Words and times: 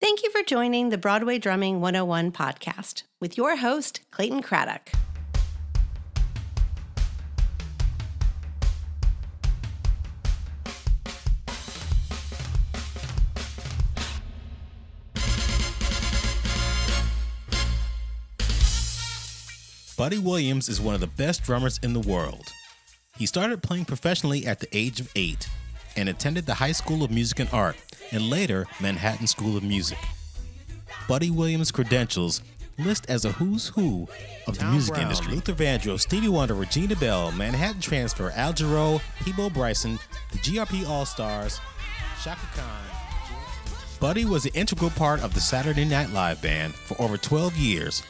Thank 0.00 0.22
you 0.22 0.30
for 0.30 0.44
joining 0.44 0.90
the 0.90 0.96
Broadway 0.96 1.38
Drumming 1.38 1.80
101 1.80 2.30
podcast 2.30 3.02
with 3.20 3.36
your 3.36 3.56
host, 3.56 4.00
Clayton 4.12 4.42
Craddock. 4.42 4.92
Buddy 19.96 20.18
Williams 20.18 20.68
is 20.68 20.80
one 20.80 20.94
of 20.94 21.00
the 21.00 21.08
best 21.08 21.42
drummers 21.42 21.80
in 21.82 21.92
the 21.92 21.98
world. 21.98 22.52
He 23.16 23.26
started 23.26 23.64
playing 23.64 23.86
professionally 23.86 24.46
at 24.46 24.60
the 24.60 24.68
age 24.70 25.00
of 25.00 25.10
eight 25.16 25.48
and 25.96 26.08
attended 26.08 26.46
the 26.46 26.54
High 26.54 26.70
School 26.70 27.02
of 27.02 27.10
Music 27.10 27.40
and 27.40 27.50
Art 27.52 27.76
and 28.12 28.28
later 28.30 28.66
Manhattan 28.80 29.26
School 29.26 29.56
of 29.56 29.62
Music. 29.62 29.98
Buddy 31.08 31.30
Williams' 31.30 31.70
credentials 31.70 32.42
list 32.78 33.06
as 33.08 33.24
a 33.24 33.32
who's 33.32 33.68
who 33.68 34.08
of 34.46 34.54
the 34.54 34.60
Tom 34.60 34.72
music 34.72 34.94
Brown, 34.94 35.02
industry. 35.04 35.34
Luther 35.34 35.52
Vandross, 35.52 36.00
Stevie 36.00 36.28
Wonder, 36.28 36.54
Regina 36.54 36.96
Belle, 36.96 37.32
Manhattan 37.32 37.80
Transfer, 37.80 38.30
Al 38.36 38.52
Jarreau, 38.52 39.00
Peabo 39.24 39.50
Bryson, 39.50 39.98
the 40.32 40.38
GRP 40.38 40.88
All 40.88 41.04
Stars, 41.04 41.60
Chaka 42.22 42.46
Khan. 42.54 42.82
Buddy 44.00 44.24
was 44.24 44.46
an 44.46 44.52
integral 44.54 44.90
part 44.90 45.20
of 45.22 45.34
the 45.34 45.40
Saturday 45.40 45.84
Night 45.84 46.10
Live 46.10 46.40
band 46.40 46.74
for 46.74 47.00
over 47.02 47.16
12 47.16 47.56
years. 47.56 48.02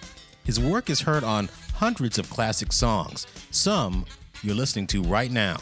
His 0.45 0.61
work 0.61 0.91
is 0.91 1.01
heard 1.01 1.25
on 1.25 1.49
hundreds 1.75 2.19
of 2.19 2.29
classic 2.29 2.73
songs, 2.73 3.27
some 3.51 4.05
you're 4.43 4.55
listening 4.55 4.87
to 4.89 5.03
right 5.03 5.31
now. 5.31 5.59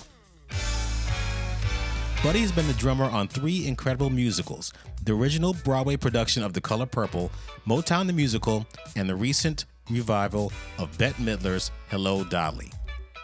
Buddy 2.23 2.41
has 2.41 2.51
been 2.51 2.67
the 2.67 2.73
drummer 2.75 3.05
on 3.05 3.29
three 3.29 3.67
incredible 3.67 4.11
musicals 4.11 4.73
the 5.05 5.13
original 5.13 5.55
Broadway 5.63 5.97
production 5.97 6.43
of 6.43 6.53
The 6.53 6.61
Color 6.61 6.87
Purple, 6.87 7.31
Motown 7.65 8.09
the 8.09 8.13
Musical, 8.13 8.67
and 8.97 9.09
the 9.09 9.15
recent 9.15 9.67
revival 9.89 10.51
of 10.79 10.97
Bette 10.99 11.23
Midler's 11.23 11.71
Hello 11.91 12.25
Dolly. 12.25 12.73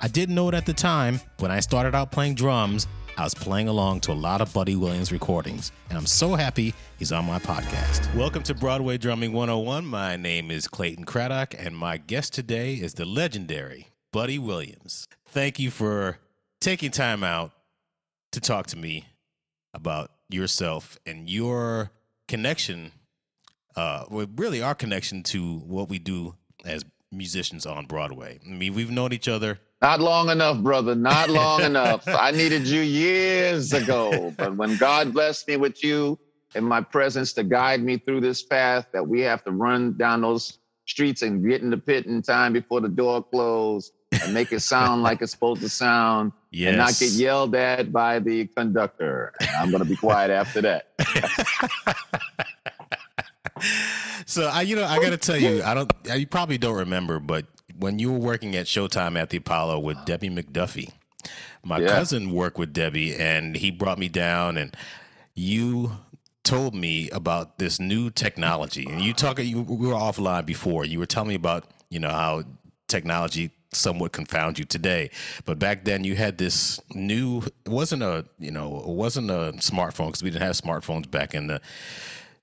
I 0.01 0.07
didn't 0.07 0.37
know 0.37 0.48
it 0.48 0.55
at 0.55 0.65
the 0.67 0.75
time. 0.75 1.20
When 1.39 1.51
I 1.51 1.59
started 1.59 1.97
out 1.97 2.13
playing 2.13 2.37
drums, 2.37 2.87
I 3.19 3.25
was 3.25 3.35
playing 3.35 3.67
along 3.67 4.01
to 4.03 4.13
a 4.13 4.15
lot 4.15 4.41
of 4.41 4.53
Buddy 4.53 4.77
Williams 4.77 5.11
recordings, 5.11 5.73
and 5.89 5.98
I'm 5.98 6.07
so 6.07 6.37
happy 6.37 6.73
he's 7.01 7.11
on 7.11 7.25
my 7.25 7.41
podcast. 7.41 8.15
Welcome 8.15 8.45
to 8.45 8.55
Broadway 8.55 8.98
Drumming 8.98 9.33
101. 9.33 9.85
My 9.85 10.17
name 10.17 10.53
is 10.53 10.69
Clayton 10.69 11.05
Craddock, 11.05 11.55
and 11.59 11.77
my 11.77 11.97
guest 11.97 12.33
today 12.33 12.75
is 12.75 12.95
the 12.95 13.07
legendary 13.07 13.89
Buddy 14.13 14.39
Williams. 14.39 15.09
Thank 15.27 15.59
you 15.59 15.70
for 15.73 16.19
taking 16.61 16.93
time 16.93 17.25
out 17.25 17.51
to 18.33 18.41
talk 18.41 18.67
to 18.69 18.77
me 18.77 19.07
about 19.75 20.11
yourself 20.29 20.99
and 21.07 21.29
your 21.29 21.91
connection, 22.29 22.93
uh, 23.77 24.05
well, 24.11 24.27
really 24.37 24.63
our 24.63 24.75
connection 24.75 25.23
to 25.23 25.59
what 25.59 25.89
we 25.89 25.99
do 25.99 26.35
as 26.65 26.85
musicians 27.11 27.67
on 27.67 27.87
Broadway. 27.87 28.41
I 28.47 28.51
mean, 28.51 28.75
we've 28.75 28.91
known 28.91 29.13
each 29.13 29.29
other. 29.29 29.61
Not 29.81 30.01
long 30.01 30.31
enough, 30.31 30.59
brother. 30.63 30.95
Not 30.95 31.29
long 31.29 31.63
enough. 31.63 32.05
I 32.07 32.31
needed 32.31 32.67
you 32.67 32.81
years 32.81 33.73
ago. 33.73 34.33
But 34.37 34.57
when 34.57 34.77
God 34.77 35.13
blessed 35.13 35.49
me 35.49 35.57
with 35.57 35.83
you 35.85 36.19
in 36.55 36.65
my 36.65 36.81
presence 36.81 37.33
to 37.35 37.45
guide 37.45 37.83
me 37.83 37.99
through 37.99 38.21
this 38.21 38.43
path 38.43 38.87
that 38.93 39.07
we 39.07 39.21
have 39.23 39.45
to 39.45 39.51
run 39.51 39.97
down 39.97 40.23
those 40.23 40.59
streets 40.87 41.23
and 41.23 41.47
get 41.47 41.63
in 41.63 41.71
the 41.71 41.77
pit 41.77 42.07
in 42.07 42.23
time 42.23 42.53
before 42.53 42.81
the 42.81 42.89
door 42.89 43.23
closed 43.23 43.93
and 44.23 44.35
make 44.35 44.53
it 44.53 44.61
sound 44.61 45.03
like 45.03 45.23
it's 45.23 45.33
supposed 45.33 45.61
to 45.63 45.69
sound 45.69 46.33
Yes. 46.53 46.69
and 46.69 46.77
not 46.78 46.98
get 46.98 47.12
yelled 47.12 47.55
at 47.55 47.92
by 47.92 48.19
the 48.19 48.47
conductor. 48.47 49.33
And 49.41 49.50
I'm 49.56 49.70
going 49.70 49.83
to 49.83 49.89
be 49.89 49.97
quiet 49.97 50.31
after 50.31 50.61
that. 50.61 50.89
so 54.27 54.48
I, 54.48 54.62
you 54.62 54.77
know, 54.77 54.84
I 54.84 54.98
got 55.00 55.11
to 55.11 55.17
tell 55.17 55.36
you, 55.36 55.62
I 55.62 55.75
don't. 55.75 55.92
You 56.14 56.27
probably 56.27 56.58
don't 56.58 56.77
remember, 56.77 57.19
but 57.19 57.47
when 57.78 57.98
you 57.98 58.12
were 58.12 58.19
working 58.19 58.55
at 58.56 58.67
Showtime 58.67 59.19
at 59.19 59.30
the 59.30 59.39
Apollo 59.39 59.80
with 59.80 60.05
Debbie 60.05 60.30
McDuffie, 60.30 60.91
my 61.64 61.79
Yeah. 61.79 61.89
cousin 61.89 62.33
worked 62.33 62.58
with 62.58 62.73
Debbie, 62.73 63.14
and 63.14 63.57
he 63.57 63.70
brought 63.70 63.98
me 63.98 64.08
down, 64.08 64.57
and 64.57 64.77
you 65.35 65.92
told 66.45 66.74
me 66.74 67.08
about 67.11 67.58
this 67.58 67.79
new 67.80 68.11
technology, 68.11 68.86
and 68.89 69.01
you 69.01 69.12
talk. 69.12 69.39
You, 69.39 69.62
we 69.62 69.86
were 69.86 69.95
offline 69.95 70.46
before. 70.46 70.85
You 70.85 70.98
were 70.98 71.07
telling 71.07 71.29
me 71.30 71.35
about 71.35 71.64
you 71.89 71.98
know 71.98 72.11
how 72.11 72.45
technology 72.89 73.51
somewhat 73.73 74.13
confound 74.13 74.59
you 74.59 74.65
today, 74.65 75.11
but 75.45 75.59
back 75.59 75.85
then 75.85 76.05
you 76.05 76.15
had 76.17 76.39
this 76.39 76.81
new. 76.95 77.43
It 77.65 77.71
wasn't 77.71 78.03
a 78.03 78.25
you 78.39 78.51
know 78.51 78.79
it 78.81 78.89
wasn't 78.89 79.31
a 79.31 79.53
smartphone 79.59 80.07
because 80.09 80.23
we 80.23 80.31
didn't 80.31 80.43
have 80.43 80.57
smartphones 80.57 81.11
back 81.11 81.35
in 81.35 81.47
the 81.47 81.61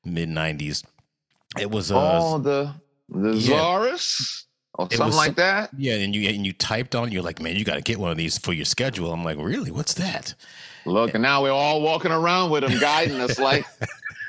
mid 0.06 0.30
'90s. 0.30 0.84
It 1.60 1.72
was 1.72 1.92
a 1.92 1.96
Oh, 1.96 2.38
the, 2.38 2.74
the 3.10 3.36
Yeah. 3.36 3.58
Zaurus 3.60 4.44
or 4.76 4.86
It 4.86 4.94
something 4.94 5.08
was 5.08 5.18
like 5.18 5.36
that. 5.38 5.70
yeah, 5.78 5.96
and 5.96 6.16
you 6.16 6.30
and 6.30 6.46
you 6.46 6.54
typed 6.54 6.96
on. 6.96 7.12
You're 7.12 7.24
like, 7.24 7.42
man, 7.42 7.56
you 7.56 7.64
got 7.66 7.76
to 7.76 7.82
get 7.82 8.00
one 8.00 8.12
of 8.12 8.18
these 8.18 8.38
for 8.38 8.54
your 8.54 8.66
schedule. 8.66 9.12
I'm 9.12 9.24
like, 9.24 9.38
really? 9.38 9.72
What's 9.72 9.94
that? 9.96 10.36
Look, 10.86 11.14
and 11.14 11.22
now 11.22 11.44
we're 11.44 11.52
all 11.52 11.82
walking 11.82 12.12
around 12.12 12.52
with 12.52 12.64
them 12.64 12.80
guiding 12.80 13.20
us 13.20 13.38
like, 13.40 13.66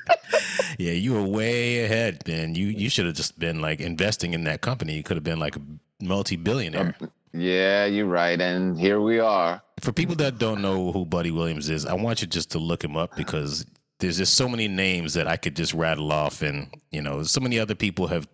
Yeah, 0.78 0.92
you 0.92 1.12
were 1.12 1.22
way 1.22 1.84
ahead, 1.84 2.26
man. 2.26 2.54
You 2.54 2.66
you 2.66 2.88
should 2.88 3.06
have 3.06 3.14
just 3.14 3.38
been 3.38 3.60
like 3.60 3.80
investing 3.80 4.34
in 4.34 4.44
that 4.44 4.60
company. 4.60 4.94
You 4.96 5.02
could 5.02 5.16
have 5.16 5.24
been 5.24 5.38
like 5.38 5.56
multi-billionaire. 6.00 6.94
Um, 7.00 7.10
yeah, 7.32 7.84
you're 7.86 8.06
right. 8.06 8.40
And 8.40 8.78
here 8.78 9.00
we 9.00 9.20
are. 9.20 9.62
For 9.80 9.92
people 9.92 10.16
that 10.16 10.38
don't 10.38 10.60
know 10.60 10.92
who 10.92 11.06
Buddy 11.06 11.30
Williams 11.30 11.68
is, 11.68 11.86
I 11.86 11.94
want 11.94 12.20
you 12.20 12.26
just 12.26 12.50
to 12.52 12.58
look 12.58 12.82
him 12.82 12.96
up 12.96 13.16
because 13.16 13.64
there's 13.98 14.18
just 14.18 14.34
so 14.34 14.48
many 14.48 14.68
names 14.68 15.14
that 15.14 15.28
I 15.28 15.36
could 15.36 15.56
just 15.56 15.72
rattle 15.74 16.12
off, 16.12 16.42
and 16.42 16.74
you 16.90 17.00
know, 17.00 17.22
so 17.22 17.40
many 17.40 17.58
other 17.58 17.74
people 17.74 18.08
have 18.08 18.28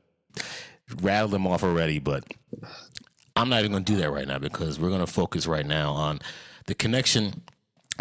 rattled 1.02 1.32
them 1.32 1.46
off 1.46 1.62
already. 1.62 1.98
But 1.98 2.24
I'm 3.36 3.48
not 3.48 3.60
even 3.60 3.72
going 3.72 3.84
to 3.84 3.92
do 3.92 3.98
that 4.00 4.10
right 4.10 4.26
now 4.26 4.38
because 4.38 4.80
we're 4.80 4.88
going 4.88 5.04
to 5.04 5.06
focus 5.06 5.46
right 5.46 5.66
now 5.66 5.92
on 5.92 6.20
the 6.66 6.74
connection 6.74 7.42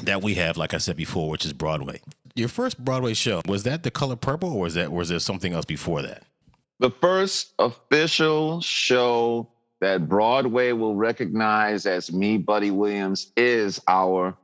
that 0.03 0.23
we 0.23 0.35
have, 0.35 0.57
like 0.57 0.73
I 0.73 0.77
said 0.77 0.95
before, 0.95 1.29
which 1.29 1.45
is 1.45 1.53
Broadway. 1.53 2.01
Your 2.35 2.49
first 2.49 2.83
Broadway 2.83 3.13
show 3.13 3.41
was 3.47 3.63
that 3.63 3.83
The 3.83 3.91
Color 3.91 4.15
Purple, 4.17 4.53
or 4.53 4.61
was 4.61 4.73
that 4.73 4.91
was 4.91 5.09
there 5.09 5.19
something 5.19 5.53
else 5.53 5.65
before 5.65 6.01
that? 6.01 6.23
The 6.79 6.91
first 6.91 7.53
official 7.59 8.59
show 8.61 9.49
that 9.81 10.07
Broadway 10.07 10.71
will 10.71 10.95
recognize 10.95 11.85
as 11.85 12.11
me, 12.11 12.37
Buddy 12.37 12.71
Williams, 12.71 13.31
is 13.37 13.81
our 13.87 14.35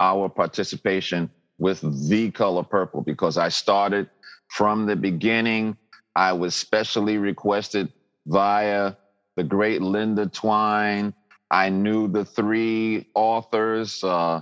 our 0.00 0.28
participation 0.28 1.30
with 1.58 2.08
The 2.08 2.30
Color 2.30 2.64
Purple 2.64 3.02
because 3.02 3.36
I 3.36 3.50
started 3.50 4.08
from 4.48 4.86
the 4.86 4.96
beginning. 4.96 5.76
I 6.16 6.32
was 6.32 6.54
specially 6.54 7.18
requested 7.18 7.92
via 8.26 8.94
the 9.36 9.44
great 9.44 9.82
Linda 9.82 10.26
Twine. 10.26 11.14
I 11.50 11.68
knew 11.68 12.08
the 12.08 12.24
three 12.24 13.08
authors, 13.14 14.02
uh, 14.02 14.40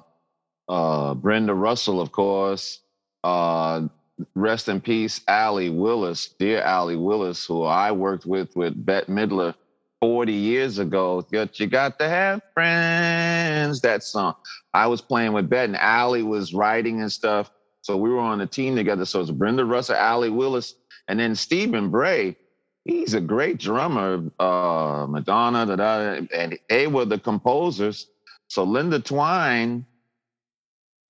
uh, 0.68 1.14
Brenda 1.14 1.54
Russell, 1.54 2.00
of 2.00 2.12
course, 2.12 2.80
uh, 3.24 3.88
rest 4.34 4.68
in 4.68 4.80
peace, 4.80 5.20
Allee 5.28 5.70
Willis, 5.70 6.28
dear 6.38 6.62
Allee 6.62 6.96
Willis, 6.96 7.44
who 7.46 7.64
I 7.64 7.92
worked 7.92 8.26
with 8.26 8.54
with 8.56 8.74
Bette 8.84 9.10
Midler 9.10 9.54
40 10.00 10.32
years 10.32 10.78
ago. 10.78 11.26
But 11.30 11.58
you 11.58 11.66
got 11.66 11.98
to 11.98 12.08
have 12.08 12.42
friends, 12.54 13.80
that 13.82 14.02
song. 14.02 14.34
I 14.74 14.86
was 14.86 15.00
playing 15.00 15.32
with 15.32 15.48
Bette 15.48 15.72
and 15.72 15.76
Allee 15.76 16.22
was 16.22 16.54
writing 16.54 17.00
and 17.00 17.10
stuff. 17.10 17.50
So 17.82 17.96
we 17.96 18.10
were 18.10 18.20
on 18.20 18.40
a 18.40 18.46
team 18.46 18.76
together. 18.76 19.04
So 19.04 19.20
it's 19.20 19.30
Brenda 19.30 19.64
Russell, 19.64 19.96
Allee 19.96 20.30
Willis, 20.30 20.74
and 21.08 21.18
then 21.18 21.34
Stephen 21.34 21.90
Bray. 21.90 22.36
He's 22.84 23.14
a 23.14 23.20
great 23.20 23.58
drummer, 23.58 24.30
uh, 24.38 25.06
Madonna, 25.08 25.66
da, 25.66 25.76
da, 25.76 26.26
and 26.34 26.58
they 26.68 26.86
were 26.86 27.04
the 27.04 27.18
composers. 27.18 28.08
So 28.48 28.64
Linda 28.64 28.98
Twine 28.98 29.84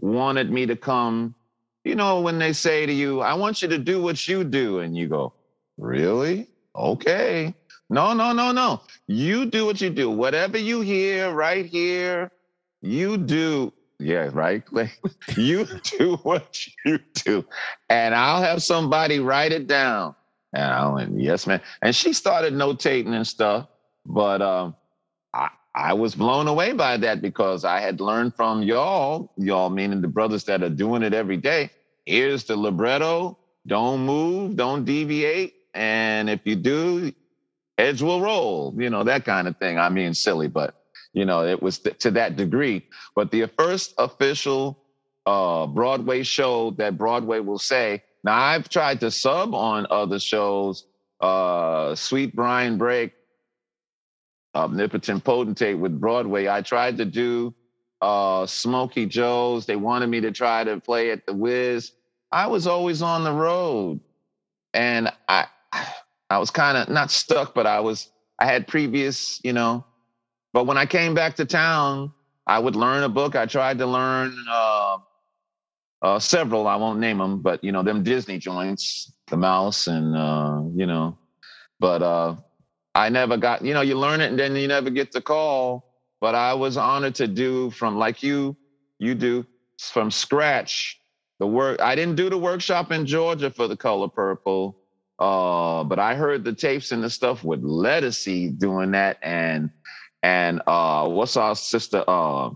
wanted 0.00 0.50
me 0.50 0.66
to 0.66 0.76
come 0.76 1.34
you 1.84 1.94
know, 1.94 2.20
when 2.20 2.38
they 2.38 2.52
say 2.52 2.84
to 2.84 2.92
you, 2.92 3.20
I 3.20 3.32
want 3.32 3.62
you 3.62 3.68
to 3.68 3.78
do 3.78 4.02
what 4.02 4.28
you 4.28 4.44
do, 4.44 4.80
and 4.80 4.94
you 4.96 5.08
go, 5.08 5.32
Really? 5.78 6.48
Okay. 6.76 7.54
No, 7.90 8.12
no, 8.12 8.32
no, 8.32 8.52
no. 8.52 8.82
You 9.06 9.46
do 9.46 9.64
what 9.66 9.80
you 9.80 9.90
do. 9.90 10.10
Whatever 10.10 10.58
you 10.58 10.80
hear 10.80 11.32
right 11.32 11.64
here, 11.64 12.30
you 12.82 13.16
do. 13.16 13.72
Yeah, 13.98 14.30
right. 14.32 14.62
You 15.36 15.66
do 15.98 16.16
what 16.22 16.58
you 16.84 16.98
do. 17.14 17.44
And 17.88 18.14
I'll 18.14 18.42
have 18.42 18.62
somebody 18.62 19.20
write 19.20 19.52
it 19.52 19.66
down. 19.66 20.14
And 20.52 20.64
I 20.64 20.88
went, 20.88 21.20
yes, 21.20 21.46
man. 21.46 21.60
And 21.82 21.94
she 21.94 22.12
started 22.12 22.54
notating 22.54 23.14
and 23.14 23.26
stuff. 23.26 23.68
But 24.06 24.42
um, 24.42 24.74
I, 25.34 25.50
I 25.74 25.92
was 25.94 26.14
blown 26.14 26.48
away 26.48 26.72
by 26.72 26.96
that 26.98 27.22
because 27.22 27.64
I 27.64 27.80
had 27.80 28.00
learned 28.00 28.34
from 28.34 28.62
y'all, 28.62 29.32
y'all 29.36 29.70
meaning 29.70 30.00
the 30.00 30.08
brothers 30.08 30.44
that 30.44 30.62
are 30.62 30.68
doing 30.70 31.02
it 31.02 31.14
every 31.14 31.36
day. 31.36 31.70
Here's 32.06 32.44
the 32.44 32.56
libretto. 32.56 33.38
Don't 33.66 34.04
move, 34.04 34.56
don't 34.56 34.84
deviate. 34.84 35.54
And 35.74 36.28
if 36.30 36.40
you 36.44 36.56
do, 36.56 37.12
heads 37.78 38.02
will 38.02 38.20
roll, 38.20 38.74
you 38.76 38.90
know, 38.90 39.04
that 39.04 39.24
kind 39.24 39.48
of 39.48 39.56
thing. 39.56 39.78
I 39.78 39.88
mean, 39.88 40.12
silly, 40.12 40.48
but, 40.48 40.74
you 41.12 41.24
know, 41.24 41.44
it 41.44 41.62
was 41.62 41.78
th- 41.78 41.98
to 42.00 42.10
that 42.12 42.36
degree. 42.36 42.84
But 43.14 43.30
the 43.30 43.46
first 43.46 43.94
official 43.98 44.78
uh, 45.24 45.66
Broadway 45.68 46.24
show 46.24 46.72
that 46.72 46.98
Broadway 46.98 47.40
will 47.40 47.58
say, 47.58 48.02
Now 48.24 48.36
I've 48.36 48.68
tried 48.68 49.00
to 49.00 49.10
sub 49.10 49.54
on 49.54 49.86
other 49.90 50.18
shows. 50.18 50.86
Uh, 51.20 51.94
Sweet 51.94 52.34
Brian 52.34 52.78
Break, 52.78 53.12
Omnipotent 54.54 55.24
Potentate 55.24 55.78
with 55.78 55.98
Broadway. 56.00 56.48
I 56.48 56.62
tried 56.62 56.98
to 56.98 57.04
do 57.04 57.54
uh, 58.00 58.46
Smokey 58.46 59.06
Joe's. 59.06 59.66
They 59.66 59.76
wanted 59.76 60.08
me 60.08 60.20
to 60.22 60.32
try 60.32 60.64
to 60.64 60.80
play 60.80 61.10
at 61.10 61.26
the 61.26 61.32
Wiz. 61.32 61.92
I 62.30 62.46
was 62.48 62.66
always 62.66 63.02
on 63.02 63.24
the 63.24 63.32
road, 63.32 64.00
and 64.74 65.12
I 65.28 65.46
I 66.30 66.38
was 66.38 66.50
kind 66.50 66.76
of 66.76 66.88
not 66.88 67.10
stuck, 67.10 67.54
but 67.54 67.66
I 67.66 67.80
was 67.80 68.10
I 68.38 68.46
had 68.46 68.66
previous, 68.66 69.40
you 69.44 69.52
know. 69.52 69.84
But 70.52 70.66
when 70.66 70.78
I 70.78 70.86
came 70.86 71.14
back 71.14 71.36
to 71.36 71.44
town, 71.44 72.12
I 72.46 72.58
would 72.58 72.76
learn 72.76 73.02
a 73.02 73.08
book. 73.08 73.36
I 73.36 73.46
tried 73.46 73.78
to 73.78 73.86
learn 73.86 74.34
uh, 74.50 74.98
uh, 76.02 76.18
several. 76.18 76.66
I 76.66 76.76
won't 76.76 77.00
name 77.00 77.18
them, 77.18 77.40
but 77.40 77.62
you 77.62 77.72
know 77.72 77.82
them 77.82 78.02
Disney 78.02 78.38
joints, 78.38 79.12
The 79.28 79.36
Mouse, 79.36 79.86
and 79.86 80.16
uh, 80.16 80.62
you 80.74 80.86
know. 80.86 81.18
But 81.80 82.02
uh, 82.02 82.36
I 82.94 83.08
never 83.08 83.36
got. 83.36 83.64
You 83.64 83.74
know, 83.74 83.82
you 83.82 83.96
learn 83.96 84.20
it, 84.20 84.30
and 84.30 84.38
then 84.38 84.56
you 84.56 84.68
never 84.68 84.90
get 84.90 85.12
the 85.12 85.20
call. 85.20 85.84
But 86.20 86.34
I 86.34 86.54
was 86.54 86.76
honored 86.76 87.14
to 87.16 87.28
do 87.28 87.70
from 87.70 87.96
like 87.96 88.22
you, 88.22 88.56
you 88.98 89.14
do 89.14 89.46
from 89.78 90.10
scratch 90.10 91.00
the 91.38 91.46
work. 91.46 91.80
I 91.80 91.94
didn't 91.94 92.16
do 92.16 92.28
the 92.30 92.38
workshop 92.38 92.90
in 92.90 93.06
Georgia 93.06 93.50
for 93.50 93.68
the 93.68 93.76
Color 93.76 94.08
Purple, 94.08 94.77
uh, 95.18 95.84
but 95.84 95.98
I 95.98 96.14
heard 96.14 96.44
the 96.44 96.52
tapes 96.52 96.92
and 96.92 97.02
the 97.02 97.10
stuff 97.10 97.44
with 97.44 97.62
Lettucey 97.62 98.58
doing 98.58 98.92
that, 98.92 99.18
and 99.22 99.70
and 100.22 100.62
uh, 100.66 101.08
what's 101.08 101.36
our 101.36 101.54
sister 101.54 102.04
uh, 102.06 102.50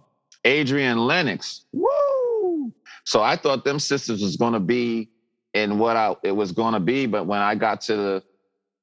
Adriane 0.44 1.06
Lenox? 1.06 1.64
Woo! 1.72 2.72
So 3.04 3.22
I 3.22 3.36
thought 3.36 3.64
them 3.64 3.78
sisters 3.78 4.22
was 4.22 4.36
to 4.52 4.60
be 4.60 5.10
in 5.54 5.78
what 5.78 5.96
I 5.96 6.14
it 6.22 6.32
was 6.32 6.52
to 6.74 6.80
be, 6.80 7.06
but 7.06 7.26
when 7.26 7.40
I 7.40 7.54
got 7.54 7.80
to 7.82 7.96
the 7.96 8.22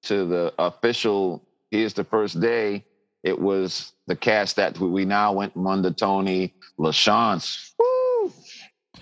to 0.04 0.26
the 0.26 0.54
official 0.60 1.46
here's 1.72 1.94
the 1.94 2.04
first 2.04 2.40
day, 2.40 2.84
it 3.24 3.40
was 3.40 3.94
the 4.08 4.16
cast 4.16 4.56
that 4.56 4.78
we 4.80 5.06
now 5.06 5.34
went 5.34 5.54
under 5.56 5.92
Tony 5.92 6.54
LaChanze, 6.80 7.72
woo, 7.78 8.34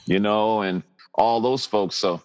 you 0.06 0.19
know, 0.19 0.62
and 0.62 0.83
all 1.15 1.41
those 1.41 1.65
folks. 1.65 1.95
So 1.95 2.21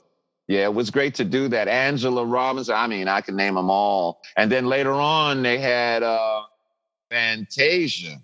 yeah, 0.48 0.64
it 0.64 0.74
was 0.74 0.90
great 0.90 1.14
to 1.16 1.24
do 1.24 1.48
that. 1.48 1.68
Angela 1.68 2.24
Robbins, 2.24 2.68
I 2.68 2.86
mean, 2.86 3.08
I 3.08 3.20
can 3.20 3.36
name 3.36 3.54
them 3.54 3.70
all. 3.70 4.20
And 4.36 4.50
then 4.50 4.66
later 4.66 4.92
on, 4.92 5.42
they 5.42 5.58
had 5.58 6.02
uh, 6.02 6.42
Fantasia. 7.10 8.18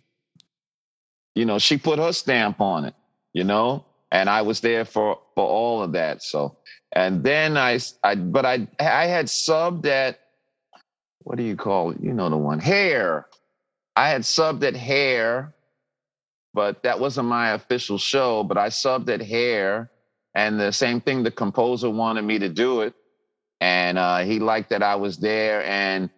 You 1.34 1.44
know, 1.44 1.58
she 1.58 1.78
put 1.78 1.98
her 1.98 2.12
stamp 2.12 2.60
on 2.60 2.84
it, 2.84 2.94
you 3.32 3.44
know, 3.44 3.84
and 4.10 4.28
I 4.28 4.42
was 4.42 4.60
there 4.60 4.84
for 4.84 5.20
for 5.34 5.46
all 5.46 5.82
of 5.82 5.92
that. 5.92 6.22
So, 6.22 6.56
and 6.92 7.22
then 7.22 7.56
I, 7.56 7.78
I 8.02 8.16
but 8.16 8.44
I 8.44 8.66
I 8.80 9.06
had 9.06 9.26
subbed 9.26 9.86
at 9.86 10.18
what 11.20 11.36
do 11.36 11.44
you 11.44 11.56
call 11.56 11.92
it? 11.92 11.98
You 12.00 12.12
know 12.12 12.28
the 12.28 12.36
one, 12.36 12.58
Hair. 12.58 13.26
I 13.94 14.08
had 14.08 14.22
subbed 14.22 14.64
at 14.64 14.74
Hair, 14.74 15.54
but 16.54 16.82
that 16.82 16.98
wasn't 16.98 17.28
my 17.28 17.50
official 17.50 17.98
show. 17.98 18.42
But 18.42 18.58
I 18.58 18.68
subbed 18.68 19.08
at 19.08 19.22
Hair, 19.22 19.90
and 20.38 20.60
the 20.60 20.72
same 20.72 21.00
thing. 21.00 21.24
The 21.24 21.32
composer 21.32 21.90
wanted 21.90 22.22
me 22.22 22.38
to 22.38 22.48
do 22.48 22.82
it, 22.82 22.94
and 23.60 23.98
uh, 23.98 24.18
he 24.18 24.38
liked 24.38 24.70
that 24.70 24.84
I 24.84 24.94
was 24.94 25.18
there 25.18 25.64
and 25.64 26.10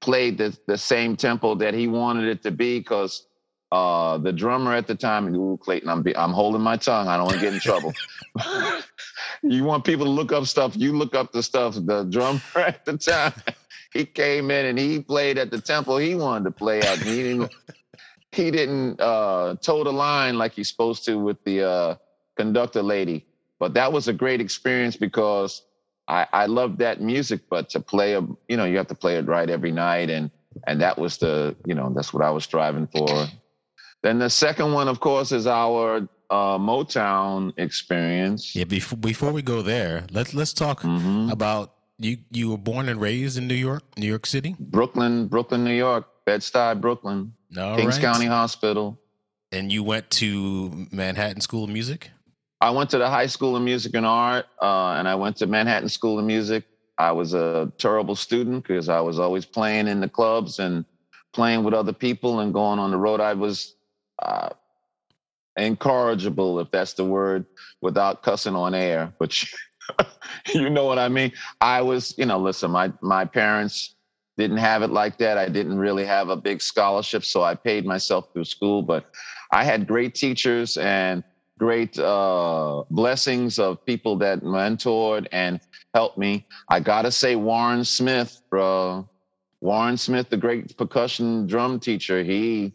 played 0.00 0.38
the 0.38 0.56
the 0.66 0.78
same 0.78 1.16
tempo 1.16 1.54
that 1.56 1.74
he 1.74 1.86
wanted 1.86 2.28
it 2.28 2.42
to 2.44 2.50
be 2.50 2.78
because 2.78 3.26
uh, 3.70 4.16
the 4.16 4.32
drummer 4.32 4.72
at 4.72 4.86
the 4.86 4.94
time, 4.94 5.34
ooh, 5.34 5.58
Clayton, 5.58 5.90
I'm, 5.90 6.02
I'm 6.16 6.32
holding 6.32 6.62
my 6.62 6.76
tongue. 6.76 7.08
I 7.08 7.18
don't 7.18 7.26
want 7.26 7.36
to 7.36 7.42
get 7.42 7.52
in 7.52 7.60
trouble. 7.60 7.92
you 9.42 9.64
want 9.64 9.84
people 9.84 10.06
to 10.06 10.10
look 10.10 10.32
up 10.32 10.46
stuff, 10.46 10.74
you 10.74 10.96
look 10.96 11.14
up 11.14 11.32
the 11.32 11.42
stuff. 11.42 11.74
The 11.74 12.04
drummer 12.04 12.40
at 12.56 12.86
the 12.86 12.96
time, 12.96 13.34
he 13.92 14.06
came 14.06 14.50
in 14.50 14.64
and 14.64 14.78
he 14.78 15.00
played 15.00 15.36
at 15.36 15.50
the 15.50 15.60
tempo 15.60 15.98
he 15.98 16.14
wanted 16.14 16.44
to 16.44 16.50
play 16.52 16.80
at. 16.80 16.98
He 16.98 17.22
didn't, 17.22 17.52
he 18.32 18.50
didn't 18.50 18.98
uh, 18.98 19.56
toe 19.60 19.84
the 19.84 19.92
line 19.92 20.38
like 20.38 20.52
he's 20.52 20.70
supposed 20.70 21.04
to 21.04 21.18
with 21.18 21.36
the 21.44 21.68
uh, 21.68 21.96
conductor 22.38 22.82
lady. 22.82 23.26
But 23.58 23.74
that 23.74 23.92
was 23.92 24.08
a 24.08 24.12
great 24.12 24.40
experience 24.40 24.96
because 24.96 25.62
I, 26.06 26.26
I 26.32 26.46
love 26.46 26.78
that 26.78 27.00
music, 27.00 27.40
but 27.50 27.68
to 27.70 27.80
play 27.80 28.14
a, 28.14 28.20
you 28.48 28.56
know, 28.56 28.64
you 28.64 28.76
have 28.76 28.86
to 28.88 28.94
play 28.94 29.16
it 29.16 29.26
right 29.26 29.48
every 29.50 29.72
night. 29.72 30.10
And, 30.10 30.30
and 30.66 30.80
that 30.80 30.96
was 30.98 31.18
the, 31.18 31.56
you 31.66 31.74
know, 31.74 31.92
that's 31.94 32.14
what 32.14 32.22
I 32.22 32.30
was 32.30 32.44
striving 32.44 32.86
for. 32.86 33.26
Then 34.02 34.18
the 34.20 34.30
second 34.30 34.72
one, 34.72 34.88
of 34.88 35.00
course, 35.00 35.32
is 35.32 35.46
our 35.46 36.08
uh, 36.30 36.58
Motown 36.58 37.52
experience. 37.56 38.54
Yeah, 38.54 38.64
before 38.64 38.98
before 38.98 39.32
we 39.32 39.42
go 39.42 39.62
there, 39.62 40.04
let's 40.12 40.34
let's 40.34 40.52
talk 40.52 40.82
Mhm. 40.82 41.32
about 41.32 41.74
you. 41.98 42.18
You 42.30 42.50
were 42.50 42.58
born 42.58 42.88
and 42.88 43.00
raised 43.00 43.38
in 43.38 43.48
New 43.48 43.54
York, 43.54 43.82
New 43.96 44.06
York 44.06 44.24
City. 44.26 44.54
Brooklyn, 44.60 45.26
Brooklyn, 45.26 45.64
New 45.64 45.74
York, 45.74 46.06
Bed-Stuy, 46.26 46.80
Brooklyn, 46.80 47.32
All 47.58 47.76
Kings 47.76 47.94
right. 47.96 48.00
County 48.02 48.26
Hospital. 48.26 48.98
And 49.50 49.72
you 49.72 49.82
went 49.82 50.10
to 50.10 50.86
Manhattan 50.92 51.40
School 51.40 51.64
of 51.64 51.70
Music. 51.70 52.10
I 52.60 52.70
went 52.70 52.90
to 52.90 52.98
the 52.98 53.08
High 53.08 53.26
School 53.26 53.54
of 53.54 53.62
Music 53.62 53.94
and 53.94 54.06
Art, 54.06 54.46
uh, 54.60 54.94
and 54.98 55.08
I 55.08 55.14
went 55.14 55.36
to 55.36 55.46
Manhattan 55.46 55.88
School 55.88 56.18
of 56.18 56.24
Music. 56.24 56.64
I 56.98 57.12
was 57.12 57.32
a 57.32 57.72
terrible 57.78 58.16
student 58.16 58.64
because 58.66 58.88
I 58.88 59.00
was 59.00 59.20
always 59.20 59.44
playing 59.44 59.86
in 59.86 60.00
the 60.00 60.08
clubs 60.08 60.58
and 60.58 60.84
playing 61.32 61.62
with 61.62 61.72
other 61.72 61.92
people 61.92 62.40
and 62.40 62.52
going 62.52 62.80
on 62.80 62.90
the 62.90 62.96
road. 62.96 63.20
I 63.20 63.34
was 63.34 63.76
uh, 64.20 64.48
incorrigible, 65.56 66.58
if 66.58 66.70
that's 66.72 66.94
the 66.94 67.04
word, 67.04 67.46
without 67.80 68.24
cussing 68.24 68.56
on 68.56 68.74
air. 68.74 69.12
But 69.20 69.40
you 70.52 70.68
know 70.68 70.84
what 70.84 70.98
I 70.98 71.08
mean. 71.08 71.32
I 71.60 71.80
was, 71.80 72.14
you 72.18 72.26
know, 72.26 72.40
listen, 72.40 72.72
my 72.72 72.92
my 73.00 73.24
parents 73.24 73.94
didn't 74.36 74.56
have 74.56 74.82
it 74.82 74.90
like 74.90 75.18
that. 75.18 75.38
I 75.38 75.48
didn't 75.48 75.78
really 75.78 76.04
have 76.04 76.28
a 76.28 76.36
big 76.36 76.60
scholarship, 76.60 77.24
so 77.24 77.44
I 77.44 77.54
paid 77.54 77.86
myself 77.86 78.32
through 78.32 78.44
school. 78.44 78.82
But 78.82 79.06
I 79.52 79.62
had 79.62 79.86
great 79.86 80.16
teachers 80.16 80.76
and 80.76 81.22
great 81.58 81.98
uh, 81.98 82.84
blessings 82.90 83.58
of 83.58 83.84
people 83.84 84.16
that 84.18 84.42
mentored 84.42 85.26
and 85.32 85.60
helped 85.94 86.18
me. 86.18 86.46
I 86.70 86.80
gotta 86.80 87.10
say, 87.10 87.36
Warren 87.36 87.84
Smith, 87.84 88.40
bro. 88.50 89.08
Warren 89.60 89.96
Smith, 89.96 90.30
the 90.30 90.36
great 90.36 90.76
percussion 90.76 91.46
drum 91.46 91.80
teacher, 91.80 92.22
he 92.22 92.74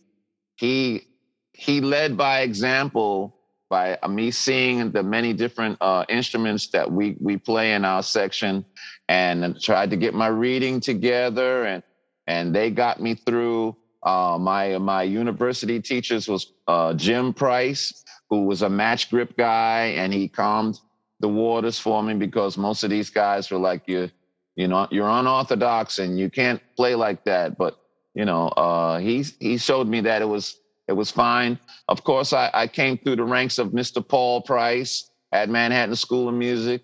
he 0.55 1.07
he 1.53 1.81
led 1.81 2.17
by 2.17 2.41
example 2.41 3.39
by 3.69 3.97
uh, 4.03 4.07
me 4.07 4.31
seeing 4.31 4.91
the 4.91 5.01
many 5.01 5.33
different 5.33 5.77
uh, 5.81 6.05
instruments 6.09 6.67
that 6.69 6.91
we 6.91 7.15
we 7.19 7.37
play 7.37 7.73
in 7.73 7.85
our 7.85 8.03
section, 8.03 8.65
and 9.07 9.59
tried 9.61 9.89
to 9.91 9.97
get 9.97 10.13
my 10.13 10.27
reading 10.27 10.79
together, 10.79 11.65
and 11.65 11.83
and 12.27 12.53
they 12.55 12.69
got 12.69 13.01
me 13.01 13.15
through. 13.15 13.75
Uh, 14.03 14.37
my 14.39 14.77
my 14.77 15.03
university 15.03 15.79
teachers 15.81 16.27
was 16.27 16.51
uh, 16.67 16.93
Jim 16.93 17.33
Price, 17.33 18.02
who 18.33 18.45
was 18.45 18.63
a 18.63 18.69
match 18.69 19.11
grip 19.11 19.37
guy, 19.37 19.93
and 19.95 20.11
he 20.11 20.27
calmed 20.27 20.79
the 21.19 21.27
waters 21.27 21.77
for 21.77 22.01
me 22.01 22.15
because 22.15 22.57
most 22.57 22.83
of 22.83 22.89
these 22.89 23.11
guys 23.11 23.51
were 23.51 23.59
like 23.59 23.83
you, 23.85 24.09
you 24.55 24.67
know, 24.67 24.87
you're 24.89 25.07
unorthodox 25.07 25.99
and 25.99 26.17
you 26.17 26.31
can't 26.31 26.59
play 26.75 26.95
like 26.95 27.23
that. 27.25 27.59
But 27.59 27.77
you 28.15 28.25
know, 28.25 28.47
uh, 28.49 28.97
he 28.97 29.23
he 29.39 29.57
showed 29.57 29.87
me 29.87 30.01
that 30.01 30.23
it 30.23 30.25
was 30.25 30.59
it 30.87 30.93
was 30.93 31.11
fine. 31.11 31.59
Of 31.87 32.03
course, 32.03 32.33
I, 32.33 32.49
I 32.55 32.67
came 32.67 32.97
through 32.97 33.17
the 33.17 33.23
ranks 33.23 33.59
of 33.59 33.67
Mr. 33.69 34.05
Paul 34.05 34.41
Price 34.41 35.11
at 35.31 35.47
Manhattan 35.47 35.95
School 35.95 36.27
of 36.27 36.33
Music. 36.33 36.81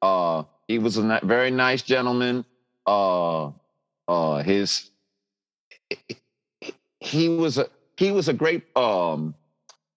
Uh, 0.00 0.44
he 0.66 0.78
was 0.78 0.96
a 0.96 1.20
very 1.24 1.50
nice 1.50 1.82
gentleman. 1.82 2.42
Uh, 2.86 3.50
uh, 4.08 4.42
his 4.42 4.90
he 7.00 7.28
was 7.28 7.58
a 7.58 7.66
he 7.98 8.10
was 8.12 8.28
a 8.28 8.32
great 8.32 8.62
um, 8.76 9.34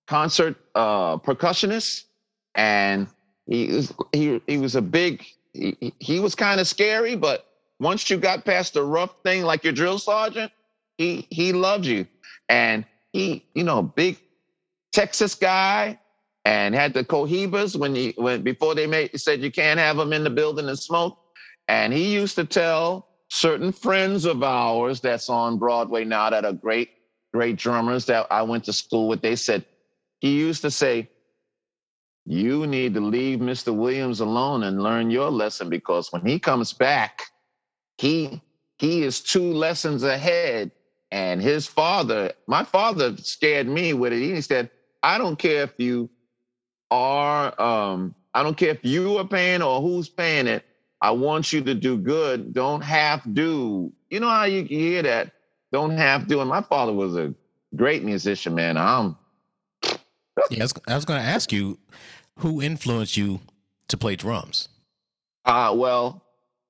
concert 0.10 0.58
uh, 0.76 1.18
percussionist, 1.20 2.06
and 2.56 3.08
he 3.48 3.68
was 3.68 3.94
he 4.14 4.42
he 4.48 4.58
was 4.58 4.76
a 4.76 4.84
big. 4.84 5.26
He, 5.54 5.78
he- 6.00 6.20
was 6.22 6.36
kind 6.36 6.62
of 6.62 6.68
scary, 6.68 7.16
but 7.16 7.46
once 7.80 8.10
you 8.10 8.18
got 8.18 8.46
past 8.46 8.74
the 8.76 8.84
rough 8.84 9.16
thing, 9.24 9.44
like 9.44 9.64
your 9.64 9.74
drill 9.74 10.00
sergeant, 10.00 10.52
he 10.98 11.28
he 11.32 11.54
loved 11.54 11.86
you, 11.86 12.08
and 12.50 12.86
he 13.14 13.46
you 13.56 13.64
know 13.64 13.84
big 13.84 14.18
Texas 14.94 15.36
guy, 15.36 16.00
and 16.46 16.76
had 16.76 16.94
the 16.96 17.06
cohibas 17.06 17.78
when 17.78 17.96
he 17.96 18.14
when 18.18 18.44
before 18.44 18.76
they 18.76 18.88
made 18.88 19.20
said 19.20 19.42
you 19.42 19.52
can't 19.52 19.80
have 19.80 19.98
them 19.98 20.14
in 20.14 20.26
the 20.26 20.32
building 20.32 20.70
and 20.70 20.80
smoke, 20.80 21.18
and 21.70 21.94
he 21.94 22.14
used 22.14 22.36
to 22.38 22.46
tell 22.46 23.08
certain 23.30 23.72
friends 23.72 24.26
of 24.26 24.44
ours 24.44 25.02
that's 25.02 25.30
on 25.30 25.60
Broadway 25.60 26.06
now 26.06 26.32
that 26.32 26.46
are 26.46 26.54
great 26.54 26.90
great 27.34 27.58
drummers 27.58 28.06
that 28.08 28.28
I 28.32 28.42
went 28.44 28.66
to 28.66 28.74
school 28.74 29.08
with. 29.10 29.22
They 29.22 29.38
said 29.38 29.66
he 30.20 30.38
used 30.38 30.62
to 30.64 30.72
say. 30.72 31.10
You 32.26 32.68
need 32.68 32.94
to 32.94 33.02
leave 33.02 33.40
Mr. 33.40 33.76
Williams 33.76 34.20
alone 34.20 34.64
and 34.64 34.84
learn 34.84 35.10
your 35.10 35.32
lesson 35.32 35.70
because 35.70 36.12
when 36.14 36.26
he 36.26 36.40
comes 36.40 36.74
back, 36.74 37.24
he 37.98 38.42
he 38.78 39.04
is 39.04 39.22
two 39.22 39.54
lessons 39.54 40.04
ahead 40.04 40.72
and 41.12 41.42
his 41.42 41.68
father 41.68 42.32
my 42.48 42.64
father 42.64 43.16
scared 43.18 43.68
me 43.68 43.94
with 43.94 44.14
it 44.14 44.20
he 44.22 44.42
said 44.42 44.70
i 45.04 45.18
don't 45.18 45.38
care 45.40 45.64
if 45.64 45.74
you 45.80 46.10
are 46.92 47.60
um 47.62 48.16
I 48.34 48.44
don't 48.44 48.58
care 48.58 48.70
if 48.72 48.84
you 48.84 49.18
are 49.18 49.28
paying 49.28 49.62
or 49.62 49.82
who's 49.82 50.10
paying 50.10 50.48
it. 50.48 50.66
I 51.02 51.12
want 51.12 51.52
you 51.54 51.62
to 51.64 51.74
do 51.74 51.98
good. 51.98 52.54
Don't 52.54 52.82
half 52.82 53.24
do. 53.34 53.92
You 54.10 54.20
know 54.20 54.30
how 54.30 54.46
you 54.46 54.64
hear 54.64 55.02
that? 55.04 55.32
Don't 55.72 55.92
half 55.92 56.28
do. 56.28 56.40
And 56.42 56.50
my 56.50 56.62
father 56.62 56.94
was 56.94 57.16
a 57.16 57.34
great 57.76 58.04
musician, 58.04 58.56
man. 58.56 58.78
I'm. 58.78 59.18
Yeah, 60.50 60.68
I 60.88 60.96
was, 60.96 61.06
going 61.06 61.22
to 61.22 61.28
ask 61.28 61.52
you, 61.52 61.78
who 62.38 62.62
influenced 62.62 63.18
you 63.18 63.40
to 63.88 63.98
play 63.98 64.16
drums? 64.16 64.70
Uh, 65.46 65.74
well, 65.76 66.24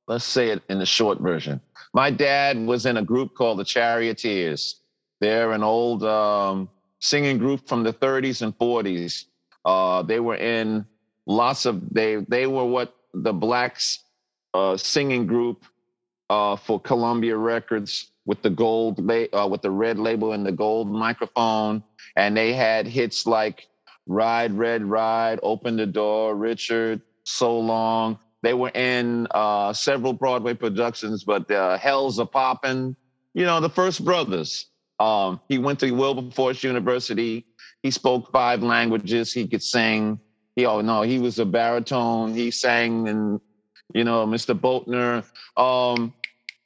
let's 0.07 0.25
say 0.25 0.49
it 0.49 0.63
in 0.69 0.79
the 0.79 0.85
short 0.85 1.19
version. 1.19 1.61
My 1.93 2.11
dad 2.11 2.57
was 2.57 2.85
in 2.85 2.97
a 2.97 3.03
group 3.03 3.35
called 3.35 3.59
the 3.59 3.65
Charioteers. 3.65 4.81
They're 5.19 5.51
an 5.51 5.63
old 5.63 6.03
um, 6.03 6.69
singing 6.99 7.37
group 7.37 7.67
from 7.67 7.83
the 7.83 7.93
30s 7.93 8.41
and 8.41 8.57
40s. 8.57 9.25
Uh, 9.65 10.01
they 10.03 10.19
were 10.19 10.35
in 10.35 10.85
lots 11.25 11.65
of 11.65 11.81
they 11.93 12.15
they 12.27 12.47
were 12.47 12.65
what 12.65 12.95
the 13.13 13.33
blacks 13.33 13.99
uh, 14.53 14.77
singing 14.77 15.27
group 15.27 15.65
uh, 16.29 16.55
for 16.55 16.79
Columbia 16.79 17.37
Records 17.37 18.11
with 18.25 18.41
the 18.41 18.49
gold 18.49 19.03
la- 19.03 19.25
uh, 19.33 19.47
with 19.47 19.61
the 19.61 19.71
red 19.71 19.99
label 19.99 20.33
and 20.33 20.45
the 20.45 20.51
gold 20.51 20.89
microphone, 20.89 21.83
and 22.19 22.35
they 22.35 22.51
had 22.51 22.85
hits 22.85 23.25
like 23.25 23.69
"Ride 24.05 24.51
Red 24.51 24.83
Ride," 24.83 25.39
"Open 25.41 25.77
the 25.77 25.85
Door," 25.85 26.35
"Richard," 26.35 27.01
"So 27.23 27.57
Long." 27.57 28.19
They 28.41 28.53
were 28.53 28.69
in 28.69 29.27
uh, 29.31 29.71
several 29.73 30.11
Broadway 30.11 30.53
productions, 30.53 31.23
but 31.23 31.49
uh, 31.49 31.77
"Hellzapoppin'," 31.77 32.97
you 33.33 33.45
know, 33.45 33.61
the 33.61 33.69
First 33.69 34.03
Brothers. 34.03 34.65
Um, 34.99 35.39
he 35.47 35.59
went 35.59 35.79
to 35.79 35.91
Wilberforce 35.91 36.61
University. 36.61 37.45
He 37.83 37.91
spoke 37.91 38.31
five 38.33 38.61
languages. 38.61 39.31
He 39.31 39.47
could 39.47 39.63
sing. 39.63 40.19
He, 40.57 40.65
oh 40.65 40.81
no, 40.81 41.03
he 41.03 41.19
was 41.19 41.39
a 41.39 41.45
baritone. 41.45 42.33
He 42.33 42.51
sang 42.51 43.07
and 43.07 43.39
you 43.93 44.03
know, 44.03 44.27
Mr. 44.27 44.53
Boatner. 44.53 45.23
Um, 45.55 46.13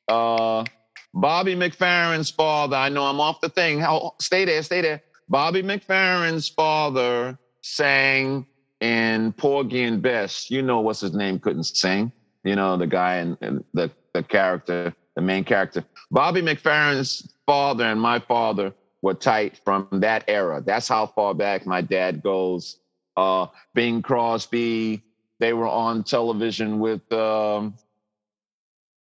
uh, 0.08 0.66
Bobby 1.14 1.56
McFerrin's 1.56 2.32
father. 2.32 2.76
I 2.76 2.90
know 2.90 3.06
I'm 3.06 3.22
off 3.22 3.40
the 3.40 3.50
thing. 3.50 3.80
How, 3.80 4.16
stay 4.20 4.46
there, 4.46 4.64
stay 4.64 4.82
there. 4.82 5.04
Bobby 5.34 5.64
McFerrin's 5.64 6.48
father 6.48 7.40
sang 7.62 8.46
in 8.82 9.34
Porgy 9.34 9.82
and 9.82 10.00
Bess. 10.00 10.52
You 10.52 10.62
know 10.62 10.80
what's 10.82 11.00
his 11.00 11.16
name 11.16 11.40
couldn't 11.40 11.64
sing. 11.64 12.12
You 12.44 12.56
know 12.56 12.78
the 12.78 12.86
guy 12.86 13.16
and 13.16 13.64
the 13.74 13.90
the 14.14 14.22
character, 14.22 14.94
the 15.16 15.24
main 15.24 15.44
character. 15.44 15.84
Bobby 16.12 16.44
McFerrin's 16.44 17.34
father 17.48 17.84
and 17.84 18.00
my 18.00 18.20
father 18.20 18.76
were 19.02 19.16
tight 19.16 19.60
from 19.66 19.88
that 19.94 20.24
era. 20.28 20.62
That's 20.64 20.88
how 20.88 21.08
far 21.08 21.34
back 21.34 21.66
my 21.66 21.82
dad 21.82 22.22
goes. 22.22 22.78
Uh, 23.18 23.48
Bing 23.74 24.04
Crosby, 24.04 25.02
they 25.40 25.54
were 25.54 25.68
on 25.68 26.04
television 26.04 26.78
with 26.78 27.12
um, 27.12 27.74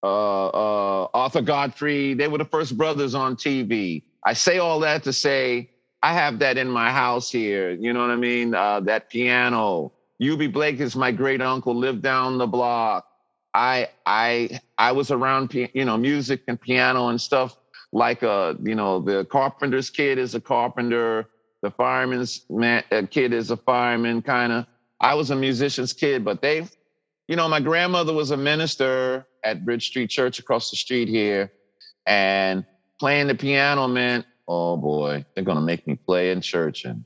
uh, 0.01 0.47
uh, 0.47 1.07
Arthur 1.13 1.41
Godfrey. 1.41 2.13
They 2.13 2.29
were 2.29 2.37
the 2.37 2.45
first 2.45 2.77
brothers 2.77 3.15
on 3.15 3.35
TV. 3.35 4.03
I 4.25 4.31
say 4.31 4.59
all 4.59 4.79
that 4.79 5.03
to 5.03 5.11
say 5.11 5.71
I 6.03 6.13
have 6.13 6.39
that 6.39 6.57
in 6.57 6.69
my 6.69 6.91
house 6.91 7.31
here. 7.31 7.71
You 7.71 7.93
know 7.93 8.01
what 8.01 8.09
I 8.09 8.15
mean? 8.15 8.55
Uh, 8.55 8.79
that 8.81 9.09
piano. 9.09 9.91
Eubie 10.21 10.51
Blake 10.51 10.79
is 10.79 10.95
my 10.95 11.11
great 11.11 11.41
uncle. 11.41 11.75
Lived 11.75 12.01
down 12.01 12.37
the 12.37 12.47
block. 12.47 13.05
I 13.53 13.89
I 14.05 14.59
I 14.77 14.91
was 14.91 15.11
around 15.11 15.53
you 15.53 15.85
know 15.85 15.97
music 15.97 16.41
and 16.47 16.59
piano 16.59 17.09
and 17.09 17.19
stuff 17.19 17.57
like 17.91 18.23
a 18.23 18.55
you 18.63 18.75
know 18.75 18.99
the 18.99 19.25
carpenter's 19.25 19.89
kid 19.89 20.17
is 20.17 20.35
a 20.35 20.41
carpenter 20.41 21.27
the 21.61 21.71
fireman's 21.71 22.45
man, 22.49 22.83
uh, 22.91 23.03
kid 23.09 23.33
is 23.33 23.51
a 23.51 23.57
fireman 23.57 24.21
kind 24.21 24.51
of 24.51 24.65
i 25.01 25.13
was 25.13 25.29
a 25.31 25.35
musician's 25.35 25.91
kid 25.93 26.23
but 26.23 26.41
they 26.41 26.65
you 27.27 27.35
know 27.35 27.47
my 27.49 27.59
grandmother 27.59 28.13
was 28.13 28.31
a 28.31 28.37
minister 28.37 29.25
at 29.43 29.65
bridge 29.65 29.87
street 29.87 30.09
church 30.09 30.39
across 30.39 30.71
the 30.71 30.77
street 30.77 31.09
here 31.09 31.51
and 32.05 32.65
playing 32.99 33.27
the 33.27 33.35
piano 33.35 33.87
meant 33.87 34.25
oh 34.51 34.77
boy 34.77 35.23
they're 35.33 35.43
to 35.43 35.61
make 35.61 35.85
me 35.87 35.95
play 35.95 36.31
in 36.31 36.41
church 36.41 36.85
and 36.85 37.03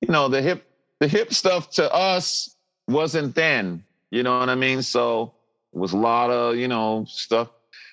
you 0.00 0.08
know 0.08 0.28
the 0.28 0.40
hip 0.40 0.64
the 1.00 1.08
hip 1.08 1.32
stuff 1.32 1.70
to 1.70 1.92
us 1.92 2.56
wasn't 2.88 3.34
then 3.34 3.82
you 4.10 4.22
know 4.22 4.38
what 4.38 4.48
i 4.48 4.54
mean 4.54 4.82
so 4.82 5.34
it 5.72 5.78
was 5.78 5.92
a 5.92 5.96
lot 5.96 6.30
of 6.30 6.56
you 6.56 6.68
know 6.68 7.04
stuff 7.08 7.48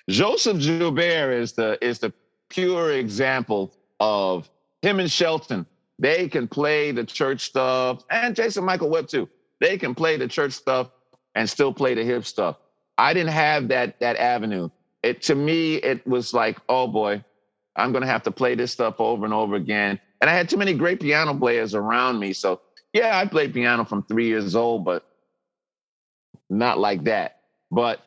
joseph 0.08 0.58
joubert 0.58 1.32
is 1.32 1.52
the 1.52 1.78
is 1.84 1.98
the 1.98 2.12
pure 2.48 2.92
example 2.92 3.74
of 3.98 4.48
him 4.82 5.00
and 5.00 5.10
Shelton. 5.10 5.64
They 5.98 6.28
can 6.28 6.48
play 6.48 6.90
the 6.90 7.04
church 7.04 7.40
stuff, 7.40 8.04
and 8.10 8.34
Jason 8.34 8.64
Michael 8.64 8.90
Webb 8.90 9.08
too. 9.08 9.28
They 9.60 9.78
can 9.78 9.94
play 9.94 10.16
the 10.16 10.26
church 10.28 10.52
stuff 10.52 10.90
and 11.34 11.48
still 11.48 11.72
play 11.72 11.94
the 11.94 12.04
hip 12.04 12.24
stuff. 12.24 12.56
I 12.98 13.14
didn't 13.14 13.30
have 13.30 13.68
that 13.68 14.00
that 14.00 14.16
avenue. 14.16 14.68
It 15.02 15.22
to 15.22 15.34
me, 15.34 15.76
it 15.76 16.06
was 16.06 16.34
like, 16.34 16.58
oh 16.68 16.88
boy, 16.88 17.24
I'm 17.76 17.92
gonna 17.92 18.06
have 18.06 18.22
to 18.24 18.30
play 18.30 18.54
this 18.54 18.72
stuff 18.72 18.96
over 18.98 19.24
and 19.24 19.34
over 19.34 19.54
again. 19.54 19.98
And 20.20 20.30
I 20.30 20.34
had 20.34 20.48
too 20.48 20.56
many 20.56 20.74
great 20.74 21.00
piano 21.00 21.34
players 21.34 21.74
around 21.74 22.18
me. 22.18 22.32
So 22.32 22.60
yeah, 22.92 23.18
I 23.18 23.26
played 23.26 23.54
piano 23.54 23.84
from 23.84 24.02
three 24.04 24.26
years 24.26 24.54
old, 24.54 24.84
but 24.84 25.06
not 26.50 26.78
like 26.78 27.04
that. 27.04 27.40
But 27.70 28.00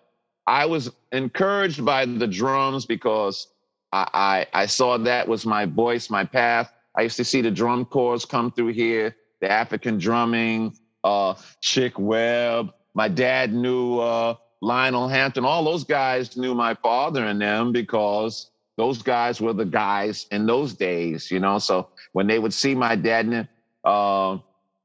I 0.47 0.65
was 0.65 0.91
encouraged 1.11 1.83
by 1.83 2.05
the 2.05 2.27
drums 2.27 2.85
because 2.85 3.47
I, 3.91 4.07
I, 4.53 4.61
I 4.61 4.65
saw 4.67 4.97
that 4.97 5.27
was 5.27 5.45
my 5.45 5.65
voice, 5.65 6.09
my 6.09 6.23
path. 6.23 6.71
I 6.95 7.01
used 7.01 7.17
to 7.17 7.25
see 7.25 7.41
the 7.41 7.51
drum 7.51 7.85
corps 7.85 8.25
come 8.25 8.51
through 8.51 8.73
here, 8.73 9.15
the 9.41 9.51
African 9.51 9.97
drumming, 9.97 10.77
uh, 11.03 11.33
Chick 11.61 11.97
Webb. 11.97 12.73
My 12.93 13.07
dad 13.07 13.53
knew 13.53 13.99
uh, 13.99 14.35
Lionel 14.61 15.07
Hampton. 15.07 15.45
All 15.45 15.63
those 15.63 15.83
guys 15.83 16.37
knew 16.37 16.53
my 16.53 16.75
father 16.75 17.25
and 17.25 17.41
them 17.41 17.71
because 17.71 18.51
those 18.77 19.01
guys 19.01 19.39
were 19.39 19.53
the 19.53 19.65
guys 19.65 20.27
in 20.31 20.45
those 20.45 20.73
days, 20.73 21.31
you 21.31 21.39
know. 21.39 21.59
So 21.59 21.89
when 22.13 22.27
they 22.27 22.39
would 22.39 22.53
see 22.53 22.75
my 22.75 22.95
dad, 22.95 23.47
uh, 23.83 24.37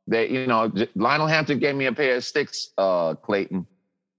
they, 0.07 0.29
you 0.29 0.47
know, 0.47 0.73
Lionel 0.95 1.27
Hampton 1.27 1.59
gave 1.59 1.75
me 1.75 1.87
a 1.87 1.93
pair 1.93 2.17
of 2.17 2.25
sticks, 2.25 2.71
uh, 2.79 3.15
Clayton, 3.15 3.67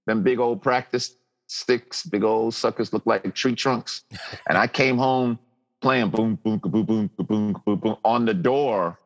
them 0.06 0.22
big 0.22 0.38
old 0.38 0.62
practice 0.62 1.16
sticks, 1.46 2.04
big 2.04 2.24
old 2.24 2.54
suckers 2.54 2.92
look 2.92 3.06
like 3.06 3.34
tree 3.34 3.54
trunks. 3.54 4.04
and 4.48 4.58
I 4.58 4.66
came 4.66 4.98
home 4.98 5.38
playing 5.80 6.10
boom, 6.10 6.38
boom, 6.42 6.58
boom, 6.58 6.84
boom, 6.84 7.10
boom, 7.18 7.56
boom, 7.64 7.78
boom 7.78 7.96
on 8.04 8.24
the 8.24 8.34
door, 8.34 8.98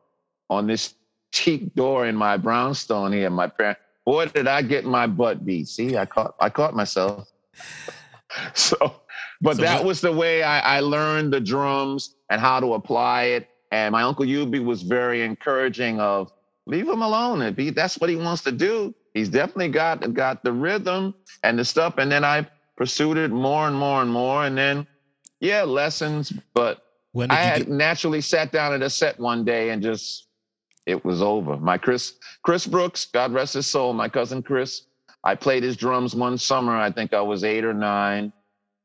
on 0.49 0.67
this 0.67 0.93
teak 1.31 1.73
door 1.75 2.05
in 2.05 2.15
my 2.15 2.37
brownstone 2.37 3.11
here. 3.11 3.29
My 3.29 3.47
parents, 3.47 3.81
boy, 4.05 4.27
did 4.27 4.47
I 4.47 4.61
get 4.61 4.85
my 4.85 5.07
butt 5.07 5.45
beat. 5.45 5.67
See, 5.67 5.97
I 5.97 6.05
caught, 6.05 6.35
I 6.39 6.49
caught 6.49 6.75
myself. 6.75 7.29
so, 8.53 9.01
but 9.41 9.57
so 9.57 9.61
that 9.63 9.83
was 9.83 10.01
the 10.01 10.11
way 10.11 10.43
I, 10.43 10.77
I 10.77 10.79
learned 10.79 11.33
the 11.33 11.39
drums 11.39 12.15
and 12.29 12.41
how 12.41 12.59
to 12.59 12.73
apply 12.73 13.23
it. 13.23 13.49
And 13.71 13.91
my 13.91 14.03
uncle 14.03 14.25
Eubie 14.25 14.63
was 14.63 14.81
very 14.81 15.23
encouraging 15.23 15.99
of 15.99 16.31
leave 16.65 16.87
him 16.87 17.01
alone. 17.01 17.41
If 17.41 17.57
he, 17.57 17.69
that's 17.69 17.99
what 17.99 18.09
he 18.09 18.15
wants 18.15 18.43
to 18.43 18.51
do, 18.51 18.93
he's 19.13 19.29
definitely 19.29 19.69
got 19.69 20.13
got 20.13 20.43
the 20.43 20.51
rhythm 20.51 21.13
and 21.43 21.59
the 21.59 21.65
stuff. 21.65 21.95
And 21.97 22.11
then 22.11 22.23
I 22.23 22.47
pursued 22.75 23.17
it 23.17 23.31
more 23.31 23.67
and 23.67 23.75
more 23.75 24.01
and 24.01 24.11
more. 24.11 24.45
And 24.45 24.57
then, 24.57 24.87
yeah, 25.39 25.63
lessons. 25.63 26.31
But 26.53 26.83
I 27.29 27.35
had 27.35 27.57
get- 27.59 27.69
naturally 27.69 28.21
sat 28.21 28.51
down 28.51 28.73
at 28.73 28.81
a 28.81 28.89
set 28.89 29.19
one 29.19 29.43
day 29.43 29.69
and 29.71 29.81
just 29.81 30.27
it 30.85 31.03
was 31.03 31.21
over. 31.21 31.57
My 31.57 31.77
Chris 31.77 32.13
Chris 32.43 32.65
Brooks, 32.65 33.05
God 33.13 33.33
rest 33.33 33.53
his 33.53 33.67
soul, 33.67 33.93
my 33.93 34.09
cousin 34.09 34.41
Chris. 34.41 34.83
I 35.23 35.35
played 35.35 35.63
his 35.63 35.75
drums 35.75 36.15
one 36.15 36.37
summer. 36.37 36.77
I 36.77 36.89
think 36.89 37.13
I 37.13 37.19
was 37.19 37.43
eight 37.43 37.65
or 37.65 37.73
nine 37.73 38.31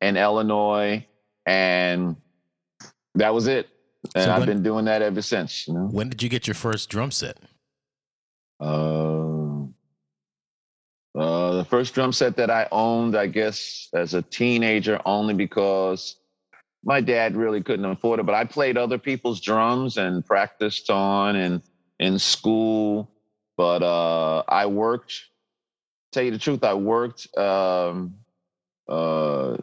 in 0.03 0.17
Illinois, 0.17 1.07
and 1.47 2.17
that 3.15 3.33
was 3.33 3.47
it. 3.47 3.69
And 4.15 4.25
so 4.25 4.33
I've 4.33 4.47
been 4.47 4.63
doing 4.63 4.85
that 4.87 5.01
ever 5.01 5.23
since. 5.23 5.67
You 5.69 5.75
know? 5.75 5.87
When 5.87 6.09
did 6.09 6.23
you 6.23 6.29
get 6.29 6.47
your 6.47 6.55
first 6.55 6.91
drum 6.91 7.13
set? 7.13 7.39
Uh, 8.61 9.63
uh, 11.15 11.57
the 11.57 11.67
first 11.69 11.95
drum 11.95 12.13
set 12.13 12.37
that 12.37 12.51
I 12.51 12.67
owned, 12.73 13.17
I 13.17 13.29
guess, 13.29 13.89
as 13.95 14.15
a 14.15 14.23
teenager, 14.23 15.01
only 15.05 15.35
because 15.35 16.17
my 16.85 17.01
dad 17.01 17.37
really 17.37 17.63
couldn't 17.63 17.85
afford 17.85 18.19
it. 18.19 18.27
But 18.27 18.35
I 18.35 18.45
played 18.45 18.77
other 18.77 18.99
people's 18.99 19.41
drums 19.41 19.97
and 19.99 20.27
practiced 20.27 20.91
on 20.91 21.37
and 21.37 21.63
in 22.01 22.19
school. 22.19 23.09
But 23.57 23.83
uh, 23.83 24.43
I 24.49 24.67
worked. 24.67 25.15
Tell 26.11 26.25
you 26.25 26.33
the 26.33 26.39
truth, 26.39 26.65
I 26.65 26.75
worked 26.75 27.29
um, 27.39 28.15
uh, 28.89 29.57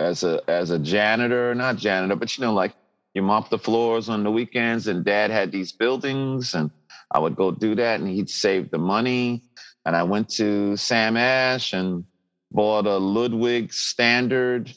as 0.00 0.24
a 0.24 0.40
as 0.48 0.70
a 0.70 0.78
janitor, 0.78 1.54
not 1.54 1.76
janitor, 1.76 2.16
but 2.16 2.36
you 2.36 2.42
know, 2.42 2.54
like 2.54 2.74
you 3.14 3.22
mop 3.22 3.50
the 3.50 3.58
floors 3.58 4.08
on 4.08 4.24
the 4.24 4.30
weekends. 4.30 4.86
And 4.86 5.04
Dad 5.04 5.30
had 5.30 5.52
these 5.52 5.72
buildings, 5.72 6.54
and 6.54 6.70
I 7.10 7.18
would 7.18 7.36
go 7.36 7.50
do 7.50 7.74
that 7.74 8.00
and 8.00 8.08
he'd 8.08 8.30
save 8.30 8.70
the 8.70 8.78
money. 8.78 9.42
And 9.84 9.96
I 9.96 10.02
went 10.02 10.28
to 10.30 10.76
Sam 10.76 11.16
Ash 11.16 11.72
and 11.72 12.04
bought 12.50 12.86
a 12.86 12.96
Ludwig 12.96 13.72
standard 13.72 14.72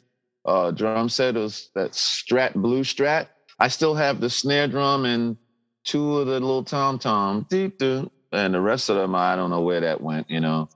uh, 0.46 0.72
drum 0.72 1.10
set. 1.10 1.36
It 1.36 1.40
was 1.40 1.70
that 1.76 1.92
Strat, 1.92 2.54
blue 2.54 2.84
Strat. 2.84 3.28
I 3.60 3.68
still 3.68 3.96
have 3.96 4.20
the 4.20 4.30
snare 4.30 4.68
drum 4.68 5.06
and 5.06 5.38
two 5.86 6.18
of 6.18 6.28
the 6.28 6.34
little 6.34 6.64
tom 6.64 7.00
tom. 7.00 7.46
and 7.52 8.54
the 8.54 8.62
rest 8.62 8.90
of 8.90 8.96
them, 8.96 9.16
I 9.16 9.36
don't 9.36 9.52
know 9.52 9.62
where 9.62 9.82
that 9.82 10.02
went. 10.02 10.30
You 10.30 10.40
know, 10.40 10.70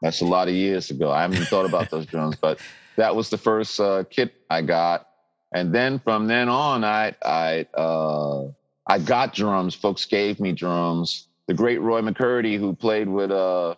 that's 0.00 0.20
a 0.20 0.26
lot 0.26 0.48
of 0.48 0.54
years 0.54 0.90
ago. 0.90 1.10
I 1.10 1.22
haven't 1.22 1.44
thought 1.44 1.66
about 1.66 1.90
those 1.90 2.06
drums, 2.06 2.36
but 2.36 2.60
that 2.96 3.14
was 3.14 3.30
the 3.30 3.38
first 3.38 3.80
uh, 3.80 4.04
kit 4.10 4.34
I 4.50 4.62
got, 4.62 5.08
and 5.54 5.74
then 5.74 5.98
from 5.98 6.26
then 6.26 6.48
on, 6.48 6.84
I 6.84 7.14
I 7.24 7.66
uh, 7.74 8.48
I 8.86 8.98
got 8.98 9.34
drums. 9.34 9.74
Folks 9.74 10.06
gave 10.06 10.40
me 10.40 10.52
drums. 10.52 11.28
The 11.46 11.54
great 11.54 11.80
Roy 11.80 12.00
McCurdy, 12.00 12.58
who 12.58 12.74
played 12.74 13.08
with 13.08 13.30
uh, 13.30 13.74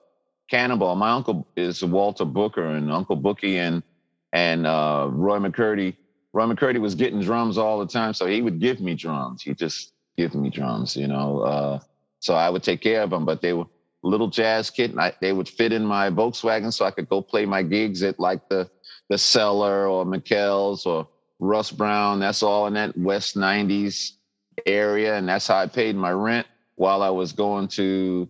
Cannonball. 0.50 0.96
My 0.96 1.10
uncle 1.10 1.46
is 1.56 1.84
Walter 1.84 2.24
Booker, 2.24 2.64
and 2.64 2.92
Uncle 2.92 3.16
Bookie 3.16 3.58
and 3.58 3.82
and 4.32 4.66
uh, 4.66 5.08
Roy 5.10 5.38
McCurdy. 5.38 5.96
Roy 6.32 6.44
McCurdy 6.44 6.78
was 6.80 6.94
getting 6.94 7.20
drums 7.20 7.56
all 7.56 7.78
the 7.78 7.86
time, 7.86 8.12
so 8.12 8.26
he 8.26 8.42
would 8.42 8.60
give 8.60 8.80
me 8.80 8.94
drums. 8.94 9.42
He 9.42 9.54
just 9.54 9.92
give 10.16 10.34
me 10.34 10.50
drums, 10.50 10.96
you 10.96 11.06
know. 11.06 11.40
Uh, 11.40 11.78
so 12.20 12.34
I 12.34 12.50
would 12.50 12.62
take 12.62 12.80
care 12.82 13.02
of 13.02 13.10
them, 13.10 13.24
but 13.24 13.40
they 13.40 13.52
were 13.52 13.64
little 14.02 14.28
jazz 14.28 14.70
kit, 14.70 14.90
and 14.90 15.00
I, 15.00 15.12
they 15.20 15.32
would 15.32 15.48
fit 15.48 15.72
in 15.72 15.84
my 15.84 16.10
Volkswagen, 16.10 16.72
so 16.72 16.84
I 16.84 16.90
could 16.90 17.08
go 17.08 17.20
play 17.20 17.44
my 17.44 17.62
gigs 17.62 18.02
at 18.02 18.18
like 18.18 18.48
the 18.48 18.70
the 19.08 19.18
Cellar 19.18 19.88
or 19.88 20.04
Mikell's 20.04 20.86
or 20.86 21.08
Russ 21.38 21.70
Brown. 21.70 22.20
That's 22.20 22.42
all 22.42 22.66
in 22.66 22.74
that 22.74 22.96
West 22.96 23.36
'90s 23.36 24.12
area, 24.66 25.16
and 25.16 25.28
that's 25.28 25.48
how 25.48 25.58
I 25.58 25.66
paid 25.66 25.96
my 25.96 26.12
rent 26.12 26.46
while 26.76 27.02
I 27.02 27.10
was 27.10 27.32
going 27.32 27.68
to 27.68 28.28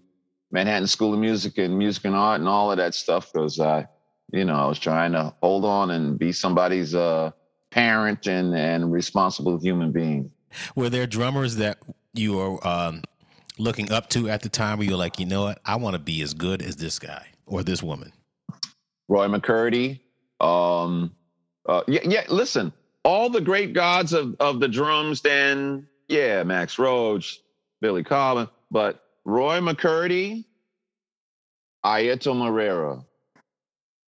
Manhattan 0.50 0.86
School 0.86 1.14
of 1.14 1.20
Music 1.20 1.58
and 1.58 1.76
Music 1.76 2.04
and 2.04 2.14
Art 2.14 2.40
and 2.40 2.48
all 2.48 2.70
of 2.70 2.78
that 2.78 2.94
stuff. 2.94 3.32
Because 3.32 3.60
I, 3.60 3.86
you 4.32 4.44
know, 4.44 4.56
I 4.56 4.66
was 4.66 4.78
trying 4.78 5.12
to 5.12 5.34
hold 5.40 5.64
on 5.64 5.90
and 5.90 6.18
be 6.18 6.32
somebody's 6.32 6.94
uh, 6.94 7.30
parent 7.70 8.26
and 8.26 8.54
and 8.54 8.92
responsible 8.92 9.58
human 9.58 9.92
being. 9.92 10.30
Were 10.74 10.88
there 10.88 11.06
drummers 11.06 11.56
that 11.56 11.78
you 12.14 12.34
were 12.34 12.66
um, 12.66 13.02
looking 13.58 13.92
up 13.92 14.08
to 14.10 14.28
at 14.28 14.42
the 14.42 14.48
time 14.48 14.78
where 14.78 14.88
you're 14.88 14.98
like, 14.98 15.18
you 15.18 15.26
know 15.26 15.42
what, 15.42 15.60
I 15.64 15.76
want 15.76 15.94
to 15.94 15.98
be 15.98 16.22
as 16.22 16.34
good 16.34 16.62
as 16.62 16.76
this 16.76 16.98
guy 16.98 17.26
or 17.46 17.62
this 17.62 17.82
woman? 17.82 18.12
Roy 19.08 19.28
McCurdy. 19.28 20.00
Um, 20.40 21.14
uh, 21.66 21.82
yeah, 21.86 22.00
yeah. 22.04 22.24
Listen, 22.28 22.72
all 23.04 23.30
the 23.30 23.40
great 23.40 23.72
gods 23.72 24.12
of 24.12 24.36
of 24.40 24.60
the 24.60 24.68
drums. 24.68 25.20
Then, 25.20 25.86
yeah, 26.08 26.42
Max 26.42 26.78
Roach, 26.78 27.40
Billy 27.80 28.04
Cobham, 28.04 28.48
but 28.70 29.02
Roy 29.24 29.60
McCurdy, 29.60 30.44
Airto 31.84 32.36
Moreira. 32.36 33.04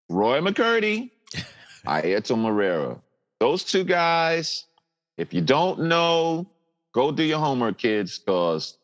Roy 0.08 0.40
McCurdy, 0.40 1.10
Airto 1.86 2.38
Moreira. 2.38 3.00
Those 3.40 3.64
two 3.64 3.84
guys, 3.84 4.64
if 5.16 5.32
you 5.32 5.40
don't 5.40 5.80
know, 5.80 6.46
go 6.92 7.12
do 7.12 7.22
your 7.22 7.38
homework, 7.38 7.78
kids, 7.78 8.18
because 8.18 8.78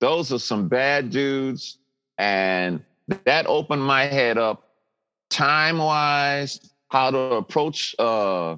those 0.00 0.32
are 0.32 0.38
some 0.38 0.68
bad 0.68 1.10
dudes. 1.10 1.78
And 2.18 2.82
that 3.24 3.46
opened 3.46 3.82
my 3.82 4.04
head 4.04 4.38
up 4.38 4.70
time 5.30 5.78
wise, 5.78 6.60
how 6.88 7.10
to 7.10 7.18
approach 7.18 7.94
uh, 7.98 8.56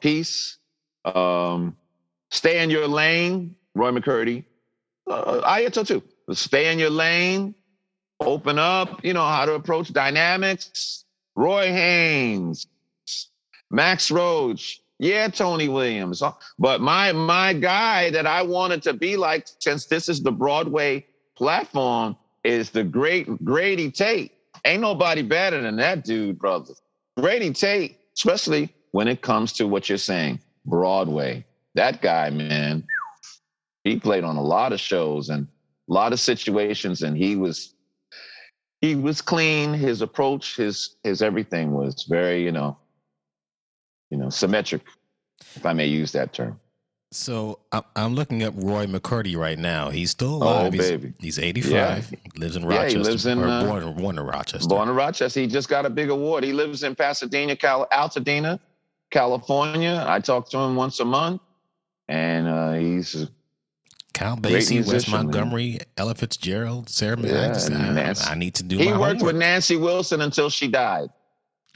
piece, 0.00 0.58
um, 1.04 1.76
stay 2.30 2.62
in 2.62 2.70
your 2.70 2.88
lane, 2.88 3.56
Roy 3.74 3.90
McCurdy. 3.90 4.44
Uh, 5.06 5.40
Airto 5.58 5.86
too. 5.86 6.02
Stay 6.32 6.72
in 6.72 6.78
your 6.78 6.90
lane, 6.90 7.54
open 8.20 8.58
up, 8.58 9.04
you 9.04 9.12
know, 9.12 9.26
how 9.26 9.44
to 9.44 9.54
approach 9.54 9.92
dynamics. 9.92 11.04
Roy 11.34 11.72
Haynes, 11.72 12.66
Max 13.70 14.10
Roach, 14.10 14.82
yeah, 14.98 15.28
Tony 15.28 15.68
Williams. 15.68 16.22
But 16.58 16.80
my 16.80 17.12
my 17.12 17.52
guy 17.54 18.10
that 18.10 18.26
I 18.26 18.42
wanted 18.42 18.82
to 18.84 18.92
be 18.92 19.16
like, 19.16 19.48
since 19.58 19.86
this 19.86 20.08
is 20.08 20.22
the 20.22 20.30
Broadway 20.30 21.06
platform, 21.36 22.16
is 22.44 22.70
the 22.70 22.84
great 22.84 23.44
Grady 23.44 23.90
Tate. 23.90 24.32
Ain't 24.64 24.82
nobody 24.82 25.22
better 25.22 25.60
than 25.60 25.76
that 25.76 26.04
dude, 26.04 26.38
brother. 26.38 26.74
Grady 27.18 27.52
Tate, 27.52 27.98
especially 28.16 28.74
when 28.92 29.08
it 29.08 29.22
comes 29.22 29.52
to 29.54 29.66
what 29.66 29.88
you're 29.88 29.98
saying, 29.98 30.40
Broadway. 30.64 31.44
That 31.74 32.02
guy, 32.02 32.30
man, 32.30 32.84
he 33.84 33.98
played 33.98 34.24
on 34.24 34.36
a 34.36 34.42
lot 34.42 34.72
of 34.72 34.80
shows 34.80 35.28
and 35.28 35.46
a 35.88 35.92
lot 35.92 36.12
of 36.12 36.20
situations, 36.20 37.02
and 37.02 37.16
he 37.16 37.36
was 37.36 37.74
he 38.80 38.94
was 38.94 39.20
clean. 39.20 39.72
His 39.72 40.02
approach, 40.02 40.56
his 40.56 40.96
his 41.02 41.22
everything 41.22 41.72
was 41.72 42.06
very, 42.08 42.44
you 42.44 42.52
know, 42.52 42.76
you 44.10 44.18
know, 44.18 44.28
symmetric, 44.28 44.82
if 45.54 45.64
I 45.64 45.72
may 45.72 45.86
use 45.86 46.12
that 46.12 46.32
term. 46.32 46.60
So 47.12 47.58
I'm 47.94 48.14
looking 48.14 48.42
up 48.42 48.54
Roy 48.56 48.86
McCurdy 48.86 49.36
right 49.36 49.58
now. 49.58 49.90
He's 49.90 50.10
still 50.10 50.36
alive. 50.36 50.66
Oh, 50.66 50.70
he's, 50.70 50.80
baby. 50.90 51.12
He's 51.20 51.38
85. 51.38 51.70
Yeah. 51.70 52.18
Lives 52.36 52.56
in 52.56 52.64
Rochester. 52.64 52.98
Yeah, 52.98 53.04
he 53.04 53.10
lives 53.10 53.26
in, 53.26 53.38
uh, 53.38 53.66
born, 53.66 53.94
born 53.94 54.18
in 54.18 54.24
Rochester. 54.24 54.68
Born 54.68 54.88
in 54.88 54.94
Rochester. 54.94 55.40
He 55.40 55.46
just 55.46 55.68
got 55.68 55.84
a 55.84 55.90
big 55.90 56.08
award. 56.08 56.42
He 56.42 56.54
lives 56.54 56.82
in 56.82 56.94
Pasadena, 56.94 57.54
Cal- 57.54 57.86
Altadena, 57.92 58.58
California. 59.10 60.04
I 60.08 60.20
talk 60.20 60.48
to 60.50 60.58
him 60.58 60.74
once 60.74 61.00
a 61.00 61.04
month, 61.04 61.42
and 62.08 62.48
uh, 62.48 62.72
he's 62.72 63.26
Cal 64.14 64.36
Great 64.36 64.54
Basie, 64.54 64.78
Wes 64.78 64.88
musician, 64.88 65.12
man. 65.12 65.24
Montgomery, 65.24 65.78
Ella 65.98 66.14
Fitzgerald, 66.14 66.88
Sarah. 66.88 67.18
I, 67.18 67.26
Yeah, 67.26 67.48
just, 67.48 67.70
I, 68.26 68.32
I 68.32 68.34
need 68.34 68.54
to 68.54 68.62
do 68.62 68.78
he 68.78 68.90
worked 68.92 69.22
with. 69.22 69.36
Nancy 69.36 69.76
Wilson 69.76 70.22
until 70.22 70.48
she 70.48 70.66
died. 70.66 71.10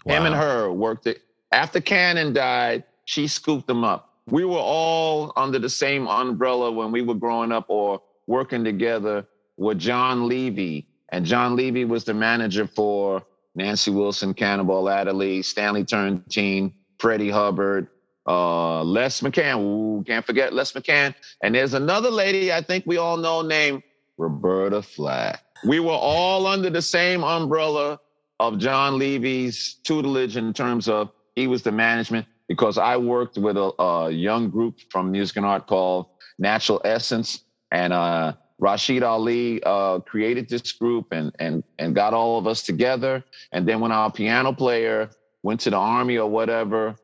Him 0.06 0.24
and 0.24 0.34
her 0.34 0.72
worked 0.72 1.06
it. 1.06 1.20
After 1.52 1.80
Cannon 1.80 2.32
died, 2.32 2.84
she 3.04 3.26
scooped 3.26 3.68
him 3.68 3.84
up. 3.84 4.15
We 4.28 4.44
were 4.44 4.58
all 4.58 5.32
under 5.36 5.58
the 5.58 5.70
same 5.70 6.08
umbrella 6.08 6.72
when 6.72 6.90
we 6.90 7.02
were 7.02 7.14
growing 7.14 7.52
up 7.52 7.66
or 7.68 8.02
working 8.26 8.64
together 8.64 9.26
with 9.56 9.78
John 9.78 10.28
Levy. 10.28 10.88
And 11.10 11.24
John 11.24 11.54
Levy 11.54 11.84
was 11.84 12.04
the 12.04 12.14
manager 12.14 12.66
for 12.66 13.22
Nancy 13.54 13.92
Wilson, 13.92 14.34
Cannonball 14.34 14.88
Adderley, 14.88 15.42
Stanley 15.42 15.84
Turrentine, 15.84 16.72
Freddie 16.98 17.30
Hubbard, 17.30 17.86
uh, 18.26 18.82
Les 18.82 19.20
McCann. 19.20 19.60
Ooh, 19.60 20.02
can't 20.04 20.26
forget 20.26 20.52
Les 20.52 20.72
McCann. 20.72 21.14
And 21.42 21.54
there's 21.54 21.74
another 21.74 22.10
lady 22.10 22.52
I 22.52 22.60
think 22.60 22.84
we 22.84 22.96
all 22.96 23.16
know 23.16 23.42
named 23.42 23.84
Roberta 24.18 24.82
Flack. 24.82 25.42
We 25.64 25.78
were 25.78 25.92
all 25.92 26.46
under 26.48 26.68
the 26.68 26.82
same 26.82 27.22
umbrella 27.22 28.00
of 28.40 28.58
John 28.58 28.98
Levy's 28.98 29.74
tutelage 29.84 30.36
in 30.36 30.52
terms 30.52 30.88
of 30.88 31.12
he 31.34 31.46
was 31.46 31.62
the 31.62 31.72
management 31.72 32.26
because 32.48 32.78
I 32.78 32.96
worked 32.96 33.38
with 33.38 33.56
a, 33.56 33.72
a 33.82 34.10
young 34.10 34.50
group 34.50 34.78
from 34.90 35.10
music 35.10 35.36
and 35.36 35.46
art 35.46 35.66
called 35.66 36.06
Natural 36.38 36.80
Essence, 36.84 37.40
and 37.72 37.92
uh, 37.92 38.34
Rashid 38.58 39.02
Ali 39.02 39.62
uh, 39.64 40.00
created 40.00 40.48
this 40.48 40.72
group 40.72 41.12
and 41.12 41.34
and 41.38 41.62
and 41.78 41.94
got 41.94 42.14
all 42.14 42.38
of 42.38 42.46
us 42.46 42.62
together. 42.62 43.24
And 43.52 43.66
then 43.66 43.80
when 43.80 43.92
our 43.92 44.10
piano 44.10 44.52
player 44.52 45.10
went 45.42 45.60
to 45.60 45.70
the 45.70 45.76
army 45.76 46.18
or 46.18 46.28
whatever, 46.28 46.96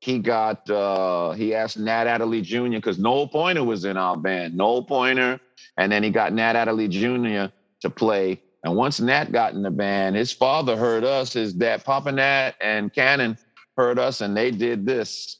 he 0.00 0.18
got 0.18 0.68
uh, 0.68 1.32
he 1.32 1.54
asked 1.54 1.78
Nat 1.78 2.06
Adderley 2.06 2.42
Jr. 2.42 2.70
because 2.70 2.98
Noel 2.98 3.28
Pointer 3.28 3.64
was 3.64 3.84
in 3.84 3.96
our 3.96 4.16
band, 4.16 4.56
Noel 4.56 4.82
Pointer, 4.82 5.40
and 5.76 5.90
then 5.90 6.02
he 6.02 6.10
got 6.10 6.32
Nat 6.32 6.56
Adderley 6.56 6.88
Jr. 6.88 7.52
to 7.80 7.90
play. 7.90 8.40
And 8.64 8.76
once 8.76 9.00
Nat 9.00 9.32
got 9.32 9.54
in 9.54 9.62
the 9.62 9.70
band, 9.72 10.14
his 10.14 10.32
father 10.32 10.76
heard 10.76 11.02
us, 11.02 11.32
his 11.32 11.52
dad, 11.52 11.84
Papa 11.84 12.12
Nat 12.12 12.52
and 12.60 12.92
Cannon 12.92 13.36
heard 13.76 13.98
us, 13.98 14.20
and 14.20 14.36
they 14.36 14.50
did 14.50 14.86
this. 14.86 15.38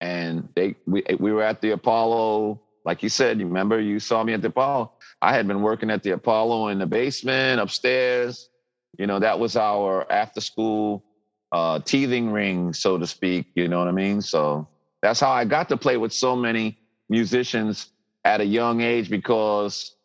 And 0.00 0.48
they 0.54 0.76
we 0.86 1.02
we 1.18 1.32
were 1.32 1.42
at 1.42 1.60
the 1.60 1.70
Apollo, 1.70 2.60
like 2.84 3.02
you 3.02 3.08
said. 3.08 3.40
You 3.40 3.46
remember 3.46 3.80
you 3.80 3.98
saw 3.98 4.22
me 4.22 4.32
at 4.32 4.42
the 4.42 4.48
Apollo. 4.48 4.92
I 5.20 5.34
had 5.34 5.48
been 5.48 5.62
working 5.62 5.90
at 5.90 6.02
the 6.02 6.10
Apollo 6.10 6.68
in 6.68 6.78
the 6.78 6.86
basement 6.86 7.60
upstairs. 7.60 8.48
You 8.98 9.06
know 9.06 9.18
that 9.18 9.38
was 9.38 9.56
our 9.56 10.10
after 10.10 10.40
school 10.40 11.04
uh, 11.52 11.80
teething 11.80 12.30
ring, 12.30 12.72
so 12.72 12.98
to 12.98 13.06
speak. 13.06 13.46
You 13.54 13.68
know 13.68 13.78
what 13.78 13.88
I 13.88 13.92
mean? 13.92 14.22
So 14.22 14.68
that's 15.02 15.20
how 15.20 15.30
I 15.30 15.44
got 15.44 15.68
to 15.70 15.76
play 15.76 15.96
with 15.96 16.12
so 16.12 16.36
many 16.36 16.78
musicians 17.08 17.90
at 18.24 18.40
a 18.40 18.44
young 18.44 18.80
age 18.80 19.08
because 19.08 19.96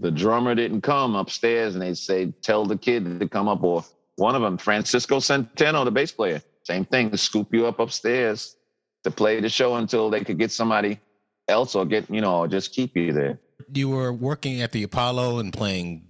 the 0.00 0.10
drummer 0.10 0.54
didn't 0.54 0.82
come 0.82 1.14
upstairs 1.14 1.74
and 1.74 1.82
they 1.82 1.94
say, 1.94 2.32
tell 2.42 2.64
the 2.64 2.76
kid 2.76 3.20
to 3.20 3.28
come 3.28 3.48
up. 3.48 3.62
Or 3.62 3.84
one 4.16 4.34
of 4.34 4.42
them, 4.42 4.58
Francisco 4.58 5.18
Centeno, 5.18 5.84
the 5.84 5.90
bass 5.90 6.12
player, 6.12 6.42
same 6.64 6.84
thing, 6.84 7.16
scoop 7.16 7.52
you 7.52 7.66
up 7.66 7.80
upstairs 7.80 8.56
to 9.04 9.10
play 9.10 9.40
the 9.40 9.48
show 9.48 9.76
until 9.76 10.10
they 10.10 10.22
could 10.22 10.38
get 10.38 10.52
somebody 10.52 11.00
else 11.48 11.74
or 11.74 11.84
get, 11.84 12.08
you 12.08 12.20
know, 12.20 12.38
or 12.38 12.48
just 12.48 12.72
keep 12.72 12.96
you 12.96 13.12
there. 13.12 13.38
You 13.74 13.88
were 13.88 14.12
working 14.12 14.62
at 14.62 14.72
the 14.72 14.82
Apollo 14.82 15.38
and 15.38 15.52
playing 15.52 16.04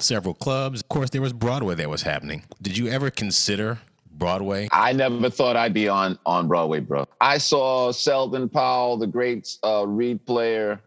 several 0.00 0.34
clubs. 0.34 0.80
Of 0.80 0.88
course, 0.88 1.10
there 1.10 1.20
was 1.22 1.32
Broadway 1.32 1.74
that 1.74 1.90
was 1.90 2.02
happening. 2.02 2.44
Did 2.62 2.76
you 2.76 2.88
ever 2.88 3.10
consider 3.10 3.78
Broadway? 4.12 4.68
I 4.72 4.92
never 4.92 5.30
thought 5.30 5.56
I'd 5.56 5.74
be 5.74 5.88
on 5.88 6.18
on 6.24 6.48
Broadway, 6.48 6.80
bro. 6.80 7.06
I 7.20 7.38
saw 7.38 7.92
Selden 7.92 8.48
Powell, 8.48 8.96
the 8.96 9.06
great 9.06 9.56
uh, 9.62 9.86
reed 9.86 10.24
player, 10.26 10.80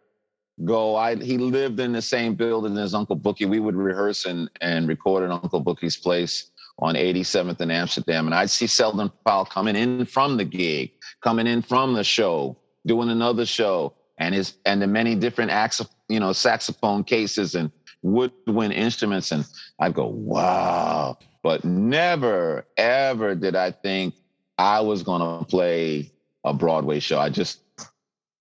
go. 0.65 0.95
I 0.95 1.15
he 1.15 1.37
lived 1.37 1.79
in 1.79 1.91
the 1.91 2.01
same 2.01 2.35
building 2.35 2.77
as 2.77 2.93
Uncle 2.93 3.15
Bookie. 3.15 3.45
We 3.45 3.59
would 3.59 3.75
rehearse 3.75 4.25
and 4.25 4.49
and 4.61 4.87
record 4.87 5.23
at 5.23 5.31
Uncle 5.31 5.59
Bookie's 5.59 5.97
place 5.97 6.51
on 6.79 6.95
87th 6.95 7.61
in 7.61 7.71
Amsterdam, 7.71 8.25
and 8.25 8.33
I'd 8.33 8.49
see 8.49 8.67
Selden 8.67 9.11
Powell 9.25 9.45
coming 9.45 9.75
in 9.75 10.05
from 10.05 10.37
the 10.37 10.45
gig, 10.45 10.91
coming 11.21 11.45
in 11.45 11.61
from 11.61 11.93
the 11.93 12.03
show, 12.03 12.57
doing 12.85 13.09
another 13.09 13.45
show, 13.45 13.93
and 14.17 14.33
his 14.33 14.55
and 14.65 14.81
the 14.81 14.87
many 14.87 15.15
different 15.15 15.51
acts 15.51 15.81
you 16.09 16.19
know, 16.19 16.33
saxophone 16.33 17.03
cases 17.03 17.55
and 17.55 17.71
woodwind 18.01 18.73
instruments. 18.73 19.31
And 19.31 19.45
I'd 19.79 19.93
go, 19.93 20.07
wow. 20.07 21.17
But 21.41 21.63
never, 21.63 22.65
ever 22.75 23.35
did 23.35 23.55
I 23.55 23.71
think 23.71 24.15
I 24.57 24.81
was 24.81 25.03
to 25.03 25.45
play 25.45 26.11
a 26.43 26.53
Broadway 26.53 26.99
show. 26.99 27.19
I 27.19 27.29
just 27.29 27.61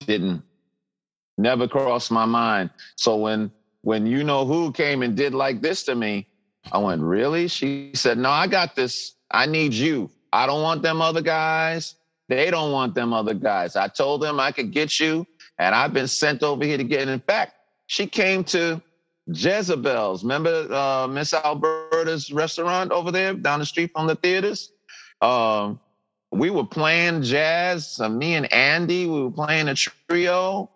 didn't, 0.01 0.43
never 1.37 1.69
crossed 1.69 2.11
my 2.11 2.25
mind. 2.25 2.71
So 2.97 3.17
when, 3.17 3.53
when 3.83 4.07
you 4.07 4.25
know 4.25 4.45
who 4.45 4.73
came 4.73 5.03
and 5.03 5.17
did 5.17 5.35
like 5.35 5.61
this 5.61 5.85
to 5.85 5.95
me, 5.95 6.27
I 6.71 6.79
went, 6.79 7.03
really? 7.03 7.49
She 7.49 7.91
said, 7.95 8.19
no, 8.19 8.31
I 8.31 8.47
got 8.47 8.77
this. 8.77 9.15
I 9.31 9.47
need 9.47 9.73
you. 9.73 10.11
I 10.33 10.47
don't 10.47 10.63
want 10.63 10.83
them 10.83 11.01
other 11.01 11.23
guys. 11.23 11.95
They 12.29 12.51
don't 12.51 12.73
want 12.73 12.95
them 12.95 13.13
other 13.13 13.35
guys. 13.35 13.75
I 13.77 13.89
told 13.89 14.21
them 14.21 14.39
I 14.39 14.53
could 14.53 14.71
get 14.71 15.01
you, 15.01 15.27
and 15.59 15.75
I've 15.75 15.95
been 15.95 16.09
sent 16.09 16.43
over 16.43 16.65
here 16.65 16.77
to 16.77 16.85
get 16.85 17.03
it. 17.03 17.09
In 17.09 17.21
fact, 17.21 17.55
she 17.87 18.07
came 18.07 18.45
to 18.45 18.83
Jezebel's. 19.29 20.23
Remember 20.23 20.73
uh, 20.73 21.07
Miss 21.07 21.33
Alberta's 21.33 22.31
restaurant 22.31 22.93
over 22.93 23.11
there 23.11 23.33
down 23.33 23.61
the 23.61 23.67
street 23.67 23.91
from 23.95 24.07
the 24.07 24.15
theaters? 24.15 24.71
Um, 25.23 25.81
we 26.31 26.51
were 26.51 26.67
playing 26.67 27.23
jazz. 27.23 27.99
Uh, 27.99 28.11
me 28.11 28.35
and 28.35 28.53
Andy, 28.53 29.07
we 29.07 29.23
were 29.23 29.31
playing 29.31 29.69
a 29.69 29.75
trio, 29.75 30.71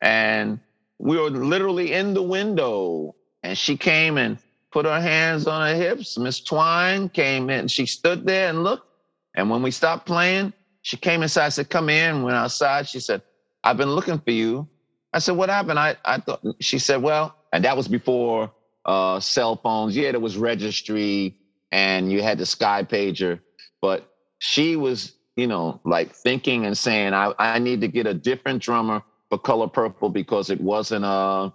and 0.00 0.58
we 0.98 1.18
were 1.18 1.30
literally 1.30 1.92
in 1.92 2.14
the 2.14 2.22
window. 2.22 3.14
And 3.44 3.56
she 3.56 3.76
came 3.76 4.18
and 4.18 4.38
put 4.76 4.84
her 4.84 5.00
hands 5.00 5.46
on 5.46 5.66
her 5.66 5.74
hips. 5.74 6.18
Miss 6.18 6.38
Twine 6.38 7.08
came 7.08 7.48
in. 7.48 7.66
She 7.66 7.86
stood 7.86 8.26
there 8.26 8.50
and 8.50 8.62
looked. 8.62 8.86
And 9.34 9.48
when 9.48 9.62
we 9.62 9.70
stopped 9.70 10.04
playing, 10.04 10.52
she 10.82 10.98
came 10.98 11.22
inside. 11.22 11.48
Said, 11.54 11.70
"Come 11.70 11.88
in." 11.88 12.22
Went 12.22 12.36
outside. 12.36 12.86
She 12.86 13.00
said, 13.00 13.22
"I've 13.64 13.78
been 13.78 13.92
looking 13.92 14.18
for 14.18 14.32
you." 14.32 14.68
I 15.14 15.18
said, 15.20 15.34
"What 15.38 15.48
happened?" 15.48 15.78
I 15.78 15.96
I 16.04 16.18
thought 16.18 16.42
she 16.60 16.78
said, 16.78 17.00
"Well," 17.00 17.34
and 17.54 17.64
that 17.64 17.74
was 17.74 17.88
before 17.88 18.52
uh, 18.84 19.18
cell 19.18 19.56
phones. 19.56 19.96
Yeah, 19.96 20.10
there 20.10 20.20
was 20.20 20.36
registry, 20.36 21.38
and 21.72 22.12
you 22.12 22.20
had 22.20 22.36
the 22.36 22.44
sky 22.44 22.82
pager, 22.82 23.40
but 23.80 24.12
she 24.40 24.76
was, 24.76 25.14
you 25.36 25.46
know, 25.46 25.80
like 25.86 26.14
thinking 26.14 26.66
and 26.66 26.76
saying, 26.76 27.14
"I 27.14 27.32
I 27.38 27.60
need 27.60 27.80
to 27.80 27.88
get 27.88 28.06
a 28.06 28.12
different 28.12 28.62
drummer 28.62 29.02
for 29.30 29.38
Color 29.38 29.68
Purple 29.68 30.10
because 30.10 30.50
it 30.50 30.60
wasn't 30.60 31.06
a, 31.06 31.50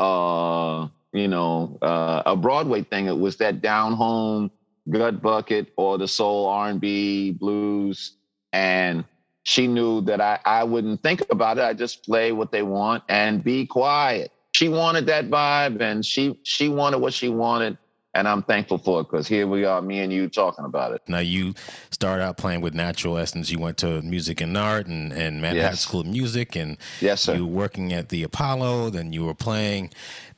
uh, 0.00 0.88
you 1.12 1.28
know, 1.28 1.78
uh, 1.82 2.22
a 2.26 2.36
Broadway 2.36 2.82
thing. 2.82 3.06
It 3.06 3.18
was 3.18 3.36
that 3.36 3.60
down 3.62 3.94
home." 3.94 4.50
gut 4.90 5.20
bucket 5.20 5.70
or 5.76 5.98
the 5.98 6.08
soul 6.08 6.46
r&b 6.46 7.32
blues 7.32 8.16
and 8.52 9.04
she 9.48 9.66
knew 9.66 10.02
that 10.02 10.20
I, 10.20 10.38
I 10.44 10.64
wouldn't 10.64 11.02
think 11.02 11.22
about 11.30 11.56
it. 11.56 11.64
I 11.64 11.72
just 11.72 12.04
play 12.04 12.32
what 12.32 12.52
they 12.52 12.62
want 12.62 13.02
and 13.08 13.42
be 13.42 13.64
quiet. 13.64 14.30
She 14.54 14.68
wanted 14.68 15.06
that 15.06 15.30
vibe 15.30 15.80
and 15.80 16.04
she 16.04 16.38
she 16.42 16.68
wanted 16.68 16.98
what 16.98 17.14
she 17.14 17.30
wanted. 17.30 17.78
And 18.18 18.26
I'm 18.26 18.42
thankful 18.42 18.78
for 18.78 19.00
it 19.00 19.04
because 19.04 19.28
here 19.28 19.46
we 19.46 19.64
are, 19.64 19.80
me 19.80 20.00
and 20.00 20.12
you 20.12 20.28
talking 20.28 20.64
about 20.64 20.92
it. 20.92 21.02
Now 21.06 21.20
you 21.20 21.54
started 21.92 22.24
out 22.24 22.36
playing 22.36 22.62
with 22.62 22.74
Natural 22.74 23.16
Essence. 23.16 23.48
You 23.48 23.60
went 23.60 23.76
to 23.78 24.02
Music 24.02 24.40
and 24.40 24.56
Art 24.56 24.88
and, 24.88 25.12
and 25.12 25.40
Manhattan 25.40 25.70
yes. 25.70 25.80
School 25.82 26.00
of 26.00 26.06
Music, 26.06 26.56
and 26.56 26.78
yes, 27.00 27.20
sir. 27.22 27.36
you 27.36 27.46
were 27.46 27.52
working 27.52 27.92
at 27.92 28.08
the 28.08 28.24
Apollo. 28.24 28.90
Then 28.90 29.12
you 29.12 29.24
were 29.24 29.34
playing 29.34 29.90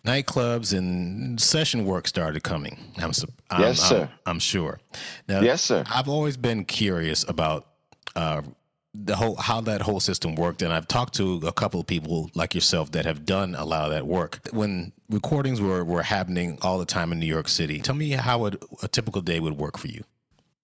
nightclubs, 0.04 0.76
and 0.76 1.40
session 1.40 1.86
work 1.86 2.06
started 2.06 2.42
coming. 2.42 2.78
I'm, 2.98 3.12
I'm 3.48 3.60
yes, 3.62 3.80
sir. 3.80 4.10
I'm, 4.26 4.32
I'm, 4.32 4.38
sure. 4.40 4.78
Now, 5.26 5.40
yes, 5.40 5.62
sir. 5.62 5.82
I've 5.90 6.08
always 6.08 6.36
been 6.36 6.66
curious 6.66 7.24
about 7.28 7.66
uh, 8.14 8.42
the 8.92 9.14
whole 9.14 9.36
how 9.36 9.60
that 9.60 9.82
whole 9.82 10.00
system 10.00 10.34
worked 10.34 10.62
and 10.62 10.72
i've 10.72 10.88
talked 10.88 11.14
to 11.14 11.36
a 11.46 11.52
couple 11.52 11.78
of 11.78 11.86
people 11.86 12.30
like 12.34 12.54
yourself 12.54 12.90
that 12.90 13.04
have 13.04 13.24
done 13.24 13.54
a 13.54 13.64
lot 13.64 13.84
of 13.84 13.90
that 13.92 14.06
work. 14.06 14.40
When 14.52 14.92
recordings 15.08 15.60
were, 15.60 15.84
were 15.84 16.02
happening 16.02 16.58
all 16.62 16.78
the 16.78 16.84
time 16.84 17.12
in 17.12 17.20
new 17.20 17.26
york 17.26 17.48
city 17.48 17.78
tell 17.80 17.94
me 17.94 18.10
how 18.10 18.46
a, 18.46 18.52
a 18.82 18.88
typical 18.88 19.22
day 19.22 19.38
would 19.38 19.56
work 19.58 19.78
for 19.78 19.88
you. 19.88 20.04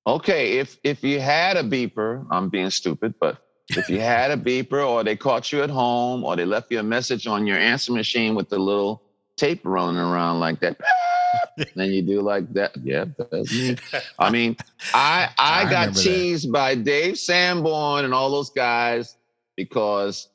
Okay 0.07 0.59
if 0.59 0.79
if 0.83 1.05
you 1.05 1.21
had 1.21 1.57
a 1.57 1.63
beeper 1.63 2.27
i'm 2.31 2.49
being 2.49 2.71
stupid 2.71 3.15
but 3.21 3.39
if 3.71 3.89
you 3.89 4.01
had 4.01 4.31
a 4.31 4.37
beeper 4.37 4.87
or 4.87 5.05
they 5.05 5.17
caught 5.17 5.53
you 5.53 5.63
at 5.63 5.71
home 5.71 6.25
or 6.25 6.37
they 6.37 6.45
left 6.45 6.71
you 6.71 6.81
a 6.81 6.83
message 6.83 7.27
on 7.27 7.47
your 7.47 7.59
answer 7.59 7.93
machine 7.93 8.35
with 8.35 8.49
the 8.49 8.59
little 8.59 9.03
tape 9.37 9.61
running 9.65 10.01
around 10.01 10.41
like 10.41 10.61
that 10.61 10.79
then 11.75 11.91
you 11.91 12.03
do 12.03 12.21
like 12.21 12.53
that. 12.55 12.77
Yeah, 12.83 13.07
that's 13.17 13.53
me. 13.53 13.77
I 14.19 14.31
mean, 14.31 14.57
I 14.95 15.29
I, 15.39 15.63
I 15.63 15.71
got 15.71 15.97
teased 15.97 16.49
that. 16.49 16.53
by 16.53 16.75
Dave 16.75 17.19
Sanborn 17.19 18.05
and 18.05 18.15
all 18.15 18.31
those 18.31 18.51
guys 18.51 19.17
because 19.57 20.29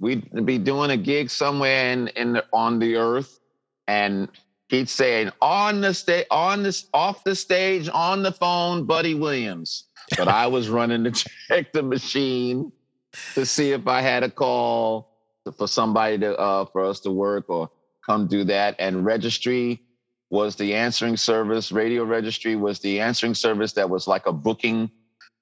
we'd 0.00 0.44
be 0.44 0.58
doing 0.58 0.90
a 0.90 0.96
gig 0.96 1.30
somewhere 1.30 1.92
in, 1.92 2.08
in 2.08 2.32
the, 2.34 2.44
on 2.52 2.78
the 2.78 2.96
earth, 2.96 3.38
and 3.86 4.28
he'd 4.68 4.88
say 4.88 5.30
on 5.40 5.80
the 5.80 5.94
stage, 5.94 6.26
on 6.30 6.62
this, 6.62 6.86
off 6.92 7.24
the 7.24 7.34
stage, 7.34 7.88
on 7.92 8.22
the 8.22 8.32
phone, 8.32 8.84
Buddy 8.84 9.14
Williams. 9.14 9.84
But 10.16 10.28
I 10.28 10.46
was 10.46 10.68
running 10.68 11.04
to 11.04 11.10
check 11.48 11.72
the 11.72 11.82
machine 11.82 12.72
to 13.34 13.46
see 13.46 13.72
if 13.72 13.86
I 13.86 14.00
had 14.00 14.22
a 14.22 14.30
call 14.30 15.12
for 15.56 15.68
somebody 15.68 16.18
to 16.18 16.38
uh, 16.38 16.64
for 16.66 16.84
us 16.84 17.00
to 17.00 17.10
work 17.10 17.48
or 17.48 17.70
come 18.04 18.26
do 18.26 18.44
that. 18.44 18.76
And 18.78 19.04
registry 19.04 19.82
was 20.32 20.56
the 20.56 20.74
answering 20.74 21.18
service. 21.18 21.70
Radio 21.70 22.04
registry 22.04 22.56
was 22.56 22.80
the 22.80 22.98
answering 22.98 23.34
service 23.34 23.74
that 23.74 23.90
was 23.90 24.08
like 24.08 24.24
a 24.24 24.32
booking 24.32 24.90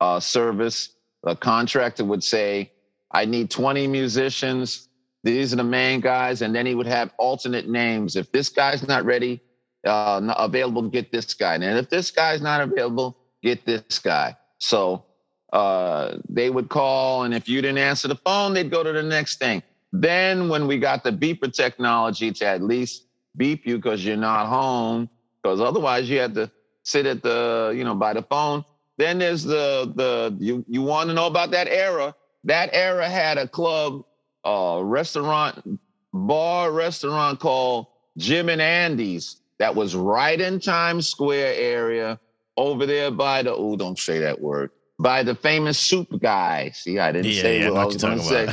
uh, 0.00 0.18
service. 0.18 0.96
A 1.24 1.36
contractor 1.36 2.04
would 2.04 2.24
say, 2.24 2.72
I 3.12 3.24
need 3.24 3.50
20 3.50 3.86
musicians. 3.86 4.88
These 5.22 5.52
are 5.52 5.56
the 5.56 5.64
main 5.64 6.00
guys. 6.00 6.42
And 6.42 6.52
then 6.52 6.66
he 6.66 6.74
would 6.74 6.88
have 6.88 7.12
alternate 7.18 7.68
names. 7.68 8.16
If 8.16 8.32
this 8.32 8.48
guy's 8.48 8.86
not 8.88 9.04
ready, 9.04 9.40
uh, 9.86 10.20
not 10.24 10.36
available, 10.40 10.82
get 10.82 11.12
this 11.12 11.34
guy. 11.34 11.54
And 11.54 11.62
if 11.62 11.88
this 11.88 12.10
guy's 12.10 12.42
not 12.42 12.60
available, 12.60 13.16
get 13.44 13.64
this 13.64 14.00
guy. 14.00 14.36
So 14.58 15.04
uh, 15.52 16.16
they 16.28 16.50
would 16.50 16.68
call. 16.68 17.22
And 17.22 17.32
if 17.32 17.48
you 17.48 17.62
didn't 17.62 17.78
answer 17.78 18.08
the 18.08 18.16
phone, 18.16 18.54
they'd 18.54 18.72
go 18.72 18.82
to 18.82 18.92
the 18.92 19.04
next 19.04 19.38
thing. 19.38 19.62
Then 19.92 20.48
when 20.48 20.66
we 20.66 20.80
got 20.80 21.04
the 21.04 21.12
beeper 21.12 21.52
technology 21.52 22.32
to 22.32 22.44
at 22.44 22.60
least 22.60 23.06
beep 23.36 23.66
you 23.66 23.76
because 23.76 24.04
you're 24.04 24.16
not 24.16 24.46
home, 24.46 25.08
because 25.42 25.60
otherwise 25.60 26.08
you 26.08 26.18
had 26.18 26.34
to 26.34 26.50
sit 26.82 27.06
at 27.06 27.22
the, 27.22 27.72
you 27.76 27.84
know, 27.84 27.94
by 27.94 28.12
the 28.12 28.22
phone. 28.22 28.64
Then 28.98 29.18
there's 29.18 29.44
the 29.44 29.90
the 29.96 30.36
you 30.38 30.64
you 30.68 30.82
want 30.82 31.08
to 31.08 31.14
know 31.14 31.26
about 31.26 31.50
that 31.52 31.68
era. 31.68 32.14
That 32.44 32.70
era 32.72 33.08
had 33.08 33.38
a 33.38 33.48
club, 33.48 34.04
uh, 34.44 34.80
restaurant, 34.82 35.80
bar 36.12 36.70
restaurant 36.72 37.40
called 37.40 37.86
Jim 38.18 38.48
and 38.48 38.60
Andy's 38.60 39.40
that 39.60 39.74
was 39.74 39.94
right 39.94 40.40
in 40.40 40.58
Times 40.58 41.06
Square 41.08 41.54
area 41.54 42.18
over 42.56 42.86
there 42.86 43.10
by 43.10 43.42
the 43.42 43.54
oh, 43.54 43.76
don't 43.76 43.98
say 43.98 44.18
that 44.18 44.40
word. 44.40 44.70
By 44.98 45.22
the 45.22 45.34
famous 45.34 45.78
soup 45.78 46.08
guy. 46.20 46.70
See, 46.70 46.98
I 46.98 47.12
didn't 47.12 47.32
yeah, 47.32 47.42
say 47.42 47.60
yeah, 47.60 47.70
what 47.70 47.80
I 47.80 47.84
was 47.84 47.96
going 47.96 48.18
to 48.18 48.24
say. 48.24 48.52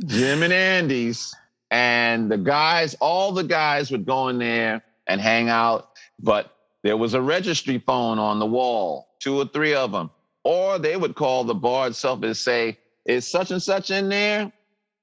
Jim 0.06 0.42
and 0.42 0.52
Andy's 0.52 1.34
and 1.70 2.30
the 2.30 2.38
guys, 2.38 2.94
all 3.00 3.32
the 3.32 3.44
guys 3.44 3.90
would 3.90 4.04
go 4.04 4.28
in 4.28 4.38
there 4.38 4.82
and 5.06 5.20
hang 5.20 5.48
out, 5.48 5.90
but 6.18 6.56
there 6.82 6.96
was 6.96 7.14
a 7.14 7.20
registry 7.20 7.78
phone 7.78 8.18
on 8.18 8.38
the 8.38 8.46
wall, 8.46 9.08
two 9.20 9.36
or 9.38 9.46
three 9.46 9.74
of 9.74 9.92
them. 9.92 10.10
Or 10.42 10.78
they 10.78 10.96
would 10.96 11.14
call 11.14 11.44
the 11.44 11.54
bar 11.54 11.88
itself 11.88 12.22
and 12.22 12.36
say, 12.36 12.78
Is 13.04 13.26
such 13.30 13.50
and 13.50 13.62
such 13.62 13.90
in 13.90 14.08
there? 14.08 14.50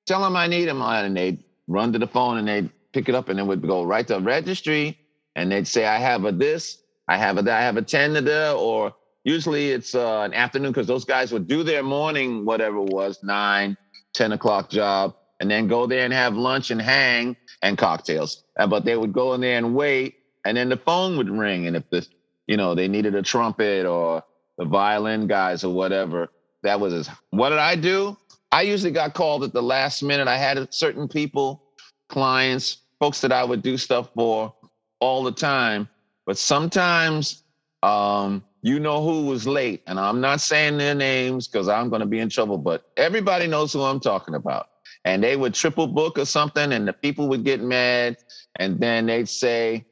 Tell 0.08 0.22
them 0.22 0.36
I 0.36 0.48
need 0.48 0.68
him. 0.68 0.82
And 0.82 1.16
they'd 1.16 1.44
run 1.68 1.94
to 1.94 2.00
the 2.00 2.08
phone 2.08 2.38
and 2.38 2.48
they'd 2.48 2.70
pick 2.92 3.08
it 3.08 3.16
up 3.16 3.30
and 3.30 3.40
it 3.40 3.44
would 3.44 3.62
go 3.62 3.84
right 3.84 4.08
to 4.08 4.20
registry 4.20 4.98
and 5.36 5.52
they'd 5.52 5.68
say, 5.68 5.86
I 5.86 6.00
have 6.00 6.26
a 6.26 6.32
this, 6.32 6.80
I 7.08 7.18
have 7.18 7.38
a 7.38 7.44
that, 7.44 7.60
I 7.60 7.62
have 7.62 7.78
a 7.78 7.82
10 7.84 8.16
to 8.16 8.22
the, 8.22 8.54
or 8.54 8.96
usually 9.24 9.70
it's 9.70 9.94
uh, 9.94 10.22
an 10.22 10.34
afternoon 10.34 10.72
because 10.72 10.88
those 10.88 11.06
guys 11.06 11.32
would 11.32 11.48
do 11.48 11.62
their 11.62 11.84
morning, 11.84 12.44
whatever 12.44 12.78
it 12.78 12.90
was, 12.90 13.20
nine, 13.22 13.78
10 14.14 14.32
o'clock 14.32 14.70
job 14.70 15.14
and 15.40 15.50
then 15.50 15.68
go 15.68 15.88
there 15.88 16.04
and 16.06 16.14
have 16.14 16.36
lunch 16.36 16.72
and 16.72 16.82
hang 16.82 17.36
and 17.62 17.78
cocktails. 17.78 18.44
Uh, 18.58 18.68
but 18.68 18.86
they 18.86 18.98
would 18.98 19.14
go 19.14 19.34
in 19.34 19.42
there 19.42 19.58
and 19.58 19.76
wait, 19.76 20.16
and 20.46 20.58
then 20.58 20.70
the 20.70 20.78
phone 20.78 21.18
would 21.18 21.30
ring. 21.30 21.68
And 21.68 21.76
if 21.76 21.90
the, 21.90 22.08
you 22.48 22.58
know, 22.58 22.76
they 22.76 22.88
needed 22.88 23.16
a 23.16 23.22
trumpet 23.22 23.86
or 23.86 24.24
the 24.58 24.66
violin 24.66 25.28
guys 25.28 25.64
or 25.64 25.74
whatever, 25.74 26.30
that 26.64 26.80
was 26.80 26.94
his. 26.94 27.10
What 27.30 27.50
did 27.50 27.60
I 27.60 27.76
do? 27.76 28.18
I 28.52 28.62
usually 28.64 28.92
got 28.92 29.14
called 29.14 29.44
at 29.44 29.54
the 29.54 29.62
last 29.62 30.02
minute. 30.02 30.28
I 30.28 30.38
had 30.38 30.74
certain 30.74 31.08
people, 31.08 31.64
clients, 32.10 32.78
folks 33.00 33.22
that 33.22 33.32
I 33.32 33.44
would 33.44 33.62
do 33.62 33.78
stuff 33.78 34.10
for 34.16 34.54
all 35.00 35.24
the 35.24 35.32
time. 35.32 35.88
But 36.26 36.38
sometimes, 36.38 37.44
um, 37.84 38.44
you 38.64 38.80
know 38.80 39.04
who 39.04 39.26
was 39.28 39.48
late, 39.48 39.84
and 39.88 40.00
I'm 40.00 40.20
not 40.20 40.42
saying 40.42 40.78
their 40.78 40.96
names 40.96 41.48
because 41.48 41.70
I'm 41.70 41.90
going 41.90 42.02
to 42.02 42.08
be 42.08 42.20
in 42.20 42.30
trouble. 42.30 42.58
But 42.58 42.90
everybody 42.98 43.48
knows 43.48 43.72
who 43.72 43.84
I'm 43.84 44.00
talking 44.00 44.34
about 44.36 44.68
and 45.06 45.24
they 45.24 45.36
would 45.36 45.54
triple 45.54 45.88
book 45.88 46.18
or 46.18 46.26
something, 46.26 46.74
and 46.74 46.88
the 46.88 46.94
people 46.94 47.28
would 47.30 47.44
get 47.44 47.62
mad, 47.62 48.18
and 48.58 48.80
then 48.80 49.06
they'd 49.06 49.30
say, 49.30 49.86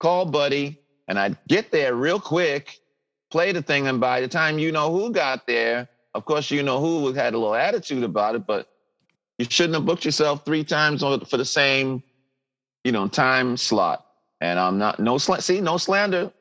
"Call 0.00 0.26
Buddy," 0.26 0.78
and 1.08 1.18
I'd 1.18 1.36
get 1.48 1.70
there 1.70 1.94
real 1.94 2.20
quick, 2.20 2.80
play 3.30 3.52
the 3.52 3.62
thing, 3.62 3.86
and 3.88 4.00
by 4.00 4.20
the 4.20 4.28
time 4.28 4.58
you 4.58 4.72
know 4.72 4.92
who 4.92 5.10
got 5.12 5.46
there, 5.46 5.88
of 6.14 6.24
course 6.24 6.50
you 6.50 6.62
know 6.62 6.80
who 6.80 7.12
had 7.12 7.34
a 7.34 7.38
little 7.38 7.54
attitude 7.54 8.04
about 8.04 8.34
it, 8.34 8.46
but 8.46 8.68
you 9.38 9.46
shouldn't 9.48 9.74
have 9.74 9.86
booked 9.86 10.04
yourself 10.04 10.44
three 10.44 10.64
times 10.64 11.00
for 11.02 11.36
the 11.36 11.44
same, 11.44 12.02
you 12.84 12.92
know, 12.92 13.08
time 13.08 13.56
slot. 13.56 14.06
And 14.40 14.58
I'm 14.58 14.78
not 14.78 15.00
no 15.00 15.18
sl- 15.18 15.36
see 15.36 15.60
no 15.60 15.76
slander. 15.78 16.32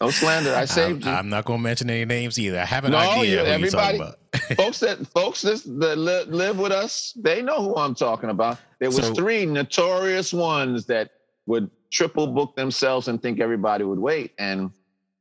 No 0.00 0.10
slander. 0.10 0.54
I 0.54 0.64
saved 0.64 1.04
I'm, 1.04 1.08
you. 1.12 1.18
I'm 1.18 1.28
not 1.28 1.44
going 1.44 1.58
to 1.58 1.62
mention 1.62 1.90
any 1.90 2.04
names 2.04 2.38
either. 2.38 2.58
I 2.60 2.64
have 2.64 2.84
an 2.84 2.92
No, 2.92 2.98
idea 2.98 3.36
you're 3.36 3.46
everybody- 3.46 3.96
about. 3.98 4.16
folks 4.56 4.80
that 4.80 5.06
folks 5.08 5.42
that, 5.42 5.62
that 5.80 5.98
li- 5.98 6.24
live 6.24 6.58
with 6.58 6.72
us, 6.72 7.12
they 7.16 7.42
know 7.42 7.62
who 7.62 7.76
I'm 7.76 7.94
talking 7.94 8.30
about. 8.30 8.58
There 8.80 8.88
was 8.88 8.96
So- 9.06 9.14
three 9.14 9.44
notorious 9.46 10.32
ones 10.32 10.86
that 10.86 11.10
would 11.46 11.70
triple 11.90 12.26
book 12.26 12.56
themselves 12.56 13.08
and 13.08 13.20
think 13.20 13.40
everybody 13.40 13.84
would 13.84 13.98
wait, 13.98 14.32
and 14.38 14.70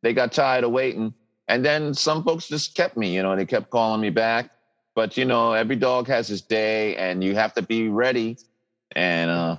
they 0.01 0.13
got 0.13 0.32
tired 0.32 0.63
of 0.63 0.71
waiting. 0.71 1.13
And 1.47 1.65
then 1.65 1.93
some 1.93 2.23
folks 2.23 2.47
just 2.47 2.75
kept 2.75 2.95
me. 2.95 3.13
You 3.13 3.23
know, 3.23 3.36
they 3.36 3.45
kept 3.45 3.69
calling 3.69 3.99
me 3.99 4.10
back. 4.10 4.49
But 4.95 5.17
you 5.17 5.25
know, 5.25 5.54
every 5.54 5.75
dog 5.75 6.08
has 6.08 6.27
his 6.27 6.41
day, 6.41 6.95
and 6.95 7.23
you 7.23 7.36
have 7.36 7.54
to 7.56 7.62
be 7.62 7.89
ready. 7.89 8.38
And 8.95 9.30
uh, 9.30 9.58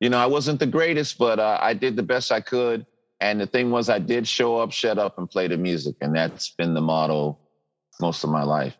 you 0.00 0.08
know, 0.10 0.18
I 0.18 0.26
wasn't 0.26 0.58
the 0.60 0.66
greatest, 0.66 1.16
but 1.18 1.38
uh, 1.38 1.58
I 1.60 1.74
did 1.74 1.94
the 1.96 2.02
best 2.02 2.32
I 2.32 2.40
could. 2.40 2.84
And 3.22 3.40
the 3.40 3.46
thing 3.46 3.70
was, 3.70 3.88
I 3.88 4.00
did 4.00 4.26
show 4.26 4.58
up, 4.58 4.72
shut 4.72 4.98
up, 4.98 5.16
and 5.16 5.30
play 5.30 5.46
the 5.46 5.56
music, 5.56 5.94
and 6.00 6.12
that's 6.12 6.50
been 6.50 6.74
the 6.74 6.80
motto 6.80 7.38
most 8.00 8.24
of 8.24 8.30
my 8.30 8.42
life. 8.42 8.76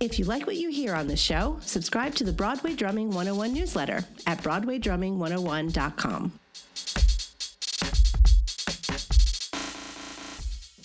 If 0.00 0.18
you 0.18 0.24
like 0.24 0.46
what 0.46 0.56
you 0.56 0.70
hear 0.70 0.94
on 0.94 1.06
the 1.06 1.18
show, 1.18 1.58
subscribe 1.60 2.14
to 2.14 2.24
the 2.24 2.32
Broadway 2.32 2.74
Drumming 2.74 3.08
101 3.08 3.52
newsletter 3.52 4.06
at 4.26 4.42
BroadwayDrumming101.com. 4.42 6.39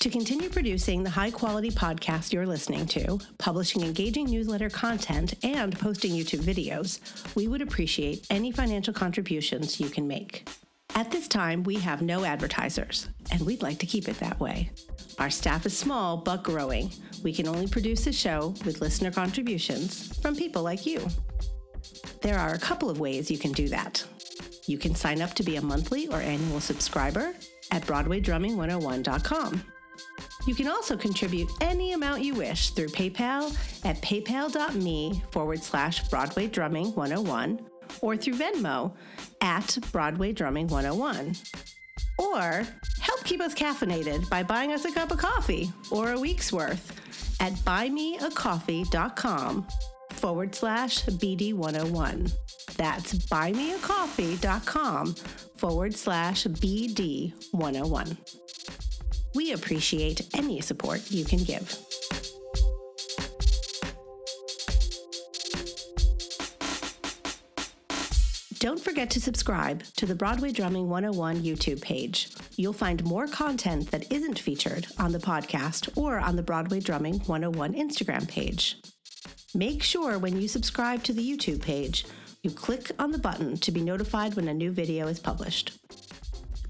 To 0.06 0.12
continue 0.12 0.50
producing 0.50 1.02
the 1.02 1.10
high 1.10 1.32
quality 1.32 1.72
podcast 1.72 2.32
you're 2.32 2.46
listening 2.46 2.86
to, 2.90 3.20
publishing 3.40 3.82
engaging 3.82 4.30
newsletter 4.30 4.70
content, 4.70 5.34
and 5.44 5.76
posting 5.80 6.12
YouTube 6.12 6.44
videos, 6.44 7.00
we 7.34 7.48
would 7.48 7.64
appreciate 7.64 8.24
any 8.30 8.52
financial 8.52 8.94
contributions 8.94 9.80
you 9.80 9.90
can 9.90 10.08
make. 10.08 10.48
At 10.94 11.10
this 11.10 11.28
time, 11.28 11.64
we 11.64 11.78
have 11.78 12.04
no 12.04 12.24
advertisers, 12.24 13.10
and 13.32 13.42
we'd 13.42 13.64
like 13.64 13.80
to 13.80 13.88
keep 13.88 14.08
it 14.08 14.20
that 14.20 14.40
way. 14.40 14.70
Our 15.18 15.32
staff 15.32 15.66
is 15.66 15.76
small 15.76 16.18
but 16.18 16.44
growing. 16.44 16.92
We 17.24 17.34
can 17.34 17.48
only 17.48 17.66
produce 17.66 18.06
a 18.06 18.14
show 18.14 18.54
with 18.64 18.82
listener 18.82 19.10
contributions 19.10 20.16
from 20.20 20.36
people 20.36 20.62
like 20.62 20.86
you. 20.86 21.08
There 22.22 22.38
are 22.38 22.54
a 22.54 22.60
couple 22.60 22.92
of 22.92 23.00
ways 23.00 23.32
you 23.32 23.40
can 23.40 23.54
do 23.54 23.70
that. 23.70 24.06
You 24.68 24.78
can 24.78 24.94
sign 24.94 25.24
up 25.24 25.34
to 25.34 25.42
be 25.42 25.56
a 25.56 25.64
monthly 25.64 26.08
or 26.10 26.22
annual 26.22 26.60
subscriber 26.60 27.34
at 27.72 27.82
BroadwayDrumming101.com. 27.88 29.64
You 30.46 30.56
can 30.56 30.68
also 30.68 30.96
contribute 30.96 31.50
any 31.62 31.94
amount 31.94 32.22
you 32.22 32.36
wish 32.36 32.70
through 32.72 32.90
PayPal 32.90 33.56
at 33.86 34.02
paypal.me 34.02 35.24
forward 35.32 35.64
slash 35.64 36.08
Broadway 36.10 36.48
Drumming 36.48 36.94
101 36.94 37.60
or 38.02 38.18
through 38.18 38.36
Venmo 38.36 38.94
at 39.42 39.78
Broadway 39.92 40.34
Drumming 40.34 40.68
101. 40.68 41.36
Or 42.18 42.66
help 43.02 43.24
keep 43.24 43.42
us 43.42 43.54
caffeinated 43.54 44.28
by 44.30 44.42
buying 44.44 44.72
us 44.72 44.86
a 44.86 44.92
cup 44.92 45.12
of 45.12 45.18
coffee 45.18 45.70
or 45.92 46.14
a 46.14 46.20
week's 46.20 46.54
worth 46.54 46.94
at 47.42 47.52
buymeacoffee.com 47.54 49.68
forward 50.12 50.56
slash 50.56 51.04
BD101. 51.06 52.34
That's 52.78 53.14
buymeacoffee.com 53.14 55.16
forward 55.58 55.96
slash 55.96 56.46
BD101. 56.46 58.18
We 59.36 59.52
appreciate 59.52 60.22
any 60.34 60.62
support 60.62 61.12
you 61.12 61.26
can 61.26 61.44
give. 61.44 61.78
Don't 68.60 68.80
forget 68.80 69.10
to 69.12 69.22
subscribe 69.22 69.84
to 69.98 70.06
the 70.06 70.16
Broadway 70.16 70.52
Drumming 70.52 70.90
101 70.90 71.44
YouTube 71.44 71.82
page. 71.82 72.30
You'll 72.56 72.74
find 72.74 73.04
more 73.04 73.28
content 73.28 73.92
that 73.92 74.12
isn't 74.12 74.40
featured 74.40 74.88
on 74.98 75.12
the 75.12 75.20
podcast 75.20 75.96
or 75.98 76.18
on 76.18 76.38
the 76.38 76.42
Broadway 76.42 76.80
Drumming 76.80 77.20
101 77.26 77.74
Instagram 77.74 78.28
page. 78.28 78.78
Make 79.54 79.84
sure 79.84 80.18
when 80.18 80.42
you 80.42 80.48
subscribe 80.48 81.04
to 81.04 81.14
the 81.14 81.30
YouTube 81.30 81.62
page, 81.62 82.06
you 82.42 82.52
click 82.52 82.92
on 82.98 83.12
the 83.12 83.20
button 83.20 83.58
to 83.58 83.72
be 83.72 83.82
notified 83.82 84.36
when 84.36 84.48
a 84.48 84.54
new 84.54 84.72
video 84.72 85.08
is 85.08 85.20
published. 85.20 85.78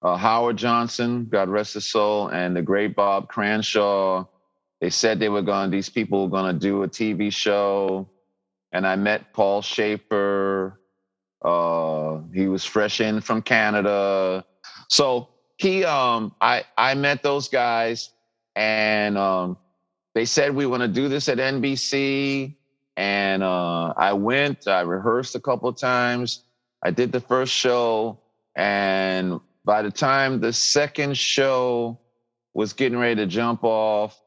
uh, 0.00 0.16
Howard 0.16 0.56
Johnson, 0.56 1.26
God 1.30 1.50
rest 1.50 1.74
his 1.74 1.86
soul, 1.86 2.28
and 2.28 2.56
the 2.56 2.62
great 2.62 2.96
Bob 2.96 3.28
Cranshaw. 3.28 4.24
They 4.80 4.90
said 4.90 5.18
they 5.18 5.28
were 5.28 5.42
going. 5.42 5.70
These 5.70 5.90
people 5.90 6.22
were 6.22 6.30
going 6.30 6.54
to 6.54 6.58
do 6.58 6.84
a 6.84 6.88
TV 6.88 7.30
show, 7.30 8.08
and 8.72 8.86
I 8.86 8.96
met 8.96 9.32
Paul 9.34 9.60
Shaffer. 9.60 10.80
Uh, 11.42 12.20
he 12.32 12.48
was 12.48 12.64
fresh 12.64 13.00
in 13.00 13.20
from 13.20 13.42
Canada, 13.42 14.44
so 14.88 15.28
he. 15.56 15.84
Um, 15.84 16.34
I 16.40 16.64
I 16.76 16.94
met 16.94 17.22
those 17.22 17.48
guys, 17.48 18.10
and 18.56 19.18
um, 19.18 19.56
they 20.18 20.24
said 20.24 20.52
we 20.52 20.66
want 20.66 20.80
to 20.80 20.88
do 20.88 21.08
this 21.08 21.28
at 21.28 21.38
NBC 21.38 22.56
and 22.96 23.40
uh, 23.40 23.94
I 23.96 24.14
went. 24.14 24.66
I 24.66 24.80
rehearsed 24.80 25.36
a 25.36 25.40
couple 25.40 25.68
of 25.68 25.76
times. 25.76 26.42
I 26.82 26.90
did 26.90 27.12
the 27.12 27.20
first 27.20 27.52
show, 27.52 28.18
and 28.56 29.38
by 29.64 29.82
the 29.82 29.92
time 29.92 30.40
the 30.40 30.52
second 30.52 31.16
show 31.16 32.00
was 32.52 32.72
getting 32.72 32.98
ready 32.98 33.14
to 33.14 33.26
jump 33.26 33.62
off, 33.62 34.20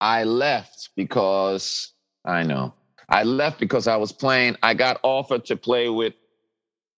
I 0.00 0.24
left 0.24 0.88
because 0.96 1.92
I 2.24 2.44
know 2.44 2.72
I 3.10 3.24
left 3.24 3.60
because 3.60 3.86
I 3.86 3.96
was 3.96 4.10
playing. 4.10 4.56
I 4.62 4.72
got 4.72 5.00
offered 5.02 5.44
to 5.44 5.56
play 5.56 5.90
with 5.90 6.14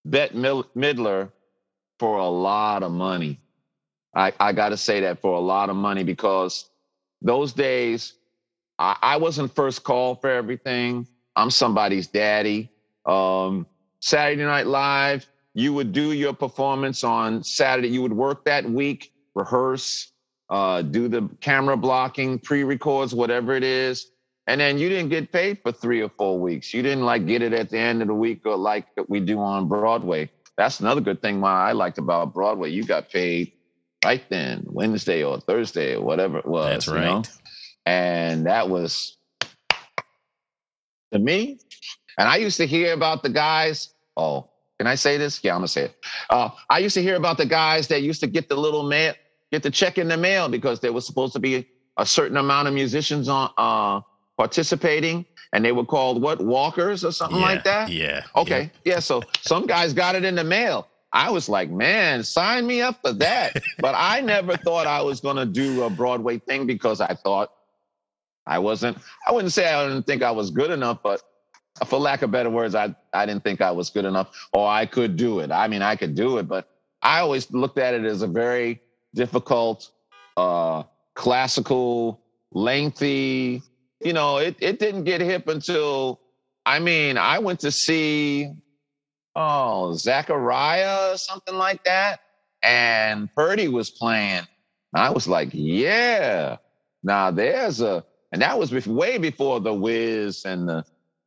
Bette 0.04 0.36
Midler 0.36 1.32
for 1.98 2.18
a 2.18 2.28
lot 2.28 2.84
of 2.84 2.92
money. 2.92 3.40
I, 4.14 4.32
I 4.38 4.52
got 4.52 4.68
to 4.68 4.76
say 4.76 5.00
that 5.00 5.20
for 5.20 5.34
a 5.36 5.40
lot 5.40 5.70
of 5.70 5.74
money 5.74 6.04
because 6.04 6.70
those 7.22 7.52
days 7.52 8.14
I, 8.80 8.96
I 9.02 9.16
wasn't 9.18 9.54
first 9.54 9.84
call 9.84 10.16
for 10.16 10.30
everything. 10.30 11.06
I'm 11.36 11.50
somebody's 11.50 12.06
daddy. 12.08 12.70
Um, 13.04 13.66
Saturday 14.00 14.42
Night 14.42 14.66
Live, 14.66 15.26
you 15.52 15.74
would 15.74 15.92
do 15.92 16.12
your 16.12 16.32
performance 16.32 17.04
on 17.04 17.44
Saturday. 17.44 17.88
You 17.88 18.00
would 18.02 18.12
work 18.14 18.44
that 18.46 18.64
week, 18.64 19.12
rehearse, 19.34 20.12
uh, 20.48 20.82
do 20.82 21.08
the 21.08 21.28
camera 21.40 21.76
blocking, 21.76 22.38
pre-records, 22.38 23.14
whatever 23.14 23.54
it 23.54 23.62
is, 23.62 24.10
and 24.46 24.60
then 24.60 24.78
you 24.78 24.88
didn't 24.88 25.10
get 25.10 25.30
paid 25.30 25.58
for 25.62 25.70
three 25.70 26.00
or 26.00 26.08
four 26.08 26.40
weeks. 26.40 26.72
You 26.72 26.82
didn't 26.82 27.04
like 27.04 27.26
get 27.26 27.42
it 27.42 27.52
at 27.52 27.68
the 27.68 27.78
end 27.78 28.00
of 28.00 28.08
the 28.08 28.14
week 28.14 28.46
or 28.46 28.56
like 28.56 28.86
we 29.08 29.20
do 29.20 29.38
on 29.38 29.68
Broadway. 29.68 30.30
That's 30.56 30.80
another 30.80 31.00
good 31.00 31.20
thing 31.20 31.40
why 31.40 31.68
I 31.68 31.72
liked 31.72 31.98
about 31.98 32.32
Broadway. 32.32 32.70
You 32.70 32.84
got 32.84 33.10
paid 33.10 33.52
right 34.04 34.22
then, 34.28 34.64
Wednesday 34.66 35.22
or 35.22 35.40
Thursday 35.40 35.96
or 35.96 36.02
whatever 36.02 36.38
it 36.38 36.46
was. 36.46 36.70
That's 36.70 36.88
right. 36.88 37.04
You 37.04 37.10
know? 37.10 37.22
And 37.86 38.46
that 38.46 38.68
was 38.68 39.16
to 41.12 41.18
me. 41.18 41.58
And 42.18 42.28
I 42.28 42.36
used 42.36 42.56
to 42.58 42.66
hear 42.66 42.92
about 42.92 43.22
the 43.22 43.30
guys. 43.30 43.94
Oh, 44.16 44.50
can 44.78 44.86
I 44.86 44.94
say 44.94 45.16
this? 45.16 45.42
Yeah, 45.42 45.52
I'm 45.52 45.58
gonna 45.58 45.68
say 45.68 45.84
it. 45.84 45.96
Uh, 46.28 46.50
I 46.68 46.78
used 46.78 46.94
to 46.94 47.02
hear 47.02 47.16
about 47.16 47.36
the 47.36 47.46
guys 47.46 47.88
that 47.88 48.02
used 48.02 48.20
to 48.20 48.26
get 48.26 48.48
the 48.48 48.56
little 48.56 48.82
mail, 48.82 49.14
get 49.50 49.62
the 49.62 49.70
check 49.70 49.98
in 49.98 50.08
the 50.08 50.16
mail 50.16 50.48
because 50.48 50.80
there 50.80 50.92
was 50.92 51.06
supposed 51.06 51.32
to 51.34 51.38
be 51.38 51.66
a 51.96 52.06
certain 52.06 52.36
amount 52.36 52.68
of 52.68 52.74
musicians 52.74 53.28
on 53.28 53.50
uh, 53.58 54.00
participating, 54.36 55.24
and 55.52 55.64
they 55.64 55.72
were 55.72 55.84
called 55.84 56.22
what 56.22 56.40
walkers 56.40 57.04
or 57.04 57.12
something 57.12 57.40
yeah, 57.40 57.46
like 57.46 57.64
that. 57.64 57.90
Yeah. 57.90 58.24
Okay. 58.36 58.70
Yeah. 58.84 59.00
So 59.00 59.22
some 59.42 59.66
guys 59.66 59.92
got 59.92 60.14
it 60.14 60.24
in 60.24 60.34
the 60.34 60.44
mail. 60.44 60.88
I 61.12 61.30
was 61.30 61.48
like, 61.48 61.70
man, 61.70 62.22
sign 62.22 62.66
me 62.66 62.80
up 62.80 63.00
for 63.02 63.12
that. 63.14 63.56
but 63.78 63.94
I 63.96 64.20
never 64.20 64.56
thought 64.64 64.86
I 64.86 65.02
was 65.02 65.20
going 65.20 65.36
to 65.36 65.46
do 65.46 65.82
a 65.82 65.90
Broadway 65.90 66.38
thing 66.38 66.66
because 66.66 67.00
I 67.00 67.14
thought 67.14 67.50
I 68.46 68.58
wasn't, 68.58 68.98
I 69.28 69.32
wouldn't 69.32 69.52
say 69.52 69.72
I 69.72 69.86
didn't 69.88 70.06
think 70.06 70.22
I 70.22 70.30
was 70.30 70.50
good 70.50 70.70
enough, 70.70 70.98
but 71.02 71.22
for 71.86 71.98
lack 71.98 72.22
of 72.22 72.30
better 72.30 72.50
words, 72.50 72.74
I, 72.74 72.94
I 73.12 73.26
didn't 73.26 73.44
think 73.44 73.60
I 73.60 73.70
was 73.70 73.90
good 73.90 74.04
enough 74.04 74.48
or 74.52 74.68
I 74.68 74.86
could 74.86 75.16
do 75.16 75.40
it. 75.40 75.50
I 75.50 75.68
mean, 75.68 75.82
I 75.82 75.96
could 75.96 76.14
do 76.14 76.38
it, 76.38 76.48
but 76.48 76.68
I 77.02 77.20
always 77.20 77.50
looked 77.50 77.78
at 77.78 77.94
it 77.94 78.04
as 78.04 78.22
a 78.22 78.26
very 78.26 78.80
difficult, 79.14 79.90
uh, 80.36 80.84
classical, 81.14 82.20
lengthy, 82.52 83.62
you 84.02 84.12
know, 84.12 84.38
it, 84.38 84.56
it 84.60 84.78
didn't 84.78 85.04
get 85.04 85.20
hip 85.20 85.48
until, 85.48 86.20
I 86.66 86.78
mean, 86.78 87.18
I 87.18 87.38
went 87.38 87.60
to 87.60 87.70
see, 87.70 88.52
oh, 89.36 89.94
Zachariah 89.94 91.12
or 91.12 91.16
something 91.16 91.54
like 91.54 91.84
that. 91.84 92.20
And 92.62 93.32
Purdie 93.34 93.68
was 93.68 93.90
playing. 93.90 94.42
I 94.94 95.10
was 95.10 95.28
like, 95.28 95.50
yeah, 95.52 96.56
now 97.02 97.30
there's 97.30 97.80
a, 97.80 98.04
and 98.32 98.42
that 98.42 98.58
was 98.58 98.86
way 98.86 99.18
before 99.18 99.60
the 99.60 99.72
Wiz 99.72 100.44
and 100.44 100.68
the, 100.68 100.84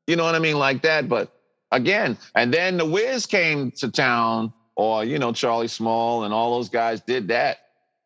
you 0.08 0.16
know 0.16 0.24
what 0.24 0.36
I 0.36 0.39
mean, 0.39 0.58
like 0.58 0.82
that. 0.84 1.08
But 1.08 1.34
again, 1.72 2.18
and 2.36 2.54
then 2.54 2.78
the 2.78 2.86
Wiz 2.86 3.26
came 3.26 3.72
to 3.72 3.89
town, 3.89 4.54
or 4.76 5.04
you 5.04 5.20
know, 5.20 5.32
Charlie 5.32 5.68
Small 5.68 6.24
and 6.24 6.34
all 6.34 6.56
those 6.56 6.70
guys 6.70 7.02
did 7.02 7.28
that. 7.30 7.58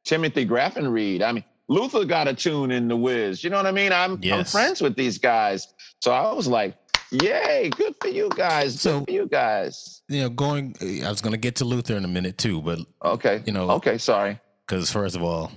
Timothy 0.05 0.45
Graphenreed. 0.45 1.21
I 1.21 1.31
mean, 1.31 1.43
Luther 1.69 2.05
got 2.05 2.27
a 2.27 2.33
tune 2.33 2.71
in 2.71 2.87
the 2.87 2.95
Wiz. 2.95 3.43
You 3.43 3.49
know 3.49 3.57
what 3.57 3.65
I 3.65 3.71
mean? 3.71 3.91
I'm, 3.91 4.19
Yes. 4.21 4.37
I'm 4.37 4.45
friends 4.45 4.81
with 4.81 4.95
these 4.95 5.17
guys, 5.17 5.67
so 6.01 6.11
I 6.11 6.31
was 6.33 6.47
like, 6.47 6.75
"Yay, 7.11 7.69
good 7.75 7.95
for 8.01 8.07
you 8.09 8.29
guys! 8.35 8.73
Good 8.73 8.79
So- 8.81 9.05
for 9.05 9.11
you 9.11 9.27
guys." 9.27 10.01
You 10.09 10.21
know, 10.23 10.29
going. 10.29 10.75
I 11.05 11.09
was 11.09 11.21
gonna 11.21 11.37
get 11.37 11.55
to 11.57 11.65
Luther 11.65 11.95
in 11.97 12.05
a 12.05 12.07
minute 12.07 12.37
too, 12.37 12.61
but 12.61 12.79
Okay, 13.03 13.41
You 13.45 13.53
know- 13.53 13.69
Okay, 13.71 13.97
sorry. 13.97 14.39
because 14.65 14.89
first 14.91 15.15
of 15.15 15.23
all, 15.23 15.51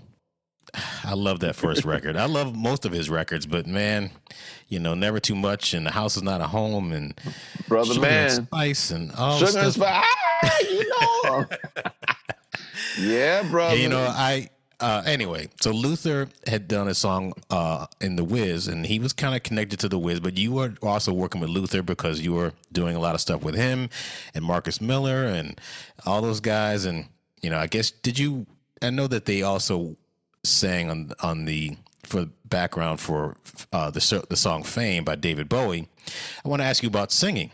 I 1.04 1.14
love 1.14 1.40
that 1.40 1.56
first 1.56 1.84
record. 1.84 2.16
I 2.16 2.26
love 2.26 2.54
most 2.54 2.84
of 2.84 2.92
his 2.92 3.10
records, 3.10 3.44
but 3.46 3.66
man, 3.66 4.10
you 4.68 4.78
know, 4.78 4.94
never 4.94 5.18
too 5.18 5.34
much, 5.34 5.74
and 5.74 5.84
the 5.84 5.90
house 5.90 6.16
is 6.16 6.22
not 6.22 6.40
a 6.40 6.46
home, 6.46 6.92
and 6.92 7.14
Brother 7.66 7.94
sugar 7.94 8.06
and 8.06 8.26
man. 8.36 8.46
spice, 8.46 8.90
and 8.92 9.10
all 9.12 9.38
Sugar 9.38 9.58
and 9.58 9.72
spice. 9.72 10.04
Ah, 10.42 10.58
you 10.62 10.88
know. 11.00 11.46
yeah, 13.00 13.42
brother. 13.50 13.76
Yeah, 13.76 13.82
you 13.82 13.88
know, 13.88 14.06
I 14.06 14.48
uh, 14.80 15.02
anyway. 15.04 15.48
So 15.60 15.70
Luther 15.70 16.28
had 16.46 16.68
done 16.68 16.88
a 16.88 16.94
song 16.94 17.34
uh, 17.50 17.86
in 18.00 18.16
the 18.16 18.24
Wiz, 18.24 18.66
and 18.66 18.86
he 18.86 18.98
was 18.98 19.12
kind 19.12 19.34
of 19.34 19.42
connected 19.42 19.78
to 19.80 19.88
the 19.88 19.98
Wiz. 19.98 20.20
But 20.20 20.38
you 20.38 20.52
were 20.52 20.74
also 20.82 21.12
working 21.12 21.40
with 21.40 21.50
Luther 21.50 21.82
because 21.82 22.20
you 22.20 22.32
were 22.32 22.52
doing 22.72 22.96
a 22.96 23.00
lot 23.00 23.14
of 23.14 23.20
stuff 23.20 23.42
with 23.42 23.54
him 23.54 23.88
and 24.34 24.44
Marcus 24.44 24.80
Miller 24.80 25.24
and 25.26 25.60
all 26.06 26.22
those 26.22 26.40
guys. 26.40 26.84
And 26.84 27.06
you 27.42 27.50
know, 27.50 27.58
I 27.58 27.66
guess 27.66 27.90
did 27.90 28.18
you? 28.18 28.46
I 28.82 28.90
know 28.90 29.06
that 29.06 29.26
they 29.26 29.42
also 29.42 29.96
sang 30.42 30.90
on 30.90 31.12
on 31.22 31.44
the 31.44 31.76
for 32.04 32.26
background 32.44 33.00
for 33.00 33.36
uh, 33.72 33.90
the 33.90 34.26
the 34.28 34.36
song 34.36 34.62
"Fame" 34.62 35.04
by 35.04 35.16
David 35.16 35.48
Bowie. 35.48 35.88
I 36.44 36.48
want 36.48 36.62
to 36.62 36.66
ask 36.66 36.82
you 36.82 36.88
about 36.88 37.12
singing. 37.12 37.50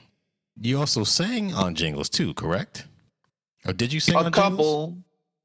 You 0.61 0.79
also 0.79 1.05
sang 1.05 1.53
on 1.53 1.75
jingles 1.75 2.09
too, 2.09 2.33
correct? 2.35 2.87
Or 3.67 3.73
did 3.73 3.93
you 3.93 4.01
sing 4.01 4.15
a 4.15 4.19
on 4.19 4.33
jingles? 4.33 4.95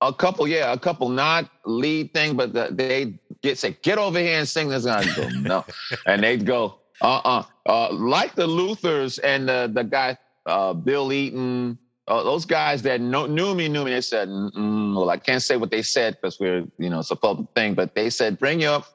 A 0.02 0.14
couple, 0.14 0.48
yeah, 0.48 0.74
a 0.74 0.78
couple, 0.78 1.10
not 1.10 1.50
lead 1.66 2.14
thing, 2.14 2.36
but 2.36 2.54
the, 2.54 2.70
they 2.72 3.20
get 3.42 3.58
say, 3.58 3.78
get 3.82 3.98
over 3.98 4.20
here 4.20 4.40
and 4.40 4.48
sing 4.48 4.70
this. 4.70 4.86
And 4.86 5.16
go, 5.16 5.30
no, 5.40 5.66
and 6.06 6.24
they'd 6.24 6.46
go, 6.46 6.80
uh, 7.02 7.22
uh, 7.24 7.44
uh, 7.68 7.94
like 7.94 8.36
the 8.36 8.48
Luthers 8.48 9.20
and 9.24 9.48
the 9.48 9.72
the 9.74 9.84
guy, 9.84 10.18
uh, 10.46 10.74
Bill 10.74 11.14
Eaton, 11.14 11.78
uh, 12.08 12.24
those 12.24 12.46
guys 12.46 12.82
that 12.82 13.00
know, 13.00 13.26
knew 13.26 13.54
me, 13.56 13.68
knew 13.68 13.86
me. 13.86 13.92
They 13.92 14.02
said, 14.02 14.28
well, 14.30 15.10
I 15.10 15.18
can't 15.18 15.42
say 15.42 15.58
what 15.58 15.72
they 15.72 15.82
said 15.82 16.16
because 16.16 16.40
we're, 16.40 16.66
you 16.78 16.90
know, 16.90 17.00
it's 17.00 17.12
a 17.12 17.16
public 17.16 17.48
thing, 17.56 17.74
but 17.74 17.96
they 17.96 18.10
said, 18.10 18.40
bring 18.40 18.62
you 18.62 18.70
up 18.70 18.86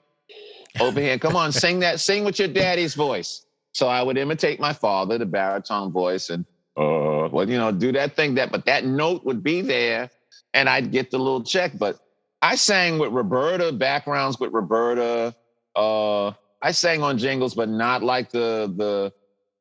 over 0.80 1.00
here. 1.00 1.18
Come 1.18 1.36
on, 1.36 1.52
sing 1.52 1.80
that, 1.80 2.00
sing 2.00 2.24
with 2.24 2.38
your 2.38 2.48
daddy's 2.48 2.94
voice. 2.94 3.46
So 3.72 3.88
I 3.88 4.02
would 4.02 4.16
imitate 4.16 4.58
my 4.58 4.72
father, 4.72 5.18
the 5.18 5.26
baritone 5.26 5.92
voice, 5.92 6.30
and 6.30 6.44
uh, 6.76 7.28
well, 7.32 7.48
you 7.48 7.56
know, 7.56 7.72
do 7.72 7.92
that 7.92 8.16
thing 8.16 8.34
that, 8.34 8.50
but 8.50 8.66
that 8.66 8.84
note 8.84 9.24
would 9.24 9.42
be 9.42 9.62
there, 9.62 10.10
and 10.56 10.68
I'd 10.68 10.90
get 10.90 11.10
the 11.10 11.18
little 11.18 11.42
check. 11.42 11.72
But 11.78 12.00
I 12.42 12.56
sang 12.56 12.98
with 12.98 13.12
Roberta, 13.12 13.70
backgrounds 13.70 14.40
with 14.40 14.52
Roberta. 14.52 15.34
Uh, 15.76 16.28
I 16.62 16.72
sang 16.72 17.02
on 17.02 17.18
jingles, 17.18 17.54
but 17.54 17.68
not 17.68 18.02
like 18.02 18.30
the 18.30 18.72
the 18.76 19.12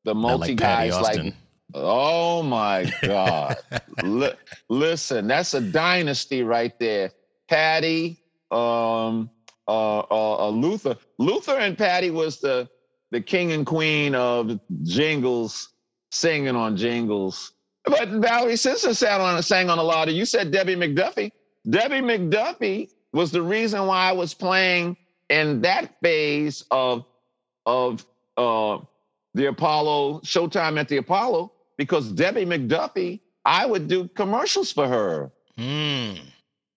the 0.04 0.14
multi 0.14 0.48
like 0.48 0.56
guys 0.56 0.98
Like, 0.98 1.34
oh 1.74 2.42
my 2.42 2.90
god! 3.02 3.56
Li- 4.02 4.32
listen, 4.68 5.28
that's 5.28 5.54
a 5.54 5.60
dynasty 5.60 6.42
right 6.42 6.76
there. 6.80 7.12
Patty, 7.48 8.18
um, 8.50 9.30
uh, 9.68 9.98
uh, 10.00 10.46
uh, 10.46 10.48
Luther, 10.48 10.96
Luther 11.18 11.58
and 11.58 11.76
Patty 11.76 12.10
was 12.10 12.40
the 12.40 12.68
the 13.10 13.20
king 13.20 13.52
and 13.52 13.66
queen 13.66 14.14
of 14.14 14.58
jingles, 14.82 15.68
singing 16.10 16.56
on 16.56 16.76
jingles. 16.76 17.52
But 17.86 18.08
Valerie 18.08 18.56
Simpson 18.56 18.94
sat 18.94 19.20
on 19.20 19.40
sang 19.42 19.70
on 19.70 19.78
a 19.78 19.82
lot 19.82 20.08
of. 20.08 20.14
You 20.14 20.24
said 20.24 20.50
Debbie 20.50 20.76
McDuffie. 20.76 21.30
Debbie 21.68 22.00
McDuffie 22.00 22.90
was 23.12 23.30
the 23.30 23.42
reason 23.42 23.86
why 23.86 24.08
I 24.08 24.12
was 24.12 24.34
playing 24.34 24.96
in 25.30 25.60
that 25.62 25.94
phase 26.02 26.64
of 26.70 27.04
of 27.64 28.04
uh, 28.36 28.78
the 29.34 29.46
Apollo 29.46 30.20
Showtime 30.20 30.78
at 30.78 30.88
the 30.88 30.98
Apollo 30.98 31.52
because 31.76 32.10
Debbie 32.12 32.44
McDuffie, 32.44 33.20
I 33.44 33.66
would 33.66 33.88
do 33.88 34.08
commercials 34.08 34.72
for 34.72 34.88
her. 34.88 35.30
Mm. 35.58 36.20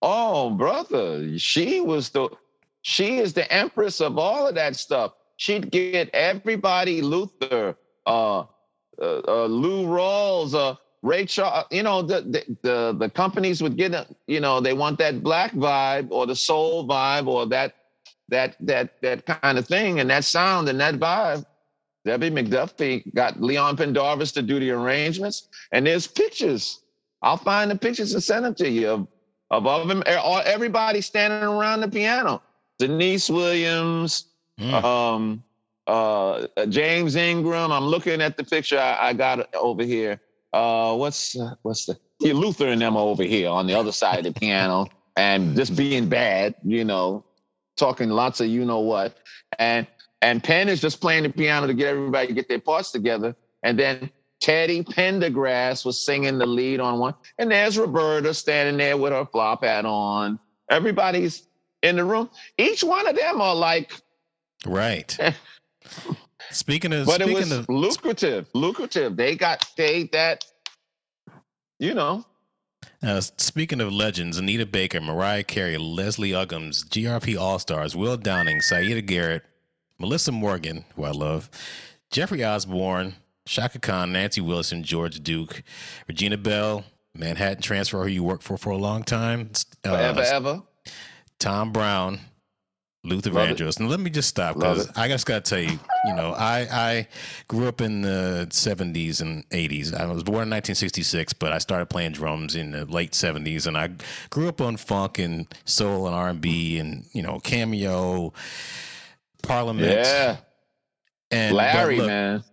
Oh, 0.02 0.52
brother, 0.52 1.38
she 1.38 1.82
was 1.82 2.10
the 2.10 2.30
she 2.82 3.17
is 3.17 3.34
the 3.34 3.52
empress 3.52 4.00
of 4.00 4.17
all 4.17 4.48
of 4.48 4.56
that 4.56 4.76
stuff. 4.76 5.13
She'd 5.38 5.72
get 5.72 6.10
everybody 6.13 7.02
Luther, 7.02 7.76
uh, 8.06 8.39
uh, 8.39 8.45
uh 9.02 9.45
Lou 9.45 9.86
Rawls, 9.86 10.54
uh, 10.54 10.76
Ray 11.01 11.25
Charles. 11.25 11.65
You 11.71 11.83
know, 11.83 12.01
the, 12.01 12.21
the 12.21 12.57
the 12.62 12.95
the 12.99 13.09
companies 13.09 13.62
would 13.63 13.77
get, 13.77 13.93
uh, 13.95 14.05
you 14.27 14.39
know, 14.39 14.59
they 14.59 14.73
want 14.73 14.97
that 14.99 15.23
black 15.23 15.53
vibe 15.53 16.07
or 16.12 16.25
the 16.25 16.35
soul 16.35 16.88
vibe 16.88 17.27
or 17.27 17.45
that 17.47 17.75
that 18.29 18.55
that 18.59 19.01
that 19.01 19.25
kind 19.25 19.57
of 19.57 19.65
thing 19.67 19.99
and 19.99 20.09
that 20.09 20.23
sound 20.25 20.67
and 20.69 20.79
that 20.79 20.95
vibe. 20.95 21.45
Debbie 22.05 22.31
McDuffie 22.31 23.13
got 23.13 23.41
Leon 23.41 23.75
Pendarvis 23.77 24.31
to 24.33 24.41
do 24.41 24.59
the 24.59 24.71
arrangements, 24.71 25.47
and 25.71 25.85
there's 25.85 26.07
pictures. 26.07 26.81
I'll 27.21 27.37
find 27.37 27.69
the 27.69 27.75
pictures 27.77 28.13
and 28.13 28.23
send 28.23 28.45
them 28.45 28.56
to 28.56 28.69
you 28.69 28.89
of 28.89 29.08
of 29.52 29.65
all 29.67 29.85
them, 29.85 30.04
all- 30.08 30.41
everybody 30.45 31.02
standing 31.02 31.43
around 31.43 31.81
the 31.81 31.87
piano. 31.89 32.41
Deniece 32.77 33.29
Williams, 33.29 34.25
Mm. 34.60 34.83
um, 34.83 35.43
uh, 35.87 36.45
James 36.67 37.15
Ingram. 37.15 37.71
I'm 37.71 37.85
looking 37.85 38.21
at 38.21 38.35
the 38.37 38.43
picture 38.43 38.77
I, 38.77 39.10
I 39.10 39.13
got 39.13 39.54
over 39.56 39.83
here. 39.83 40.19
Uh, 40.54 40.95
what's 40.95 41.39
uh, 41.39 41.54
what's 41.62 41.85
the 41.85 41.97
Luther 42.21 42.67
and 42.67 42.81
them 42.81 42.97
are 42.97 43.04
over 43.04 43.23
here 43.23 43.50
on 43.50 43.67
the 43.67 43.75
other 43.75 43.91
side 43.91 44.19
of 44.19 44.33
the 44.33 44.39
piano, 44.39 44.87
and 45.15 45.56
just 45.56 45.75
being 45.75 46.10
bad, 46.10 46.56
you 46.63 46.83
know, 46.83 47.23
talking 47.77 48.10
lots 48.10 48.41
of 48.41 48.47
you 48.47 48.65
know 48.65 48.79
what, 48.79 49.17
and 49.58 49.87
and 50.21 50.43
Penn 50.43 50.69
is 50.69 50.81
just 50.81 51.00
playing 51.02 51.23
the 51.23 51.29
piano 51.29 51.67
to 51.67 51.73
get 51.73 51.87
everybody 51.87 52.27
to 52.27 52.33
get 52.33 52.50
their 52.50 52.60
parts 52.60 52.91
together, 52.91 53.35
and 53.63 53.77
then 53.77 54.10
Teddy 54.39 54.83
Pendergrass 54.83 55.85
was 55.85 56.04
singing 56.04 56.37
the 56.37 56.45
lead 56.45 56.79
on 56.79 57.00
one, 57.00 57.13
and 57.37 57.52
there's 57.52 57.77
Roberta 57.77 58.33
standing 58.33 58.77
there 58.77 58.97
with 58.97 59.13
her 59.13 59.25
flop 59.25 59.63
hat 59.63 59.85
on. 59.85 60.39
Everybody's 60.69 61.47
in 61.83 61.95
the 61.95 62.04
room. 62.06 62.29
Each 62.58 62.83
one 62.83 63.08
of 63.08 63.15
them 63.15 63.41
are 63.41 63.56
like 63.56 63.93
Right. 64.65 65.17
Speaking 66.52 66.93
of, 66.93 67.06
but 67.06 67.15
speaking 67.21 67.35
it 67.35 67.39
was 67.39 67.52
of, 67.52 67.69
lucrative. 67.69 68.47
Lucrative. 68.54 69.15
They 69.15 69.35
got 69.35 69.65
paid 69.75 70.12
that. 70.12 70.45
You 71.79 71.93
know. 71.93 72.25
Uh, 73.02 73.21
speaking 73.21 73.79
of 73.79 73.93
legends, 73.93 74.37
Anita 74.37 74.65
Baker, 74.65 75.00
Mariah 75.00 75.43
Carey, 75.43 75.77
Leslie 75.77 76.31
Uggams, 76.31 76.85
GRP 76.85 77.39
All 77.39 77.60
Stars, 77.60 77.95
Will 77.95 78.17
Downing, 78.17 78.60
Siedah 78.60 79.06
Garrett, 79.06 79.43
Melissa 80.00 80.31
Morgan, 80.31 80.83
who 80.95 81.06
I 81.06 81.12
love, 81.12 81.50
Jeffrey 82.12 82.43
Osborne, 82.43 83.15
Chaka 83.45 83.79
Khan, 83.79 84.12
Nancy 84.12 84.41
Wilson, 84.41 84.83
George 84.83 85.21
Duke, 85.21 85.63
Regina 86.08 86.37
Belle, 86.37 86.83
Manhattan 87.15 87.62
Transfer, 87.62 88.04
who 88.04 88.10
you 88.10 88.23
worked 88.23 88.43
for 88.43 88.58
for 88.58 88.71
a 88.71 88.77
long 88.77 89.04
time, 89.04 89.50
uh, 89.85 89.89
forever, 89.89 90.21
ever. 90.21 90.62
Tom 91.39 91.71
Browne, 91.71 92.19
Luther 93.04 93.31
Love 93.31 93.50
Vandross. 93.50 93.79
And 93.79 93.89
let 93.89 94.00
me 94.00 94.10
just 94.10 94.27
stop 94.27 94.56
because 94.56 94.89
I 94.95 95.08
just 95.08 95.25
got 95.25 95.45
to 95.45 95.50
tell 95.50 95.60
you, 95.60 95.79
you 96.06 96.15
know, 96.15 96.33
I, 96.33 96.67
I 96.71 97.08
grew 97.47 97.67
up 97.67 97.79
in 97.79 98.02
the 98.02 98.47
70s 98.50 99.21
and 99.21 99.47
80s. 99.50 99.93
I 99.93 100.06
was 100.06 100.23
born 100.23 100.43
in 100.43 100.50
1966, 100.50 101.33
but 101.33 101.54
I 101.54 101.60
started 101.60 101.85
playing 101.85 102.12
drums 102.12 102.56
in 102.56 102.71
the 102.71 102.85
late 102.85 103.13
70s, 103.13 103.67
and 103.67 103.77
I 103.77 103.91
grew 104.29 104.50
up 104.50 104.60
on 104.60 104.75
funk 104.75 105.17
and 105.17 105.47
soul 105.63 106.08
and 106.08 106.15
R&B 106.15 106.77
and 106.79 107.06
you 107.13 107.21
know, 107.21 107.39
cameo, 107.39 108.33
Parliament. 109.43 109.87
Yeah. 109.87 110.37
And 111.31 111.56
Larry, 111.56 111.97
look, 111.97 112.08
man. 112.08 112.43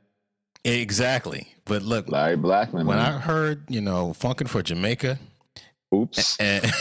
Exactly. 0.65 1.49
But 1.65 1.83
look, 1.83 2.09
Larry 2.09 2.37
Blackmon. 2.37 2.73
When 2.73 2.87
man. 2.87 2.99
I 2.99 3.19
heard, 3.19 3.65
you 3.69 3.81
know, 3.81 4.15
Funkin' 4.17 4.49
for 4.49 4.63
Jamaica. 4.63 5.19
Oops. 5.95 6.37
And, 6.39 6.65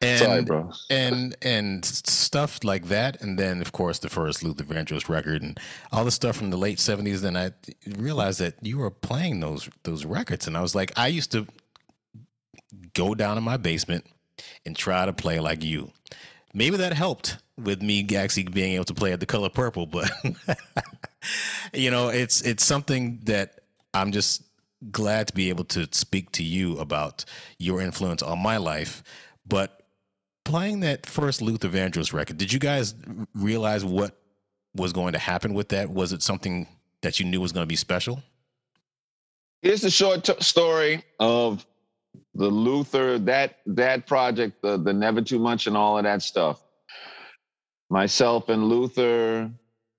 and 0.00 0.18
Sorry, 0.18 0.42
bro. 0.42 0.70
and 0.90 1.36
and 1.42 1.84
stuff 1.84 2.64
like 2.64 2.86
that, 2.86 3.22
and 3.22 3.38
then 3.38 3.60
of 3.60 3.72
course 3.72 4.00
the 4.00 4.08
first 4.08 4.42
Luther 4.42 4.64
Vandross 4.64 5.08
record, 5.08 5.42
and 5.42 5.58
all 5.92 6.04
the 6.04 6.10
stuff 6.10 6.36
from 6.36 6.50
the 6.50 6.56
late 6.56 6.80
seventies. 6.80 7.22
Then 7.22 7.36
I 7.36 7.52
realized 7.96 8.40
that 8.40 8.54
you 8.62 8.78
were 8.78 8.90
playing 8.90 9.40
those 9.40 9.70
those 9.84 10.04
records, 10.04 10.46
and 10.46 10.56
I 10.56 10.60
was 10.60 10.74
like, 10.74 10.92
I 10.96 11.06
used 11.06 11.30
to 11.32 11.46
go 12.94 13.14
down 13.14 13.38
in 13.38 13.44
my 13.44 13.56
basement 13.56 14.06
and 14.66 14.74
try 14.76 15.06
to 15.06 15.12
play 15.12 15.38
like 15.40 15.62
you. 15.62 15.92
Maybe 16.52 16.76
that 16.78 16.92
helped 16.92 17.38
with 17.56 17.80
me 17.80 18.06
actually 18.16 18.44
being 18.44 18.74
able 18.74 18.84
to 18.86 18.94
play 18.94 19.12
at 19.12 19.20
the 19.20 19.26
color 19.26 19.48
purple, 19.48 19.86
but 19.86 20.10
you 21.72 21.90
know, 21.90 22.08
it's 22.08 22.42
it's 22.42 22.64
something 22.64 23.20
that 23.24 23.60
I'm 23.94 24.10
just 24.12 24.42
glad 24.90 25.28
to 25.28 25.34
be 25.34 25.48
able 25.48 25.64
to 25.64 25.88
speak 25.92 26.32
to 26.32 26.42
you 26.42 26.78
about 26.78 27.24
your 27.58 27.80
influence 27.80 28.22
on 28.22 28.38
my 28.38 28.56
life. 28.56 29.02
But 29.46 29.82
playing 30.44 30.80
that 30.80 31.06
first 31.06 31.42
Luther 31.42 31.68
Vandross 31.68 32.12
record, 32.12 32.38
did 32.38 32.52
you 32.52 32.58
guys 32.58 32.94
realize 33.34 33.84
what 33.84 34.18
was 34.74 34.92
going 34.92 35.12
to 35.12 35.18
happen 35.18 35.54
with 35.54 35.68
that? 35.70 35.90
Was 35.90 36.12
it 36.12 36.22
something 36.22 36.66
that 37.02 37.20
you 37.20 37.26
knew 37.26 37.40
was 37.40 37.52
going 37.52 37.64
to 37.64 37.68
be 37.68 37.76
special? 37.76 38.22
Here's 39.60 39.82
the 39.82 39.90
short 39.90 40.24
t- 40.24 40.34
story 40.40 41.04
of 41.20 41.64
the 42.34 42.48
Luther 42.48 43.18
that 43.20 43.58
that 43.66 44.06
project, 44.06 44.62
the 44.62 44.76
the 44.76 44.92
Never 44.92 45.20
Too 45.22 45.38
Much 45.38 45.66
and 45.66 45.76
all 45.76 45.98
of 45.98 46.04
that 46.04 46.22
stuff. 46.22 46.62
Myself 47.90 48.48
and 48.48 48.64
Luther, 48.64 49.50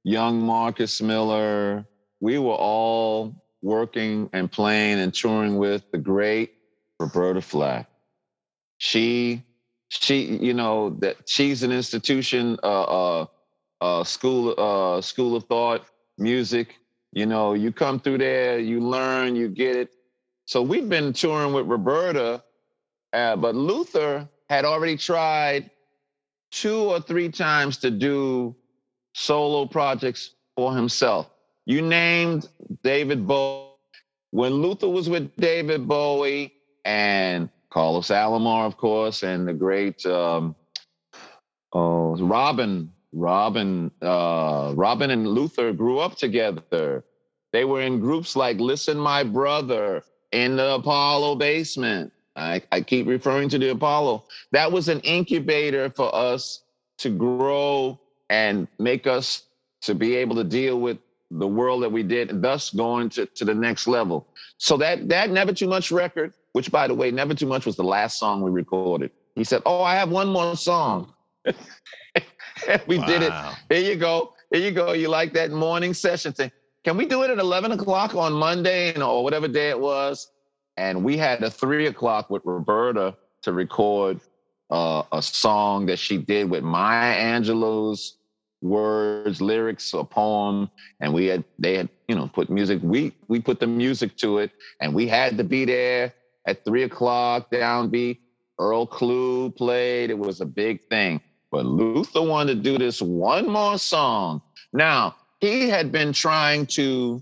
young 0.03 0.41
Marcus 0.41 1.01
Miller, 1.01 1.86
we 2.19 2.39
were 2.39 2.55
all 2.55 3.42
working 3.64 4.30
and 4.34 4.51
playing 4.51 4.99
and 4.99 5.14
touring 5.14 5.57
with 5.57 5.84
the 5.91 5.97
great 5.97 6.53
Roberta 6.99 7.41
Flack. 7.41 7.89
She 8.78 9.43
she, 9.89 10.38
you 10.38 10.53
know, 10.53 10.89
that 10.99 11.18
she's 11.28 11.61
an 11.61 11.72
institution, 11.72 12.57
uh, 12.64 12.84
uh, 12.84 13.26
uh, 13.82 14.03
school, 14.03 14.55
uh, 14.57 15.01
school 15.01 15.36
of 15.36 15.43
thought, 15.43 15.86
music. 16.18 16.80
You 17.11 17.28
know, 17.28 17.53
you 17.53 17.72
come 17.72 17.99
through 17.99 18.18
there, 18.18 18.57
you 18.57 18.80
learn, 18.80 19.36
you 19.36 19.49
get 19.49 19.76
it. 19.76 19.93
So 20.45 20.64
we've 20.64 20.89
been 20.89 21.14
touring 21.14 21.53
with 21.53 21.68
Roberta, 21.68 22.43
uh, 23.14 23.36
but 23.36 23.53
Luther 23.55 24.28
had 24.49 24.66
already 24.66 24.97
tried 24.97 25.70
two 26.51 26.80
or 26.80 26.99
three 26.99 27.30
times 27.30 27.78
to 27.78 27.91
do 27.91 28.55
solo 29.14 29.68
projects 29.68 30.32
for 30.55 30.76
himself. 30.76 31.30
You 31.66 31.82
named 31.82 32.49
David 32.84 33.28
Bowie. 33.28 33.70
When 34.32 34.53
Luther 34.53 34.89
was 34.89 35.09
with 35.09 35.36
David 35.36 35.88
Bowie 35.88 36.53
and 36.86 37.49
Carlos 37.70 38.07
Alomar, 38.07 38.66
of 38.66 38.78
course, 38.78 39.24
and 39.24 39.47
the 39.47 39.53
great 39.53 40.05
um, 40.05 40.55
oh, 41.74 42.16
Robin. 42.18 42.91
Robin, 43.16 43.91
uh, 44.01 44.74
Robin 44.76 45.11
and 45.11 45.28
Luther 45.28 45.72
grew 45.72 45.99
up 45.99 46.16
together. 46.18 47.03
They 47.51 47.64
were 47.64 47.82
in 47.82 47.99
groups 47.99 48.36
like 48.36 48.59
Listen 48.59 48.97
My 48.97 49.24
Brother 49.24 50.03
in 50.32 50.55
the 50.55 50.74
Apollo 50.76 51.36
basement. 51.36 52.11
I, 52.36 52.64
I 52.72 52.82
keep 52.82 53.05
referring 53.05 53.49
to 53.49 53.59
the 53.59 53.70
Apollo. 53.70 54.24
That 54.51 54.72
was 54.72 54.88
an 54.89 54.99
incubator 55.01 55.91
for 55.91 56.14
us 56.14 56.64
to 56.97 57.11
grow 57.11 57.99
and 58.32 58.68
make 58.80 59.05
us 59.05 59.43
to 59.82 59.93
be 59.93 60.16
able 60.16 60.36
to 60.38 60.43
deal 60.43 60.80
with 60.80 60.97
the 61.39 61.47
world 61.47 61.84
that 61.84 61.91
we 61.91 62.03
did, 62.03 62.41
thus 62.41 62.69
going 62.69 63.09
to, 63.09 63.25
to 63.25 63.45
the 63.45 63.53
next 63.53 63.88
level. 63.88 64.27
So 64.57 64.77
that 64.77 65.09
that 65.09 65.29
never 65.29 65.53
too 65.53 65.67
much 65.67 65.91
record 65.91 66.34
which 66.53 66.71
by 66.71 66.88
the 66.88 66.93
way, 66.93 67.11
Never 67.11 67.34
Too 67.34 67.47
Much 67.47 67.65
was 67.65 67.75
the 67.75 67.84
last 67.84 68.17
song 68.17 68.41
we 68.41 68.49
recorded. 68.49 69.11
He 69.36 69.43
said, 69.43 69.61
Oh, 69.65 69.81
I 69.81 69.95
have 69.95 70.09
one 70.09 70.29
more 70.29 70.55
song. 70.55 71.13
we 72.88 72.97
wow. 72.97 73.05
did 73.05 73.23
it. 73.23 73.34
Here 73.69 73.91
you 73.91 73.99
go. 73.99 74.34
Here 74.51 74.61
you 74.61 74.71
go. 74.71 74.93
You 74.93 75.09
like 75.09 75.34
that 75.34 75.51
morning 75.51 75.93
session 75.93 76.31
thing. 76.31 76.51
Can 76.84 76.95
we 76.95 77.05
do 77.05 77.23
it 77.23 77.31
at 77.31 77.39
11 77.39 77.71
o'clock 77.71 78.13
on 78.13 78.34
Monday 78.34 78.95
or 79.01 79.23
whatever 79.23 79.47
day 79.47 79.69
it 79.69 79.79
was? 79.79 80.31
And 80.77 81.03
we 81.03 81.17
had 81.17 81.41
a 81.43 81.49
three 81.49 81.88
o'clock 81.88 82.29
with 82.29 82.43
Roberta 82.45 83.15
to 83.41 83.51
record 83.51 84.19
uh, 84.69 85.03
a 85.11 85.21
song 85.21 85.88
that 85.88 85.97
she 85.97 86.17
did 86.17 86.49
with 86.49 86.63
Maya 86.63 87.17
Angelou's 87.17 88.17
words, 88.64 89.41
lyrics, 89.41 89.93
a 89.93 90.03
poem, 90.03 90.70
and 90.99 91.14
we 91.14 91.28
had 91.28 91.43
they 91.59 91.76
had 91.76 91.89
you 92.07 92.16
know 92.16 92.28
put 92.34 92.49
music. 92.49 92.80
We 92.82 93.14
we 93.28 93.39
put 93.39 93.59
the 93.59 93.68
music 93.68 94.16
to 94.18 94.39
it, 94.39 94.51
and 94.82 94.93
we 94.93 95.07
had 95.07 95.38
to 95.38 95.43
be 95.43 95.66
there 95.66 96.14
at 96.47 96.66
three 96.66 96.84
o'clock 96.84 97.51
downbeat. 97.51 98.20
Earl 98.59 98.88
Klugh 98.88 99.55
played. 99.55 100.09
It 100.09 100.18
was 100.18 100.41
a 100.41 100.45
big 100.45 100.82
thing. 100.84 101.22
But 101.51 101.66
Luther 101.66 102.22
wanted 102.22 102.55
to 102.55 102.61
do 102.61 102.78
this 102.78 103.01
one 103.01 103.47
more 103.47 103.78
song. 103.78 104.41
Now, 104.74 105.16
he 105.39 105.70
had 105.70 105.91
been 105.91 106.14
trying 106.14 106.66
to, 106.68 107.22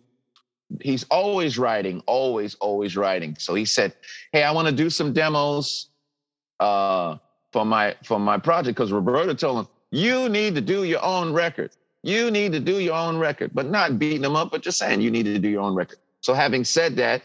he's 0.80 1.04
always 1.12 1.58
writing, 1.58 2.02
always, 2.06 2.56
always 2.56 2.96
writing. 2.96 3.36
So 3.40 3.56
he 3.56 3.66
said, 3.66 3.94
Hey, 4.32 4.44
I 4.44 4.52
want 4.52 4.68
to 4.68 4.74
do 4.74 4.90
some 4.90 5.12
demos 5.12 5.90
uh, 6.60 7.18
for 7.52 7.66
my 7.66 7.96
for 8.04 8.20
my 8.20 8.38
project. 8.38 8.78
Because 8.78 8.92
Roberta 8.92 9.36
told 9.36 9.66
him, 9.66 9.71
you 9.92 10.30
need 10.30 10.56
to 10.56 10.62
do 10.62 10.84
your 10.84 11.04
own 11.04 11.34
record. 11.34 11.72
You 12.04 12.32
need 12.32 12.52
to 12.54 12.60
do 12.60 12.80
your 12.80 12.96
own 12.96 13.18
record, 13.18 13.52
but 13.54 13.70
not 13.70 14.00
beating 14.00 14.22
them 14.22 14.36
up, 14.36 14.50
but 14.52 14.62
just 14.62 14.80
saying 14.80 15.02
you 15.02 15.12
need 15.12 15.24
to 15.24 15.38
do 15.38 15.50
your 15.50 15.62
own 15.62 15.76
record. 15.76 16.00
So 16.22 16.34
having 16.34 16.64
said 16.64 16.96
that, 16.96 17.22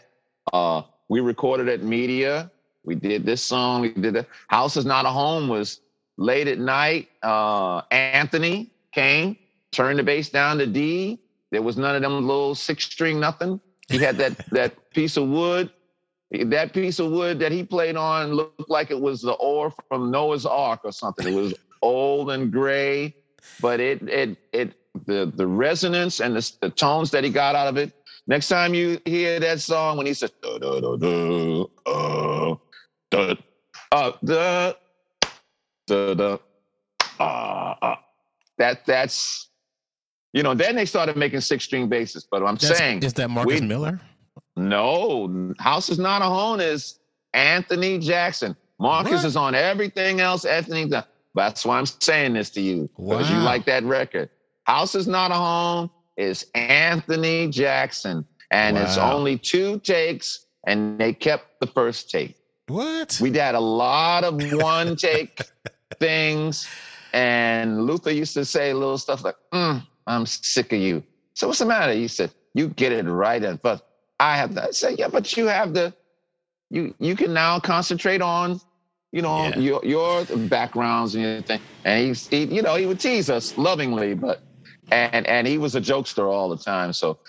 uh, 0.53 0.83
we 1.09 1.19
recorded 1.19 1.67
at 1.69 1.81
media. 1.81 2.51
We 2.83 2.95
did 2.95 3.25
this 3.25 3.43
song. 3.43 3.81
We 3.81 3.93
did 3.93 4.13
the 4.13 4.25
House 4.47 4.77
is 4.77 4.85
Not 4.85 5.05
a 5.05 5.09
Home 5.09 5.47
was 5.47 5.81
late 6.17 6.47
at 6.47 6.59
night. 6.59 7.09
Uh, 7.23 7.81
Anthony 7.91 8.69
came, 8.91 9.37
turned 9.71 9.99
the 9.99 10.03
bass 10.03 10.29
down 10.29 10.57
to 10.59 10.67
D. 10.67 11.19
There 11.51 11.61
was 11.61 11.77
none 11.77 11.95
of 11.95 12.01
them 12.01 12.27
little 12.27 12.55
six 12.55 12.85
string 12.85 13.19
nothing. 13.19 13.59
He 13.87 13.97
had 13.97 14.17
that 14.17 14.37
that 14.51 14.91
piece 14.91 15.17
of 15.17 15.27
wood. 15.27 15.71
That 16.31 16.73
piece 16.73 16.99
of 16.99 17.11
wood 17.11 17.39
that 17.39 17.53
he 17.53 17.63
played 17.63 17.95
on 17.95 18.33
looked 18.33 18.69
like 18.69 18.91
it 18.91 18.99
was 18.99 19.21
the 19.21 19.33
oar 19.33 19.73
from 19.87 20.11
Noah's 20.11 20.45
Ark 20.45 20.81
or 20.83 20.91
something. 20.91 21.25
It 21.25 21.33
was 21.33 21.53
old 21.81 22.31
and 22.31 22.51
gray, 22.51 23.15
but 23.61 23.79
it 23.79 24.07
it 24.09 24.37
it 24.51 24.73
the 25.05 25.31
the 25.35 25.45
resonance 25.45 26.19
and 26.19 26.35
the, 26.35 26.51
the 26.61 26.69
tones 26.69 27.11
that 27.11 27.23
he 27.23 27.29
got 27.29 27.55
out 27.55 27.67
of 27.67 27.77
it 27.77 27.93
Next 28.27 28.49
time 28.49 28.73
you 28.73 28.99
hear 29.05 29.39
that 29.39 29.61
song 29.61 29.95
when 29.95 30.05
he 30.05 30.13
says 30.13 30.31
da 30.41 30.57
da 30.57 30.81
da 30.81 30.97
da 30.97 31.65
uh, 31.85 32.55
da 33.09 33.35
uh, 33.93 34.11
da 34.23 34.73
da 35.87 36.13
da 36.13 36.37
uh, 37.21 37.75
uh, 37.81 37.95
that 38.57 38.85
that's 38.85 39.47
you 40.33 40.43
know 40.43 40.53
then 40.53 40.75
they 40.75 40.85
started 40.85 41.15
making 41.15 41.39
six 41.39 41.63
string 41.63 41.87
basses. 41.87 42.27
But 42.29 42.43
I'm 42.43 42.55
that's, 42.55 42.77
saying 42.77 43.03
is 43.03 43.13
that 43.13 43.29
Marcus 43.29 43.61
we, 43.61 43.65
Miller? 43.65 44.01
No, 44.57 45.53
House 45.57 45.89
is 45.89 45.97
not 45.97 46.21
a 46.21 46.25
home 46.25 46.59
is 46.59 46.99
Anthony 47.33 47.97
Jackson. 47.97 48.57
Marcus 48.77 49.11
what? 49.13 49.25
is 49.25 49.37
on 49.37 49.55
everything 49.55 50.19
else. 50.19 50.43
Anthony, 50.43 50.91
that's 51.45 51.65
why 51.65 51.77
I'm 51.77 51.85
saying 51.85 52.33
this 52.33 52.49
to 52.51 52.61
you 52.61 52.89
because 52.97 53.29
wow. 53.29 53.37
you 53.37 53.43
like 53.43 53.65
that 53.65 53.83
record. 53.83 54.29
House 54.65 54.95
is 54.95 55.07
not 55.07 55.31
a 55.31 55.35
home 55.35 55.89
is 56.17 56.47
Anthony 56.55 57.47
Jackson. 57.47 58.25
And 58.51 58.75
wow. 58.75 58.83
it's 58.83 58.97
only 58.97 59.37
two 59.37 59.79
takes, 59.79 60.45
and 60.65 60.99
they 60.99 61.13
kept 61.13 61.59
the 61.59 61.67
first 61.67 62.09
take. 62.09 62.35
What? 62.67 63.17
We 63.21 63.29
did 63.29 63.55
a 63.55 63.59
lot 63.59 64.23
of 64.23 64.41
one 64.53 64.95
take 64.97 65.41
things. 65.99 66.67
And 67.13 67.85
Luther 67.85 68.11
used 68.11 68.33
to 68.33 68.45
say 68.45 68.73
little 68.73 68.97
stuff 68.97 69.23
like, 69.23 69.35
mm, 69.53 69.81
I'm 70.05 70.25
sick 70.25 70.73
of 70.73 70.79
you. 70.79 71.03
So 71.33 71.47
what's 71.47 71.59
the 71.59 71.65
matter? 71.65 71.93
He 71.93 72.07
said, 72.07 72.31
you 72.53 72.69
get 72.69 72.91
it 72.91 73.05
right 73.05 73.43
and 73.43 73.61
first. 73.61 73.83
I 74.19 74.35
have 74.35 74.55
that. 74.55 74.69
I 74.69 74.71
said, 74.71 74.97
yeah, 74.97 75.07
but 75.07 75.37
you 75.37 75.45
have 75.45 75.73
the, 75.73 75.93
you 76.69 76.93
you 76.99 77.15
can 77.15 77.33
now 77.33 77.59
concentrate 77.59 78.21
on, 78.21 78.59
you 79.11 79.21
know, 79.21 79.45
Yeah. 79.49 79.57
your 79.59 79.81
your 79.85 80.25
backgrounds 80.25 81.15
and 81.15 81.25
everything. 81.25 81.61
And 81.85 82.07
he's, 82.07 82.27
he, 82.27 82.45
you 82.45 82.61
know, 82.61 82.75
he 82.75 82.85
would 82.85 82.99
tease 82.99 83.29
us 83.29 83.57
lovingly, 83.57 84.13
but, 84.13 84.41
and 84.91 85.25
and 85.27 85.47
he 85.47 85.57
was 85.57 85.75
a 85.75 85.81
jokester 85.81 86.31
all 86.31 86.49
the 86.49 86.57
time. 86.57 86.93
So, 86.93 87.19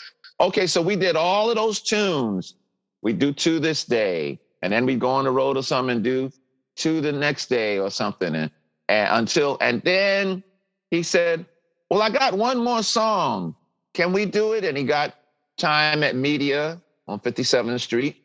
okay, 0.41 0.67
so 0.67 0.83
we 0.83 0.97
did 0.97 1.17
all 1.17 1.51
of 1.51 1.57
those 1.57 1.81
tunes. 1.81 2.55
We 3.03 3.13
do 3.13 3.33
to 3.33 3.61
this 3.61 3.85
day, 3.85 4.41
and 4.63 4.73
then 4.73 4.85
we 4.87 4.97
go 4.97 5.11
on 5.11 5.25
the 5.25 5.31
road 5.31 5.57
or 5.57 5.63
something 5.63 5.97
and 5.97 6.05
do 6.05 6.31
to 6.77 7.01
the 7.01 7.13
next 7.13 7.47
day 7.49 7.79
or 7.79 7.91
something, 7.91 8.35
and, 8.35 8.51
and 8.89 9.09
until 9.21 9.57
and 9.61 9.81
then 9.83 10.43
he 10.91 11.03
said, 11.03 11.47
"Well, 11.91 12.03
I 12.03 12.11
got 12.11 12.35
one 12.37 12.59
more 12.59 12.83
song. 12.83 13.55
Can 13.95 14.13
we 14.13 14.27
do 14.27 14.53
it?" 14.55 14.65
And 14.65 14.77
he 14.77 14.85
got 14.85 15.15
time 15.57 16.03
at 16.03 16.15
Media 16.17 16.81
on 17.07 17.19
57th 17.21 17.81
Street, 17.81 18.17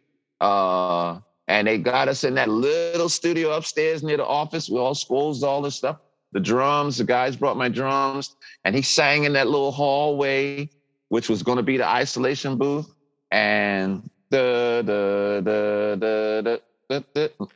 uh, 0.42 1.20
and 1.48 1.68
they 1.68 1.78
got 1.78 2.08
us 2.08 2.24
in 2.24 2.36
that 2.36 2.50
little 2.50 3.10
studio 3.10 3.52
upstairs 3.52 4.04
near 4.04 4.18
the 4.18 4.26
office. 4.26 4.70
We 4.70 4.78
all 4.78 4.96
schools, 4.96 5.44
all 5.44 5.62
this 5.62 5.76
stuff. 5.76 5.98
The 6.32 6.40
drums, 6.40 6.98
the 6.98 7.04
guys 7.04 7.36
brought 7.36 7.58
my 7.58 7.70
drums, 7.70 8.36
and 8.66 8.76
he 8.76 8.82
sang 8.82 9.26
in 9.26 9.34
that 9.34 9.48
little 9.48 9.72
hallway, 9.72 10.70
which 11.10 11.30
was 11.30 11.44
going 11.44 11.58
to 11.58 11.64
be 11.64 11.78
the 11.78 11.88
isolation 11.88 12.58
booth, 12.58 12.92
and 13.32 14.10
the 14.34 14.82
the 14.86 15.42
the 15.44 16.62
the 16.90 17.06
the. 17.14 17.50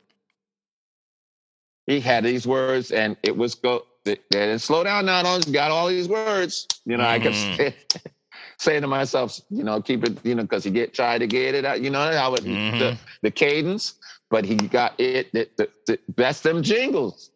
he 1.86 2.00
had 2.00 2.24
these 2.24 2.46
words 2.46 2.92
and 2.92 3.16
it 3.24 3.36
was 3.36 3.56
go 3.56 3.84
and 4.06 4.60
slow 4.60 4.84
down 4.84 5.06
now 5.06 5.22
don't 5.22 5.52
got 5.52 5.70
all 5.70 5.88
these 5.88 6.08
words 6.08 6.66
you 6.84 6.96
know 6.96 7.04
i 7.04 7.18
kept 7.18 7.34
Saying, 8.60 8.82
to 8.82 8.88
myself 8.88 9.40
you 9.50 9.62
know 9.62 9.80
keep 9.80 10.04
it 10.04 10.18
you 10.24 10.34
know 10.34 10.42
because 10.42 10.64
he 10.64 10.70
get 10.70 10.92
tried 10.92 11.18
to 11.18 11.26
get 11.28 11.54
it 11.54 11.64
out 11.64 11.80
you 11.80 11.90
know 11.90 12.12
how 12.12 12.34
it 12.34 12.42
the, 12.42 12.48
Mhm. 12.50 12.98
the 13.22 13.30
cadence 13.30 13.94
but 14.30 14.44
he 14.44 14.56
got 14.56 14.98
it 14.98 15.30
the, 15.32 15.48
the, 15.56 15.68
the 15.86 15.98
best 16.16 16.42
them 16.42 16.62
jingles 16.62 17.30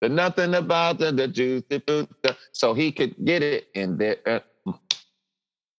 the 0.00 0.08
nothing 0.08 0.54
about 0.54 0.98
the 0.98 1.12
the 1.12 1.28
juice 1.28 1.62
the, 1.68 1.82
the, 1.86 2.08
the- 2.22 2.36
so 2.52 2.72
he 2.72 2.90
could 2.90 3.14
get 3.24 3.42
it 3.42 3.68
in 3.74 3.98
there 3.98 4.16
uh, 4.26 4.72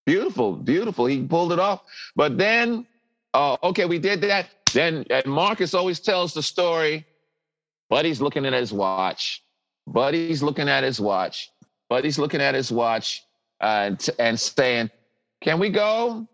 beautiful 0.06 0.54
beautiful 0.54 1.06
he 1.06 1.22
pulled 1.24 1.52
it 1.54 1.60
off 1.60 1.82
but 2.16 2.38
then 2.38 2.86
uh, 3.34 3.58
okay 3.64 3.86
we 3.86 3.98
did 4.00 4.22
that 4.22 4.48
then 4.74 5.04
marcus 5.26 5.74
always 5.74 6.00
tells 6.00 6.34
the 6.34 6.42
story 6.44 7.06
Buddy's 7.90 8.22
looking 8.22 8.46
at 8.46 8.54
his 8.54 8.72
watch. 8.72 9.44
Buddy's 9.86 10.42
looking 10.42 10.70
at 10.70 10.82
his 10.82 11.02
watch. 11.02 11.50
Buddy's 11.90 12.18
looking 12.18 12.40
at 12.40 12.56
his 12.56 12.72
watch 12.72 13.22
uh, 13.62 13.90
and, 13.90 14.10
and 14.20 14.40
saying, 14.40 14.90
"Can 15.42 15.60
we 15.60 15.70
go? 15.70 16.28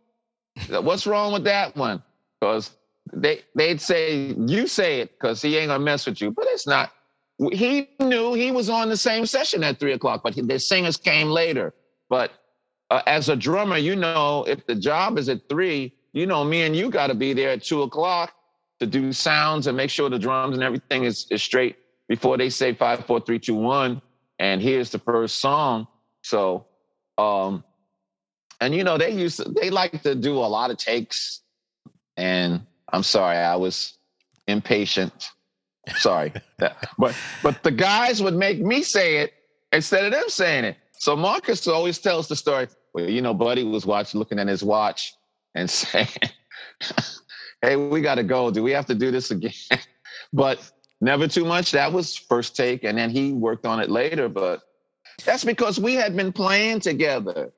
What's 0.69 1.05
wrong 1.05 1.33
with 1.33 1.43
that 1.43 1.75
one?" 1.75 2.03
Because 2.39 2.71
they 3.13 3.41
they'd 3.55 3.81
say, 3.81 4.33
"You 4.37 4.67
say 4.67 5.01
it," 5.01 5.11
because 5.11 5.41
he 5.41 5.57
ain't 5.57 5.69
gonna 5.69 5.83
mess 5.83 6.05
with 6.05 6.21
you. 6.21 6.31
But 6.31 6.45
it's 6.49 6.67
not. 6.67 6.91
He 7.51 7.89
knew 7.99 8.33
he 8.33 8.51
was 8.51 8.69
on 8.69 8.89
the 8.89 8.97
same 8.97 9.25
session 9.27 9.63
at 9.63 9.79
three 9.79 9.93
o'clock, 9.93 10.21
but 10.23 10.35
the 10.35 10.59
singers 10.59 10.97
came 10.97 11.29
later. 11.29 11.73
But 12.09 12.31
uh, 12.89 13.01
as 13.05 13.29
a 13.29 13.35
drummer, 13.35 13.77
you 13.77 13.95
know, 13.95 14.43
if 14.47 14.65
the 14.65 14.75
job 14.75 15.17
is 15.17 15.29
at 15.29 15.47
three, 15.49 15.93
you 16.13 16.25
know, 16.25 16.43
me 16.43 16.63
and 16.63 16.75
you 16.75 16.89
got 16.89 17.07
to 17.07 17.15
be 17.15 17.33
there 17.33 17.51
at 17.51 17.63
two 17.63 17.83
o'clock 17.83 18.33
to 18.79 18.85
do 18.85 19.11
sounds 19.11 19.67
and 19.67 19.75
make 19.75 19.89
sure 19.89 20.09
the 20.09 20.19
drums 20.19 20.55
and 20.55 20.63
everything 20.63 21.03
is, 21.03 21.27
is 21.29 21.43
straight 21.43 21.77
before 22.07 22.37
they 22.37 22.49
say 22.49 22.73
five, 22.73 23.05
four, 23.05 23.19
three, 23.19 23.39
two, 23.39 23.55
one. 23.55 24.01
And 24.39 24.61
here's 24.61 24.91
the 24.91 24.99
first 24.99 25.39
song. 25.39 25.87
So, 26.21 26.66
um, 27.17 27.63
and 28.61 28.73
you 28.73 28.83
know, 28.83 28.97
they 28.97 29.11
used 29.11 29.37
to, 29.37 29.49
they 29.49 29.69
like 29.69 30.01
to 30.03 30.15
do 30.15 30.37
a 30.37 30.47
lot 30.47 30.71
of 30.71 30.77
takes. 30.77 31.41
And 32.15 32.61
I'm 32.91 33.03
sorry, 33.03 33.37
I 33.37 33.55
was 33.55 33.97
impatient. 34.47 35.29
Sorry. 35.95 36.33
But 36.97 37.15
but 37.43 37.61
the 37.61 37.71
guys 37.71 38.23
would 38.23 38.33
make 38.33 38.59
me 38.59 38.81
say 38.81 39.17
it 39.17 39.33
instead 39.71 40.05
of 40.05 40.11
them 40.11 40.27
saying 40.27 40.65
it. 40.65 40.77
So 40.93 41.15
Marcus 41.15 41.67
always 41.67 41.99
tells 41.99 42.27
the 42.27 42.35
story. 42.35 42.67
Well, 42.93 43.07
you 43.07 43.21
know, 43.21 43.33
Buddy 43.33 43.63
was 43.63 43.85
watching, 43.85 44.17
looking 44.17 44.39
at 44.39 44.47
his 44.47 44.63
watch 44.63 45.13
and 45.53 45.69
saying, 45.81 46.07
hey, 47.61 47.75
we 47.75 48.01
got 48.01 48.15
to 48.15 48.23
go. 48.23 48.49
Do 48.49 48.63
we 48.63 48.71
have 48.71 48.87
to 48.87 48.95
do 48.95 49.11
this 49.11 49.29
again? 49.29 49.53
but 50.33 50.71
never 50.99 51.27
too 51.27 51.45
much. 51.45 51.71
That 51.71 51.93
was 51.93 52.15
first 52.15 52.55
take. 52.55 52.83
And 52.83 52.97
then 52.97 53.11
he 53.11 53.33
worked 53.33 53.65
on 53.65 53.79
it 53.79 53.89
later. 53.89 54.27
But 54.27 54.63
that's 55.25 55.43
because 55.43 55.79
we 55.79 55.95
had 55.95 56.15
been 56.15 56.31
playing 56.31 56.79
together. 56.79 57.51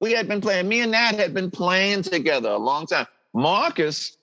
We 0.00 0.12
had 0.12 0.28
been 0.28 0.40
playing, 0.40 0.68
me 0.68 0.80
and 0.80 0.92
Nat 0.92 1.14
had 1.14 1.32
been 1.32 1.50
playing 1.50 2.02
together 2.02 2.50
a 2.50 2.58
long 2.58 2.86
time. 2.86 3.06
Marcus, 3.32 4.16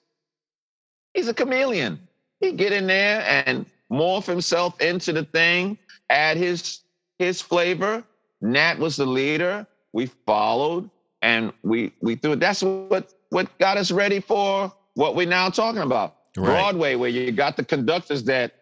he's 1.14 1.28
a 1.28 1.34
chameleon. 1.34 2.00
He'd 2.40 2.58
get 2.58 2.74
in 2.74 2.88
there 2.88 3.22
and 3.46 3.66
morph 3.92 4.26
himself 4.26 4.80
into 4.82 5.14
the 5.14 5.24
thing, 5.24 5.78
add 6.10 6.38
his 6.38 6.80
his 7.20 7.42
flavor. 7.42 8.04
Nat 8.42 8.80
was 8.80 8.96
the 8.96 9.06
leader. 9.06 9.68
We 9.94 10.08
followed 10.26 10.90
and 11.22 11.54
we 11.64 11.94
we 12.02 12.16
threw 12.16 12.34
it. 12.34 12.40
That's 12.40 12.64
what 12.64 13.14
what 13.30 13.58
got 13.60 13.78
us 13.78 13.92
ready 13.92 14.20
for 14.20 14.72
what 14.96 15.16
we're 15.16 15.28
now 15.28 15.50
talking 15.50 15.82
about. 15.82 16.16
Right. 16.36 16.46
Broadway, 16.46 16.96
where 16.96 17.10
you 17.10 17.32
got 17.32 17.58
the 17.58 17.66
conductors 17.66 18.24
that 18.24 18.54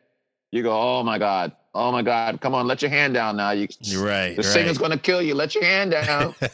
you 0.52 0.64
go, 0.64 0.72
oh 0.72 1.04
my 1.04 1.18
God, 1.18 1.56
oh 1.80 1.92
my 1.92 2.02
God, 2.02 2.42
come 2.42 2.54
on, 2.54 2.68
let 2.68 2.82
your 2.82 2.92
hand 2.92 3.14
down 3.14 3.38
now. 3.38 3.52
You 3.52 3.68
You're 3.82 4.06
right. 4.06 4.36
the 4.36 4.42
right. 4.44 4.46
singer's 4.46 4.78
gonna 4.78 4.98
kill 4.98 5.22
you. 5.22 5.34
Let 5.36 5.56
your 5.56 5.64
hand 5.64 5.92
down. 5.92 6.36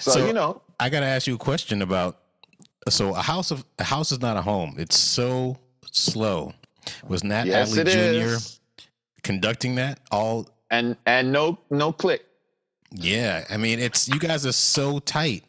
So, 0.00 0.10
So- 0.12 0.26
you 0.26 0.32
know, 0.32 0.60
I 0.80 0.88
got 0.90 1.00
to 1.00 1.06
ask 1.06 1.26
you 1.28 1.34
a 1.36 1.38
question 1.38 1.80
about. 1.82 2.18
So 2.88 3.14
a 3.14 3.22
house 3.22 3.52
of 3.52 3.64
a 3.78 3.84
house 3.84 4.10
is 4.10 4.20
not 4.20 4.36
a 4.36 4.42
home. 4.42 4.74
It's 4.78 4.98
so 4.98 5.56
slow. 5.92 6.52
Was 7.06 7.22
Nat 7.22 7.46
yes, 7.46 7.70
Adderley 7.78 7.92
Jr. 7.92 8.28
is. 8.34 8.60
conducting 9.22 9.76
that 9.76 10.00
all? 10.10 10.48
And 10.70 10.96
and 11.06 11.30
no 11.30 11.56
no 11.70 11.92
click. 11.92 12.24
Yeah, 12.90 13.44
I 13.48 13.56
mean 13.56 13.78
it's 13.78 14.08
you 14.08 14.18
guys 14.18 14.44
are 14.44 14.50
so 14.52 14.98
tight, 14.98 15.44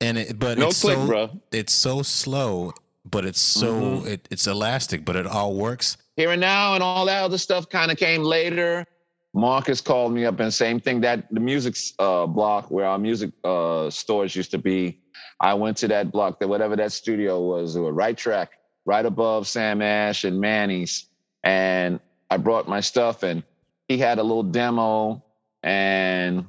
and 0.00 0.16
it, 0.16 0.38
but 0.38 0.56
No 0.58 0.68
it's 0.68 0.80
click, 0.80 0.96
so 0.96 1.06
bro. 1.06 1.30
it's 1.50 1.72
so 1.72 2.02
slow, 2.02 2.72
but 3.04 3.24
it's 3.24 3.40
so 3.40 3.72
Mhm. 3.72 4.06
it, 4.06 4.28
it's 4.30 4.46
elastic, 4.46 5.04
but 5.04 5.16
it 5.16 5.26
all 5.26 5.54
works. 5.54 5.96
Here 6.16 6.30
and 6.30 6.40
now 6.40 6.74
and 6.74 6.82
all 6.82 7.06
that 7.06 7.22
other 7.22 7.38
stuff 7.38 7.68
kind 7.68 7.90
of 7.90 7.96
came 7.98 8.22
later. 8.22 8.86
Marcus 9.34 9.80
called 9.80 10.12
me 10.12 10.26
up 10.26 10.38
and 10.40 10.52
same 10.52 10.78
thing 10.78 11.00
that 11.00 11.26
the 11.32 11.40
music 11.40 11.74
uh, 11.98 12.26
block 12.26 12.70
where 12.70 12.84
our 12.86 12.98
music 12.98 13.30
uh, 13.44 13.88
stores 13.90 14.36
used 14.36 14.50
to 14.50 14.58
be. 14.58 15.00
I 15.40 15.54
went 15.54 15.76
to 15.78 15.88
that 15.88 16.12
block, 16.12 16.38
that 16.40 16.48
whatever 16.48 16.76
that 16.76 16.92
studio 16.92 17.40
was, 17.40 17.76
or 17.76 17.92
right 17.92 18.16
track, 18.16 18.52
right 18.84 19.04
above 19.04 19.48
Sam 19.48 19.80
Ash 19.82 20.24
and 20.24 20.38
Manny's, 20.38 21.06
and 21.42 21.98
I 22.30 22.36
brought 22.36 22.68
my 22.68 22.80
stuff 22.80 23.22
and 23.22 23.42
he 23.88 23.98
had 23.98 24.18
a 24.18 24.22
little 24.22 24.42
demo 24.44 25.24
and 25.62 26.46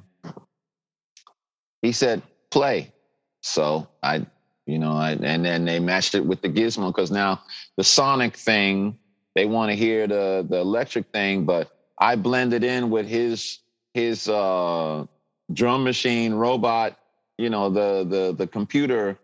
he 1.82 1.92
said 1.92 2.22
play. 2.50 2.92
So 3.40 3.88
I, 4.02 4.26
you 4.66 4.78
know, 4.78 4.98
and 4.98 5.44
then 5.44 5.64
they 5.64 5.80
matched 5.80 6.14
it 6.14 6.24
with 6.24 6.42
the 6.42 6.48
gizmo 6.48 6.88
because 6.88 7.10
now 7.10 7.42
the 7.76 7.84
sonic 7.84 8.36
thing 8.36 8.98
they 9.34 9.46
want 9.46 9.70
to 9.70 9.76
hear 9.76 10.06
the 10.06 10.46
the 10.48 10.58
electric 10.58 11.06
thing, 11.12 11.44
but 11.44 11.70
I 11.98 12.16
blended 12.16 12.64
in 12.64 12.90
with 12.90 13.06
his 13.06 13.60
his 13.94 14.28
uh 14.28 15.06
drum 15.52 15.84
machine 15.84 16.34
robot, 16.34 16.98
you 17.38 17.50
know, 17.50 17.70
the 17.70 18.04
the 18.08 18.34
the 18.36 18.46
computer 18.46 19.18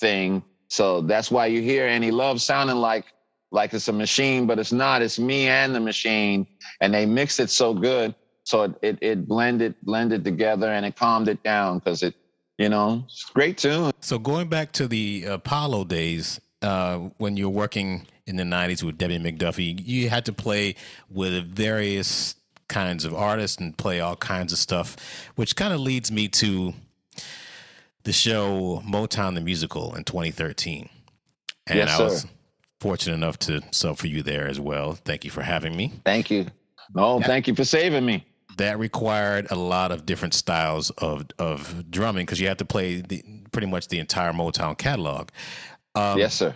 thing. 0.00 0.42
So 0.68 1.00
that's 1.00 1.30
why 1.30 1.46
you 1.46 1.62
hear 1.62 1.86
Any 1.86 2.10
Love 2.10 2.40
sounding 2.40 2.76
like 2.76 3.06
like 3.52 3.74
it's 3.74 3.88
a 3.88 3.92
machine, 3.92 4.46
but 4.46 4.58
it's 4.58 4.72
not. 4.72 5.02
It's 5.02 5.18
me 5.18 5.48
and 5.48 5.74
the 5.74 5.80
machine, 5.80 6.46
and 6.80 6.92
they 6.94 7.06
mixed 7.06 7.40
it 7.40 7.50
so 7.50 7.74
good, 7.74 8.14
so 8.44 8.64
it 8.64 8.74
it, 8.82 8.98
it 9.00 9.28
blended 9.28 9.74
blended 9.82 10.24
together 10.24 10.68
and 10.72 10.86
it 10.86 10.96
calmed 10.96 11.28
it 11.28 11.42
down 11.42 11.78
because 11.78 12.02
it, 12.02 12.14
you 12.58 12.68
know, 12.68 13.02
it's 13.06 13.24
great 13.26 13.58
tune. 13.58 13.92
So 14.00 14.18
going 14.18 14.48
back 14.48 14.72
to 14.72 14.86
the 14.88 15.24
Apollo 15.24 15.84
days, 15.84 16.40
uh, 16.62 16.98
when 17.18 17.36
you 17.36 17.48
were 17.50 17.54
working 17.56 18.06
in 18.26 18.36
the 18.36 18.44
'90s 18.44 18.82
with 18.82 18.96
Debbie 18.98 19.18
McDuffie, 19.18 19.80
you 19.84 20.08
had 20.08 20.24
to 20.26 20.32
play 20.32 20.76
with 21.10 21.44
various 21.54 22.36
kinds 22.68 23.04
of 23.04 23.14
artists 23.14 23.58
and 23.58 23.76
play 23.76 24.00
all 24.00 24.16
kinds 24.16 24.52
of 24.52 24.58
stuff, 24.58 24.96
which 25.34 25.54
kind 25.56 25.74
of 25.74 25.80
leads 25.80 26.10
me 26.10 26.28
to 26.28 26.72
the 28.04 28.12
show 28.12 28.82
Motown 28.86 29.34
the 29.34 29.40
Musical 29.40 29.94
in 29.94 30.04
2013. 30.04 30.88
And 31.66 31.78
Yes, 31.78 31.88
I 31.90 31.96
sir. 31.96 32.04
was 32.04 32.26
fortunate 32.80 33.14
enough 33.14 33.38
to 33.40 33.60
sub 33.70 33.98
for 33.98 34.06
you 34.06 34.22
there 34.22 34.46
as 34.46 34.60
well. 34.60 34.92
Thank 34.92 35.24
you 35.24 35.30
for 35.30 35.42
having 35.42 35.76
me. 35.76 35.92
Thank 36.04 36.30
you. 36.30 36.46
No, 36.94 37.20
thank 37.20 37.46
you 37.48 37.54
for 37.54 37.64
saving 37.64 38.04
me. 38.04 38.24
That 38.56 38.78
required 38.78 39.46
a 39.50 39.56
lot 39.56 39.92
of 39.92 40.06
different 40.06 40.34
styles 40.34 40.90
of 40.90 41.26
of 41.38 41.90
drumming 41.90 42.26
because 42.26 42.40
you 42.40 42.48
had 42.48 42.58
to 42.58 42.64
play 42.64 43.00
the, 43.00 43.22
pretty 43.52 43.66
much 43.66 43.88
the 43.88 43.98
entire 43.98 44.32
Motown 44.32 44.76
catalog. 44.76 45.28
Um, 45.94 46.18
yes, 46.18 46.34
sir. 46.34 46.54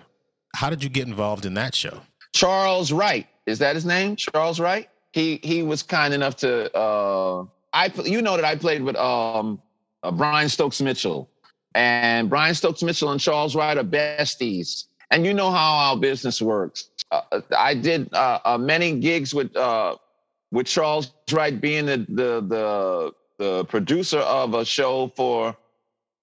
How 0.55 0.71
did 0.71 0.83
you 0.83 0.91
get 0.91 1.07
involved 1.07 1.45
in 1.47 1.55
that 1.55 1.75
show? 1.75 2.01
Charles 2.35 2.93
Wright. 2.93 3.27
Is 3.47 3.59
that 3.61 3.75
his 3.75 3.85
name? 3.85 4.17
Charles 4.17 4.61
Wright? 4.61 4.89
He 5.13 5.41
he 5.43 5.63
was 5.63 5.83
kind 5.83 6.13
enough 6.13 6.37
to 6.37 6.75
uh 6.77 7.45
I 7.73 7.93
you 8.05 8.23
know 8.23 8.37
that 8.37 8.45
I 8.45 8.57
played 8.57 8.83
with 8.83 8.97
um 8.97 9.61
uh, 10.03 10.11
Brian 10.13 10.49
Stokes 10.49 10.81
Mitchell, 10.81 11.29
and 11.75 12.29
Brian 12.31 12.55
Stokes 12.55 12.83
Mitchell 12.83 13.11
and 13.11 13.21
Charles 13.21 13.55
Wright 13.55 13.77
are 13.77 13.85
besties, 13.85 14.85
and 15.11 15.25
you 15.27 15.35
know 15.35 15.51
how 15.51 15.77
our 15.77 15.97
business 15.97 16.41
works. 16.41 16.91
Uh, 17.11 17.41
I 17.57 17.75
did 17.75 18.13
uh, 18.13 18.39
uh, 18.45 18.59
many 18.59 18.99
gigs 18.99 19.35
with 19.35 19.55
uh, 19.57 19.97
with 20.51 20.67
Charles 20.67 21.13
Wright 21.31 21.61
being 21.61 21.87
the 21.87 21.99
the 22.09 22.41
the, 22.41 23.13
the 23.39 23.65
producer 23.67 24.19
of 24.19 24.55
a 24.55 24.65
show 24.65 25.09
for 25.17 25.57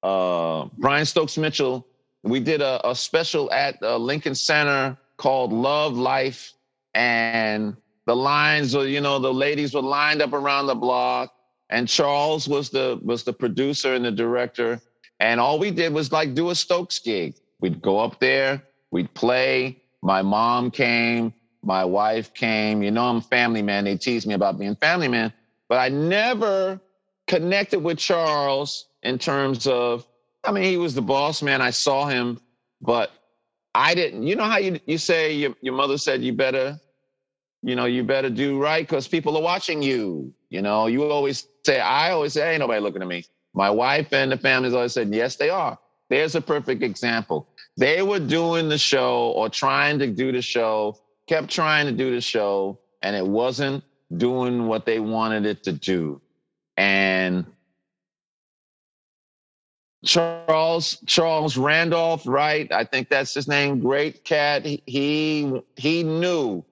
uh, 0.03 0.67
Brian 0.77 1.05
Stokes 1.05 1.37
Mitchell. 1.37 1.85
We 2.23 2.39
did 2.39 2.61
a, 2.61 2.87
a 2.87 2.95
special 2.95 3.51
at 3.51 3.81
uh, 3.83 3.97
Lincoln 3.97 4.35
Center 4.35 4.97
called 5.17 5.53
Love 5.53 5.95
Life, 5.95 6.53
and 6.93 7.75
the 8.05 8.15
lines 8.15 8.75
were, 8.75 8.87
you 8.87 9.01
know, 9.01 9.19
the 9.19 9.33
ladies 9.33 9.73
were 9.73 9.81
lined 9.81 10.21
up 10.21 10.33
around 10.33 10.67
the 10.67 10.75
block, 10.75 11.33
and 11.69 11.87
Charles 11.87 12.47
was 12.47 12.69
the 12.69 12.99
was 13.03 13.23
the 13.23 13.33
producer 13.33 13.93
and 13.93 14.05
the 14.05 14.11
director, 14.11 14.81
and 15.19 15.39
all 15.39 15.59
we 15.59 15.71
did 15.71 15.93
was 15.93 16.11
like 16.11 16.33
do 16.33 16.49
a 16.49 16.55
Stokes 16.55 16.99
gig. 16.99 17.35
We'd 17.61 17.81
go 17.81 17.99
up 17.99 18.19
there, 18.19 18.63
we'd 18.91 19.13
play. 19.13 19.81
My 20.01 20.21
mom 20.21 20.69
came, 20.69 21.33
my 21.65 21.83
wife 21.83 22.33
came. 22.33 22.81
You 22.83 22.91
know, 22.91 23.05
I'm 23.05 23.21
family 23.21 23.61
man. 23.61 23.83
They 23.85 23.97
tease 23.97 24.25
me 24.25 24.33
about 24.33 24.59
being 24.59 24.75
family 24.75 25.07
man, 25.07 25.33
but 25.67 25.79
I 25.79 25.89
never 25.89 26.79
connected 27.27 27.79
with 27.79 27.97
Charles 27.97 28.87
in 29.03 29.17
terms 29.17 29.67
of, 29.67 30.05
I 30.43 30.51
mean, 30.51 30.63
he 30.63 30.77
was 30.77 30.93
the 30.93 31.01
boss 31.01 31.41
man. 31.41 31.61
I 31.61 31.71
saw 31.71 32.05
him, 32.05 32.39
but 32.81 33.11
I 33.73 33.95
didn't. 33.95 34.23
You 34.23 34.35
know 34.35 34.43
how 34.43 34.57
you 34.57 34.79
you 34.85 34.97
say 34.97 35.33
your, 35.33 35.55
your 35.61 35.73
mother 35.73 35.97
said 35.97 36.23
you 36.23 36.33
better, 36.33 36.79
you 37.61 37.75
know, 37.75 37.85
you 37.85 38.03
better 38.03 38.29
do 38.29 38.61
right 38.61 38.87
because 38.87 39.07
people 39.07 39.35
are 39.35 39.43
watching 39.43 39.81
you. 39.81 40.33
You 40.49 40.61
know, 40.61 40.87
you 40.87 41.03
always 41.03 41.47
say, 41.65 41.79
I 41.79 42.11
always 42.11 42.33
say, 42.33 42.51
ain't 42.51 42.59
nobody 42.59 42.79
looking 42.79 43.01
at 43.01 43.07
me. 43.07 43.25
My 43.53 43.69
wife 43.69 44.13
and 44.13 44.31
the 44.31 44.37
family's 44.37 44.73
always 44.73 44.93
said, 44.93 45.13
yes, 45.13 45.35
they 45.35 45.49
are. 45.49 45.77
There's 46.09 46.35
a 46.35 46.41
perfect 46.41 46.83
example. 46.83 47.49
They 47.77 48.01
were 48.01 48.19
doing 48.19 48.69
the 48.69 48.77
show 48.77 49.31
or 49.31 49.49
trying 49.49 49.99
to 49.99 50.07
do 50.07 50.31
the 50.31 50.41
show, 50.41 50.97
kept 51.27 51.49
trying 51.49 51.85
to 51.85 51.91
do 51.91 52.11
the 52.11 52.21
show, 52.21 52.79
and 53.01 53.15
it 53.15 53.25
wasn't 53.25 53.83
doing 54.17 54.67
what 54.67 54.85
they 54.85 54.99
wanted 54.99 55.45
it 55.45 55.63
to 55.63 55.71
do. 55.71 56.21
And 56.77 57.45
Charles 60.05 60.97
Charles 61.07 61.57
Randolph 61.57 62.27
Wright, 62.27 62.71
I 62.71 62.83
think 62.83 63.09
that's 63.09 63.33
his 63.33 63.47
name. 63.47 63.79
Great 63.79 64.23
cat. 64.23 64.65
He 64.65 64.81
he, 64.85 65.61
he 65.77 66.03
knew. 66.03 66.63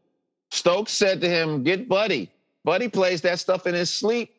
Stokes 0.51 0.91
said 0.91 1.19
to 1.21 1.29
him, 1.29 1.63
"Get 1.63 1.89
Buddy. 1.89 2.29
Buddy 2.63 2.87
plays 2.87 3.21
that 3.21 3.39
stuff 3.39 3.65
in 3.65 3.73
his 3.73 3.89
sleep. 3.89 4.35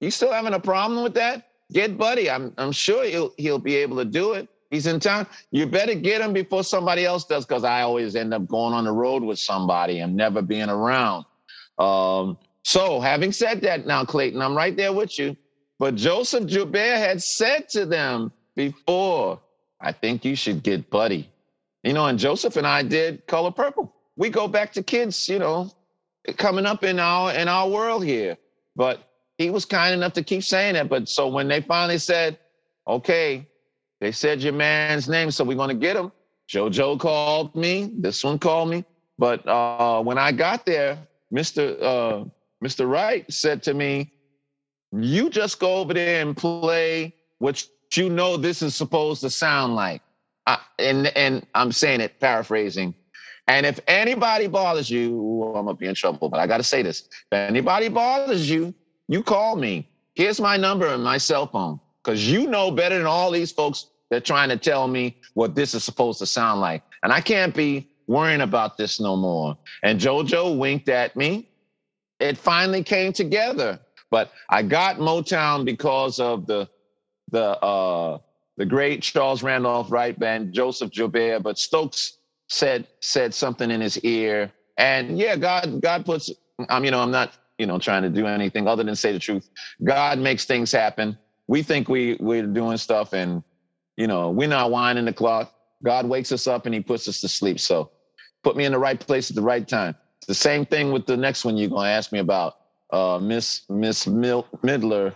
You 0.00 0.10
still 0.10 0.32
having 0.32 0.54
a 0.54 0.60
problem 0.60 1.04
with 1.04 1.14
that? 1.14 1.48
Get 1.72 1.96
Buddy. 1.96 2.28
I'm 2.28 2.52
I'm 2.58 2.72
sure 2.72 3.04
he'll 3.04 3.32
he'll 3.38 3.60
be 3.60 3.76
able 3.76 3.96
to 3.98 4.04
do 4.04 4.32
it. 4.32 4.48
He's 4.72 4.86
in 4.86 5.00
town. 5.00 5.26
You 5.50 5.66
better 5.66 5.94
get 5.94 6.22
him 6.22 6.32
before 6.32 6.64
somebody 6.64 7.04
else 7.04 7.26
does, 7.26 7.44
because 7.44 7.62
I 7.62 7.82
always 7.82 8.16
end 8.16 8.32
up 8.32 8.48
going 8.48 8.72
on 8.72 8.84
the 8.84 8.92
road 8.92 9.22
with 9.22 9.38
somebody 9.38 10.00
and 10.00 10.16
never 10.16 10.40
being 10.40 10.70
around. 10.70 11.26
Um, 11.78 12.38
so, 12.64 12.98
having 12.98 13.32
said 13.32 13.60
that, 13.60 13.86
now 13.86 14.02
Clayton, 14.06 14.40
I'm 14.40 14.56
right 14.56 14.74
there 14.74 14.94
with 14.94 15.18
you. 15.18 15.36
But 15.78 15.94
Joseph 15.94 16.46
Joubert 16.46 16.96
had 16.96 17.22
said 17.22 17.68
to 17.70 17.84
them 17.84 18.32
before, 18.56 19.40
I 19.78 19.92
think 19.92 20.24
you 20.24 20.34
should 20.34 20.62
get 20.62 20.88
Buddy. 20.88 21.28
You 21.82 21.92
know, 21.92 22.06
and 22.06 22.18
Joseph 22.18 22.56
and 22.56 22.66
I 22.66 22.82
did 22.82 23.26
Color 23.26 23.50
Purple. 23.50 23.94
We 24.16 24.30
go 24.30 24.48
back 24.48 24.72
to 24.72 24.82
kids, 24.82 25.28
you 25.28 25.38
know, 25.38 25.70
coming 26.38 26.64
up 26.64 26.82
in 26.82 26.98
our 26.98 27.34
in 27.34 27.46
our 27.46 27.68
world 27.68 28.04
here. 28.04 28.38
But 28.74 29.06
he 29.36 29.50
was 29.50 29.66
kind 29.66 29.92
enough 29.92 30.14
to 30.14 30.22
keep 30.22 30.44
saying 30.44 30.76
it. 30.76 30.88
But 30.88 31.10
so 31.10 31.28
when 31.28 31.48
they 31.48 31.60
finally 31.60 31.98
said, 31.98 32.38
okay, 32.86 33.46
they 34.02 34.10
said 34.10 34.42
your 34.42 34.52
man's 34.52 35.08
name, 35.08 35.30
so 35.30 35.44
we're 35.44 35.56
gonna 35.56 35.74
get 35.74 35.94
him. 35.94 36.10
JoJo 36.48 36.98
called 36.98 37.54
me, 37.54 37.92
this 37.94 38.24
one 38.24 38.36
called 38.36 38.68
me. 38.68 38.84
But 39.16 39.46
uh, 39.46 40.02
when 40.02 40.18
I 40.18 40.32
got 40.32 40.66
there, 40.66 40.98
Mr. 41.32 41.80
Uh, 41.80 42.24
Mr. 42.64 42.90
Wright 42.90 43.24
said 43.32 43.62
to 43.62 43.74
me, 43.74 44.12
you 44.90 45.30
just 45.30 45.60
go 45.60 45.76
over 45.76 45.94
there 45.94 46.20
and 46.20 46.36
play 46.36 47.14
what 47.38 47.64
you 47.92 48.10
know 48.10 48.36
this 48.36 48.60
is 48.60 48.74
supposed 48.74 49.20
to 49.20 49.30
sound 49.30 49.76
like. 49.76 50.02
Uh, 50.48 50.56
and 50.80 51.06
and 51.16 51.46
I'm 51.54 51.70
saying 51.70 52.00
it 52.00 52.18
paraphrasing. 52.18 52.96
And 53.46 53.64
if 53.64 53.78
anybody 53.86 54.48
bothers 54.48 54.90
you, 54.90 55.14
ooh, 55.14 55.54
I'm 55.54 55.66
gonna 55.66 55.76
be 55.76 55.86
in 55.86 55.94
trouble, 55.94 56.28
but 56.28 56.40
I 56.40 56.48
gotta 56.48 56.64
say 56.64 56.82
this. 56.82 57.08
If 57.30 57.34
anybody 57.34 57.88
bothers 57.88 58.50
you, 58.50 58.74
you 59.06 59.22
call 59.22 59.54
me. 59.54 59.88
Here's 60.14 60.40
my 60.40 60.56
number 60.56 60.88
and 60.88 61.04
my 61.04 61.18
cell 61.18 61.46
phone. 61.46 61.78
Because 62.02 62.28
you 62.28 62.48
know 62.48 62.72
better 62.72 62.98
than 62.98 63.06
all 63.06 63.30
these 63.30 63.52
folks 63.52 63.86
that 64.12 64.18
are 64.18 64.26
trying 64.26 64.50
to 64.50 64.58
tell 64.58 64.86
me 64.88 65.16
what 65.32 65.54
this 65.54 65.72
is 65.72 65.82
supposed 65.82 66.18
to 66.18 66.26
sound 66.26 66.60
like. 66.60 66.82
And 67.02 67.10
I 67.10 67.22
can't 67.22 67.54
be 67.54 67.88
worrying 68.06 68.42
about 68.42 68.76
this 68.76 69.00
no 69.00 69.16
more. 69.16 69.56
And 69.82 69.98
JoJo 69.98 70.58
winked 70.58 70.90
at 70.90 71.16
me. 71.16 71.48
It 72.20 72.36
finally 72.36 72.84
came 72.84 73.14
together. 73.14 73.80
But 74.10 74.30
I 74.50 74.64
got 74.64 74.98
Motown 74.98 75.64
because 75.64 76.20
of 76.20 76.46
the 76.46 76.68
the 77.30 77.58
uh, 77.64 78.18
the 78.58 78.66
great 78.66 79.02
Charles 79.02 79.42
Randolph 79.42 79.90
Wright 79.90 80.18
band, 80.18 80.52
Joseph 80.52 80.90
Joubert. 80.90 81.42
But 81.42 81.58
Stokes 81.58 82.18
said 82.48 82.86
said 83.00 83.32
something 83.32 83.70
in 83.70 83.80
his 83.80 83.98
ear, 84.00 84.52
and 84.76 85.18
yeah, 85.18 85.36
God 85.36 85.80
God 85.80 86.04
puts. 86.04 86.30
I'm 86.68 86.84
you 86.84 86.90
know 86.90 87.00
I'm 87.00 87.10
not 87.10 87.32
you 87.56 87.64
know 87.64 87.78
trying 87.78 88.02
to 88.02 88.10
do 88.10 88.26
anything 88.26 88.68
other 88.68 88.84
than 88.84 88.94
say 88.94 89.10
the 89.10 89.18
truth. 89.18 89.48
God 89.82 90.18
makes 90.18 90.44
things 90.44 90.70
happen. 90.70 91.16
We 91.46 91.62
think 91.62 91.88
we 91.88 92.18
we're 92.20 92.46
doing 92.46 92.76
stuff, 92.76 93.14
and 93.14 93.42
you 94.02 94.08
know 94.08 94.30
we're 94.32 94.48
not 94.48 94.72
winding 94.72 95.06
the 95.06 95.14
clock. 95.14 95.54
God 95.84 96.08
wakes 96.08 96.32
us 96.32 96.48
up 96.48 96.66
and 96.66 96.74
He 96.74 96.82
puts 96.82 97.08
us 97.08 97.20
to 97.22 97.28
sleep. 97.28 97.60
So 97.60 97.92
put 98.42 98.56
me 98.56 98.66
in 98.66 98.72
the 98.72 98.80
right 98.80 99.00
place 99.00 99.30
at 99.30 99.36
the 99.36 99.42
right 99.42 99.68
time. 99.68 99.94
The 100.28 100.34
same 100.34 100.66
thing 100.66 100.92
with 100.92 101.06
the 101.06 101.16
next 101.16 101.44
one 101.46 101.56
you're 101.56 101.70
gonna 101.70 101.90
ask 101.90 102.12
me 102.12 102.18
about 102.18 102.56
uh, 102.92 103.20
Miss 103.22 103.62
Miss 103.70 104.08
Mil- 104.08 104.48
Midler 104.64 105.14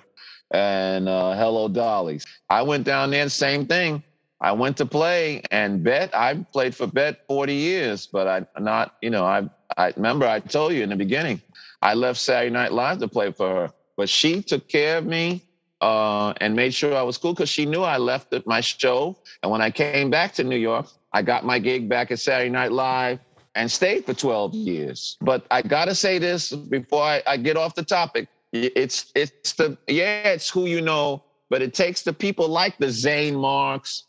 and 0.53 1.09
uh, 1.09 1.34
Hello 1.34 1.68
Dollies. 1.68 2.24
I 2.51 2.62
went 2.62 2.84
down 2.84 3.11
there, 3.11 3.28
same 3.28 3.66
thing. 3.66 4.05
I 4.41 4.53
went 4.53 4.76
to 4.78 4.87
play 4.87 5.43
and 5.51 5.84
Bet. 5.84 6.14
I 6.14 6.34
played 6.53 6.76
for 6.76 6.87
Bet 6.87 7.26
40 7.28 7.55
years, 7.55 8.07
but 8.07 8.28
I 8.28 8.61
not, 8.61 8.97
you 9.03 9.11
know, 9.11 9.24
I 9.24 9.51
I 9.76 9.93
remember 9.97 10.26
I 10.28 10.41
told 10.41 10.74
you 10.74 10.84
in 10.84 10.91
the 10.91 10.97
beginning, 10.97 11.43
I 11.82 11.95
left 11.95 12.20
Saturday 12.20 12.53
Night 12.53 12.72
Live 12.72 13.01
to 13.01 13.09
play 13.09 13.32
for 13.32 13.51
her, 13.51 13.72
but 13.97 14.09
she 14.09 14.43
took 14.43 14.68
care 14.68 14.99
of 14.99 15.07
me 15.07 15.43
uh, 15.81 16.33
and 16.41 16.55
made 16.55 16.72
sure 16.72 16.95
I 16.95 17.03
was 17.03 17.18
cool 17.18 17.35
because 17.35 17.49
she 17.49 17.66
knew 17.66 17.83
I 17.83 17.99
left 17.99 18.35
my 18.47 18.61
show. 18.61 19.16
And 19.43 19.53
when 19.53 19.61
I 19.61 19.70
came 19.70 20.11
back 20.11 20.33
to 20.35 20.45
New 20.45 20.57
York, 20.57 20.87
I 21.12 21.22
got 21.22 21.45
my 21.45 21.59
gig 21.59 21.89
back 21.89 22.11
at 22.11 22.18
Saturday 22.18 22.51
Night 22.51 22.72
Live 22.72 23.18
and 23.55 23.70
stayed 23.70 24.05
for 24.05 24.14
12 24.14 24.55
years. 24.55 25.16
But 25.20 25.47
I 25.51 25.62
gotta 25.62 25.95
say 25.95 26.18
this 26.18 26.53
before 26.53 27.03
I, 27.03 27.22
I 27.27 27.37
get 27.37 27.57
off 27.57 27.74
the 27.74 27.83
topic. 27.83 28.29
It's 28.53 29.12
it's 29.14 29.53
the 29.55 29.77
yeah, 29.87 30.29
it's 30.29 30.49
who 30.49 30.66
you 30.66 30.81
know, 30.81 31.22
but 31.51 31.62
it 31.62 31.74
takes 31.74 32.03
the 32.03 32.12
people 32.12 32.49
like 32.49 32.79
the 32.79 32.91
Zane 32.91 33.37
Marks, 33.37 34.05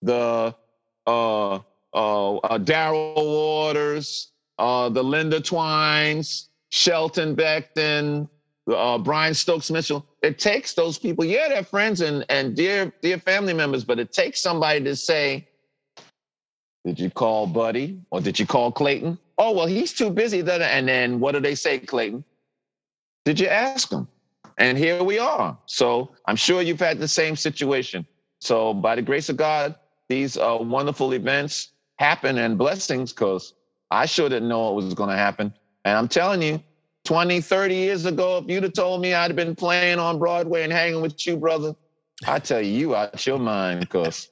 the 0.00 0.54
uh, 1.06 1.54
uh, 1.54 2.36
uh 2.36 2.58
Daryl 2.58 3.14
Waters, 3.16 4.32
uh, 4.58 4.88
the 4.88 5.02
Linda 5.02 5.40
Twines, 5.40 6.48
Shelton 6.70 7.36
Becton, 7.36 8.28
uh, 8.68 8.98
Brian 8.98 9.34
Stokes 9.34 9.70
Mitchell. 9.70 10.06
It 10.22 10.38
takes 10.38 10.74
those 10.74 10.98
people. 10.98 11.24
Yeah, 11.24 11.48
they're 11.48 11.64
friends 11.64 12.00
and 12.00 12.24
and 12.28 12.54
dear 12.54 12.92
dear 13.02 13.18
family 13.18 13.54
members, 13.54 13.84
but 13.84 13.98
it 13.98 14.12
takes 14.12 14.40
somebody 14.40 14.84
to 14.84 14.94
say, 14.94 15.48
did 16.84 16.98
you 16.98 17.10
call 17.10 17.46
Buddy 17.46 18.00
or 18.10 18.20
did 18.20 18.38
you 18.38 18.46
call 18.46 18.72
Clayton? 18.72 19.18
Oh, 19.38 19.52
well, 19.52 19.66
he's 19.66 19.92
too 19.92 20.10
busy. 20.10 20.42
then 20.42 20.62
And 20.62 20.88
then 20.88 21.20
what 21.20 21.32
do 21.32 21.40
they 21.40 21.54
say, 21.54 21.78
Clayton? 21.78 22.24
Did 23.24 23.40
you 23.40 23.48
ask 23.48 23.90
him? 23.90 24.08
And 24.58 24.76
here 24.76 25.02
we 25.02 25.18
are. 25.18 25.56
So 25.66 26.10
I'm 26.26 26.36
sure 26.36 26.60
you've 26.60 26.80
had 26.80 26.98
the 26.98 27.08
same 27.08 27.36
situation. 27.36 28.06
So 28.40 28.74
by 28.74 28.96
the 28.96 29.02
grace 29.02 29.28
of 29.28 29.36
God, 29.36 29.74
these 30.08 30.36
uh, 30.36 30.58
wonderful 30.60 31.12
events 31.12 31.72
happen 31.98 32.38
and 32.38 32.58
blessings 32.58 33.12
because 33.12 33.54
I 33.90 34.06
sure 34.06 34.28
didn't 34.28 34.48
know 34.48 34.60
what 34.64 34.74
was 34.74 34.94
going 34.94 35.10
to 35.10 35.16
happen. 35.16 35.52
And 35.84 35.96
I'm 35.96 36.08
telling 36.08 36.42
you, 36.42 36.62
20, 37.04 37.40
30 37.40 37.74
years 37.74 38.06
ago, 38.06 38.38
if 38.38 38.48
you'd 38.48 38.62
have 38.62 38.72
told 38.72 39.00
me 39.00 39.14
I'd 39.14 39.30
have 39.30 39.36
been 39.36 39.54
playing 39.54 39.98
on 39.98 40.18
Broadway 40.18 40.62
and 40.64 40.72
hanging 40.72 41.00
with 41.00 41.26
you, 41.26 41.36
brother, 41.36 41.74
I 42.26 42.38
tell 42.38 42.60
you, 42.60 42.72
you 42.72 42.94
out 42.94 43.26
your 43.26 43.38
mind 43.38 43.80
because 43.80 44.28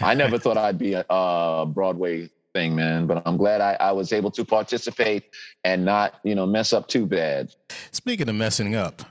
I 0.00 0.14
never 0.14 0.38
thought 0.38 0.56
I'd 0.56 0.78
be 0.78 0.94
a, 0.94 1.04
a 1.08 1.66
Broadway 1.66 2.30
thing, 2.54 2.74
man. 2.74 3.06
But 3.06 3.22
I'm 3.26 3.36
glad 3.36 3.60
I, 3.60 3.76
I, 3.80 3.92
was 3.92 4.12
able 4.12 4.30
to 4.32 4.44
participate 4.44 5.24
and 5.64 5.84
not, 5.84 6.20
you 6.22 6.34
know, 6.34 6.46
mess 6.46 6.72
up 6.72 6.88
too 6.88 7.06
bad. 7.06 7.54
Speaking 7.90 8.28
of 8.28 8.34
messing 8.34 8.74
up, 8.74 9.02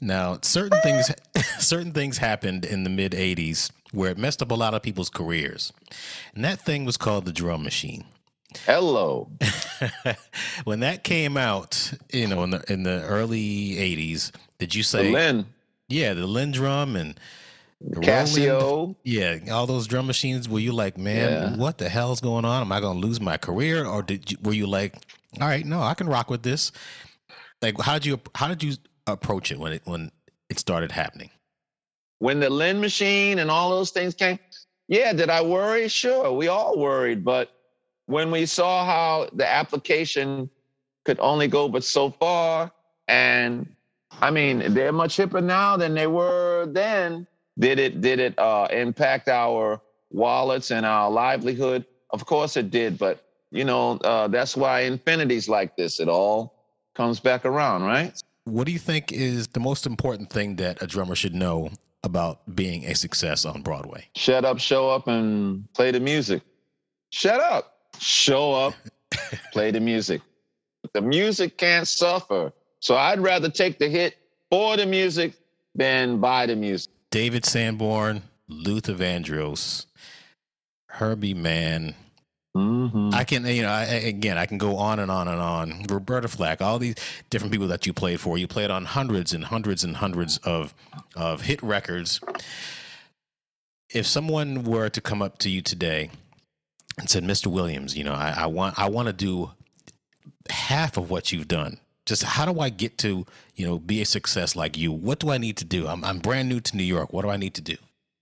now 0.00 0.38
certain 0.42 0.80
things 0.80 1.10
certain 1.58 1.92
things 1.92 2.18
happened 2.18 2.64
in 2.64 2.84
the 2.84 2.90
mid 2.90 3.12
'80s 3.12 3.70
where 3.92 4.10
it 4.10 4.18
messed 4.18 4.40
up 4.40 4.50
a 4.50 4.54
lot 4.54 4.74
of 4.74 4.82
people's 4.82 5.10
careers, 5.10 5.72
and 6.34 6.44
that 6.44 6.60
thing 6.60 6.84
was 6.84 6.96
called 6.96 7.24
the 7.24 7.32
drum 7.32 7.62
machine. 7.62 8.04
Hello. 8.66 9.30
when 10.64 10.80
that 10.80 11.04
came 11.04 11.36
out, 11.36 11.92
you 12.12 12.26
know, 12.26 12.42
in 12.42 12.50
the 12.50 12.72
in 12.72 12.82
the 12.82 13.02
early 13.02 13.76
'80s, 13.76 14.32
did 14.58 14.74
you 14.74 14.82
say 14.82 15.04
The 15.04 15.12
Linn, 15.12 15.46
yeah, 15.88 16.14
the 16.14 16.26
LinnDrum 16.26 16.96
and 16.98 17.18
the 17.80 18.00
Roland? 18.00 18.04
Casio. 18.28 18.96
Yeah, 19.04 19.38
all 19.50 19.66
those 19.66 19.86
drum 19.86 20.06
machines. 20.06 20.48
Were 20.48 20.58
you 20.58 20.72
like, 20.72 20.98
man, 20.98 21.30
Yeah. 21.30 21.56
what 21.56 21.78
the 21.78 21.88
hell's 21.88 22.20
going 22.20 22.44
on? 22.44 22.62
Am 22.62 22.72
I 22.72 22.80
going 22.80 23.00
to 23.00 23.06
lose 23.06 23.20
my 23.20 23.36
career, 23.36 23.84
or 23.86 24.02
did 24.02 24.30
you, 24.30 24.36
were 24.42 24.52
you 24.52 24.66
like, 24.66 24.96
all 25.40 25.48
right, 25.48 25.64
no, 25.64 25.80
I 25.80 25.94
can 25.94 26.08
rock 26.08 26.28
with 26.30 26.42
this? 26.42 26.72
Like, 27.62 27.80
how 27.80 27.94
did 27.94 28.06
you 28.06 28.20
how 28.34 28.48
did 28.48 28.62
you 28.62 28.74
approach 29.06 29.50
it 29.52 29.58
when 29.58 29.72
it 29.72 29.82
when 29.84 30.10
it 30.48 30.58
started 30.58 30.92
happening? 30.92 31.30
when 32.18 32.38
the 32.38 32.50
Linn 32.50 32.80
machine 32.82 33.38
and 33.38 33.50
all 33.50 33.70
those 33.70 33.90
things 33.92 34.14
came, 34.14 34.38
yeah, 34.88 35.10
did 35.14 35.30
I 35.30 35.40
worry? 35.40 35.88
Sure, 35.88 36.30
we 36.32 36.48
all 36.48 36.78
worried. 36.78 37.24
But 37.24 37.50
when 38.10 38.30
we 38.32 38.44
saw 38.44 38.84
how 38.84 39.28
the 39.32 39.46
application 39.46 40.50
could 41.04 41.18
only 41.20 41.46
go 41.46 41.68
but 41.68 41.84
so 41.84 42.10
far, 42.10 42.70
and 43.06 43.72
I 44.20 44.30
mean, 44.30 44.74
they're 44.74 44.92
much 44.92 45.16
hipper 45.16 45.42
now 45.42 45.76
than 45.76 45.94
they 45.94 46.08
were 46.08 46.66
then. 46.66 47.26
Did 47.58 47.78
it 47.78 48.00
did 48.00 48.18
it 48.18 48.38
uh, 48.38 48.66
impact 48.70 49.28
our 49.28 49.80
wallets 50.10 50.70
and 50.70 50.84
our 50.84 51.10
livelihood? 51.10 51.84
Of 52.10 52.26
course 52.26 52.56
it 52.56 52.70
did, 52.70 52.98
but 52.98 53.24
you 53.50 53.64
know 53.64 53.98
uh, 53.98 54.28
that's 54.28 54.56
why 54.56 54.80
infinities 54.80 55.48
like 55.48 55.76
this. 55.76 56.00
It 56.00 56.08
all 56.08 56.54
comes 56.94 57.20
back 57.20 57.44
around, 57.44 57.84
right? 57.84 58.20
What 58.44 58.66
do 58.66 58.72
you 58.72 58.78
think 58.78 59.12
is 59.12 59.46
the 59.48 59.60
most 59.60 59.86
important 59.86 60.30
thing 60.30 60.56
that 60.56 60.82
a 60.82 60.86
drummer 60.86 61.14
should 61.14 61.34
know 61.34 61.70
about 62.02 62.56
being 62.56 62.84
a 62.86 62.94
success 62.94 63.44
on 63.44 63.62
Broadway? 63.62 64.08
Shut 64.16 64.44
up, 64.44 64.58
show 64.58 64.90
up, 64.90 65.06
and 65.06 65.72
play 65.74 65.92
the 65.92 66.00
music. 66.00 66.42
Shut 67.10 67.40
up, 67.40 67.79
show 68.00 68.52
up, 68.52 68.74
play 69.52 69.70
the 69.70 69.80
music. 69.80 70.22
The 70.92 71.00
music 71.00 71.58
can't 71.58 71.86
suffer. 71.86 72.52
So 72.80 72.96
I'd 72.96 73.20
rather 73.20 73.50
take 73.50 73.78
the 73.78 73.88
hit 73.88 74.16
for 74.50 74.76
the 74.76 74.86
music 74.86 75.34
than 75.74 76.18
buy 76.18 76.46
the 76.46 76.56
music. 76.56 76.90
David 77.10 77.44
Sanborn, 77.44 78.22
Luther 78.48 78.94
Vandross, 78.94 79.86
Herbie 80.86 81.34
Mann. 81.34 81.94
Mm-hmm. 82.56 83.10
I 83.12 83.22
can, 83.22 83.46
you 83.46 83.62
know, 83.62 83.68
I, 83.68 83.84
again, 83.84 84.36
I 84.36 84.46
can 84.46 84.58
go 84.58 84.76
on 84.76 84.98
and 84.98 85.10
on 85.10 85.28
and 85.28 85.40
on. 85.40 85.84
Roberta 85.88 86.26
Flack, 86.26 86.60
all 86.60 86.78
these 86.80 86.96
different 87.28 87.52
people 87.52 87.68
that 87.68 87.86
you 87.86 87.92
played 87.92 88.20
for. 88.20 88.38
You 88.38 88.48
played 88.48 88.70
on 88.70 88.86
hundreds 88.86 89.32
and 89.32 89.44
hundreds 89.44 89.84
and 89.84 89.96
hundreds 89.96 90.38
of 90.38 90.74
of 91.14 91.42
hit 91.42 91.62
records. 91.62 92.20
If 93.88 94.06
someone 94.06 94.64
were 94.64 94.88
to 94.88 95.00
come 95.00 95.22
up 95.22 95.38
to 95.38 95.50
you 95.50 95.62
today 95.62 96.10
and 96.98 97.08
said, 97.08 97.24
"Mr. 97.24 97.46
Williams, 97.46 97.96
you 97.96 98.04
know, 98.04 98.12
I, 98.12 98.34
I 98.38 98.46
want 98.46 98.78
I 98.78 98.88
want 98.88 99.06
to 99.06 99.12
do 99.12 99.50
half 100.48 100.96
of 100.96 101.10
what 101.10 101.32
you've 101.32 101.48
done. 101.48 101.78
Just 102.06 102.22
how 102.24 102.50
do 102.50 102.60
I 102.60 102.70
get 102.70 102.98
to, 102.98 103.26
you 103.54 103.66
know, 103.66 103.78
be 103.78 104.00
a 104.02 104.04
success 104.04 104.56
like 104.56 104.76
you? 104.76 104.90
What 104.90 105.20
do 105.20 105.30
I 105.30 105.38
need 105.38 105.56
to 105.58 105.64
do? 105.64 105.86
I'm 105.86 106.04
I'm 106.04 106.18
brand 106.18 106.48
new 106.48 106.60
to 106.60 106.76
New 106.76 106.84
York. 106.84 107.12
What 107.12 107.22
do 107.22 107.30
I 107.30 107.36
need 107.36 107.54
to 107.54 107.62
do?" 107.62 107.76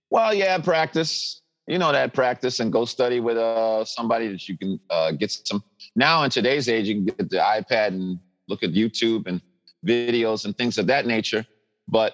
Well, 0.09 0.33
yeah, 0.33 0.57
practice. 0.57 1.41
You 1.67 1.77
know 1.77 1.91
that 1.91 2.13
practice 2.15 2.59
and 2.59 2.73
go 2.73 2.85
study 2.85 3.19
with 3.19 3.37
uh, 3.37 3.85
somebody 3.85 4.27
that 4.27 4.49
you 4.49 4.57
can 4.57 4.79
uh, 4.89 5.11
get 5.11 5.31
some. 5.31 5.63
Now 5.95 6.23
in 6.23 6.31
today's 6.31 6.67
age, 6.67 6.87
you 6.87 6.95
can 6.95 7.05
get 7.05 7.29
the 7.29 7.37
iPad 7.37 7.89
and 7.89 8.19
look 8.47 8.63
at 8.63 8.71
YouTube 8.71 9.27
and 9.27 9.39
videos 9.85 10.45
and 10.45 10.57
things 10.57 10.79
of 10.79 10.87
that 10.87 11.05
nature. 11.05 11.45
But 11.87 12.13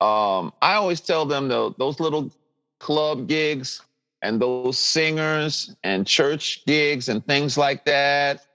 um, 0.00 0.52
I 0.62 0.74
always 0.74 1.00
tell 1.00 1.26
them 1.26 1.48
though 1.48 1.74
those 1.78 2.00
little 2.00 2.32
club 2.80 3.28
gigs 3.28 3.82
and 4.22 4.40
those 4.40 4.78
singers 4.78 5.74
and 5.84 6.06
church 6.06 6.64
gigs 6.66 7.08
and 7.08 7.24
things 7.26 7.56
like 7.56 7.84
that, 7.84 8.46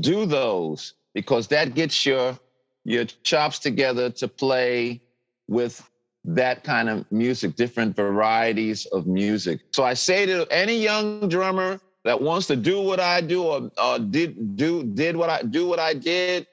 do 0.00 0.26
those 0.26 0.94
because 1.14 1.48
that 1.48 1.74
gets 1.74 2.06
your 2.06 2.38
your 2.84 3.04
chops 3.04 3.58
together 3.58 4.10
to 4.10 4.26
play 4.26 5.00
with 5.48 5.88
that 6.24 6.64
kind 6.64 6.88
of 6.88 7.10
music, 7.12 7.56
different 7.56 7.94
varieties 7.94 8.86
of 8.86 9.06
music. 9.06 9.60
So 9.72 9.84
I 9.84 9.94
say 9.94 10.26
to 10.26 10.46
any 10.50 10.76
young 10.76 11.28
drummer 11.28 11.80
that 12.04 12.20
wants 12.20 12.46
to 12.48 12.56
do 12.56 12.80
what 12.80 13.00
I 13.00 13.20
do 13.20 13.44
or, 13.44 13.70
or 13.82 13.98
did 13.98 14.56
do 14.56 14.82
did 14.82 15.16
what 15.16 15.30
I 15.30 15.42
do 15.42 15.66
what 15.66 15.78
I 15.78 15.94
did, 15.94 16.46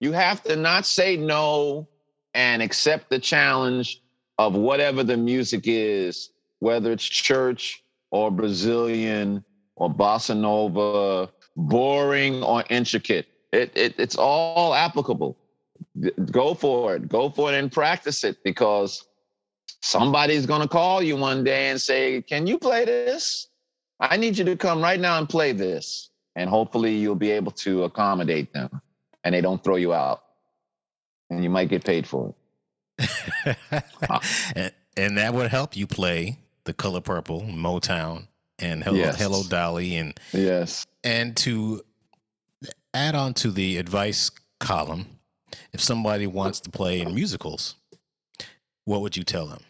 you 0.00 0.12
have 0.12 0.42
to 0.44 0.56
not 0.56 0.86
say 0.86 1.16
no 1.16 1.88
and 2.34 2.62
accept 2.62 3.10
the 3.10 3.18
challenge 3.18 4.02
of 4.38 4.54
whatever 4.54 5.02
the 5.02 5.16
music 5.16 5.62
is, 5.64 6.30
whether 6.58 6.92
it's 6.92 7.04
church 7.04 7.82
or 8.16 8.30
Brazilian 8.30 9.44
or 9.76 9.90
bossa 9.90 10.36
nova, 10.36 11.30
boring 11.56 12.42
or 12.42 12.64
intricate. 12.70 13.26
It, 13.52 13.70
it 13.76 13.94
it's 13.98 14.16
all 14.16 14.74
applicable. 14.74 15.36
Go 16.30 16.54
for 16.54 16.96
it. 16.96 17.08
Go 17.08 17.28
for 17.30 17.52
it 17.52 17.56
and 17.56 17.70
practice 17.70 18.24
it 18.24 18.42
because 18.42 19.06
somebody's 19.82 20.46
going 20.46 20.62
to 20.62 20.68
call 20.68 21.02
you 21.02 21.16
one 21.16 21.44
day 21.44 21.68
and 21.68 21.80
say 21.80 22.22
can 22.22 22.46
you 22.46 22.58
play 22.58 22.84
this? 22.84 23.48
I 24.00 24.16
need 24.16 24.36
you 24.38 24.44
to 24.46 24.56
come 24.56 24.82
right 24.82 25.00
now 25.00 25.18
and 25.18 25.28
play 25.28 25.52
this. 25.52 26.10
And 26.34 26.50
hopefully 26.50 26.94
you'll 26.94 27.14
be 27.14 27.30
able 27.30 27.52
to 27.52 27.84
accommodate 27.84 28.52
them 28.52 28.82
and 29.24 29.34
they 29.34 29.40
don't 29.40 29.62
throw 29.62 29.76
you 29.76 29.92
out. 29.94 30.22
And 31.30 31.42
you 31.42 31.50
might 31.50 31.68
get 31.68 31.84
paid 31.84 32.06
for 32.06 32.34
it. 32.98 33.56
And, 34.54 34.72
and 34.96 35.18
that 35.18 35.34
would 35.34 35.50
help 35.50 35.76
you 35.76 35.86
play 35.86 36.38
the 36.66 36.74
color 36.74 37.00
purple, 37.00 37.42
Motown, 37.42 38.26
and 38.58 38.84
Hello, 38.84 38.98
Yes. 38.98 39.18
Hello 39.18 39.42
Dolly, 39.48 39.96
and 39.96 40.18
yes 40.32 40.84
and 41.04 41.36
to 41.38 41.80
add 42.92 43.14
on 43.14 43.32
to 43.34 43.50
the 43.50 43.78
advice 43.78 44.30
column, 44.58 45.06
if 45.72 45.80
somebody 45.80 46.26
wants 46.26 46.60
to 46.60 46.70
play 46.70 47.00
in 47.00 47.14
musicals, 47.14 47.76
what 48.84 49.00
would 49.02 49.16
you 49.16 49.22
tell 49.22 49.46
them? 49.46 49.60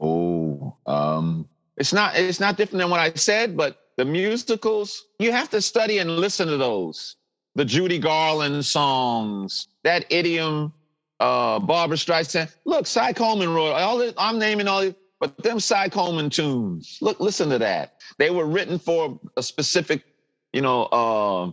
Oh, 0.00 0.76
um, 0.86 1.48
it's 1.76 1.92
not 1.92 2.16
it's 2.16 2.40
not 2.40 2.56
different 2.56 2.80
than 2.80 2.90
what 2.90 3.00
I 3.00 3.12
said, 3.14 3.56
but 3.56 3.78
the 3.96 4.04
musicals 4.04 5.06
you 5.18 5.32
have 5.32 5.50
to 5.50 5.60
study 5.60 5.98
and 5.98 6.16
listen 6.16 6.46
to 6.48 6.56
those. 6.56 7.16
The 7.56 7.64
Judy 7.64 7.98
Garland 7.98 8.64
songs, 8.66 9.68
that 9.84 10.04
idiom, 10.10 10.72
uh, 11.20 11.58
Barbra 11.60 11.96
Streisand. 11.96 12.52
Look, 12.64 12.86
Cy 12.86 13.12
Coleman 13.12 13.54
wrote 13.54 13.72
all. 13.72 14.12
I'm 14.18 14.38
naming 14.38 14.66
all, 14.68 14.80
the- 14.82 14.96
but 15.24 15.42
them 15.42 15.58
Coleman 15.90 16.28
tunes. 16.28 16.98
Look, 17.00 17.18
listen 17.18 17.48
to 17.48 17.58
that. 17.58 18.02
They 18.18 18.28
were 18.30 18.44
written 18.44 18.78
for 18.78 19.18
a 19.38 19.42
specific, 19.42 20.04
you 20.52 20.60
know, 20.60 20.82
uh, 20.84 21.50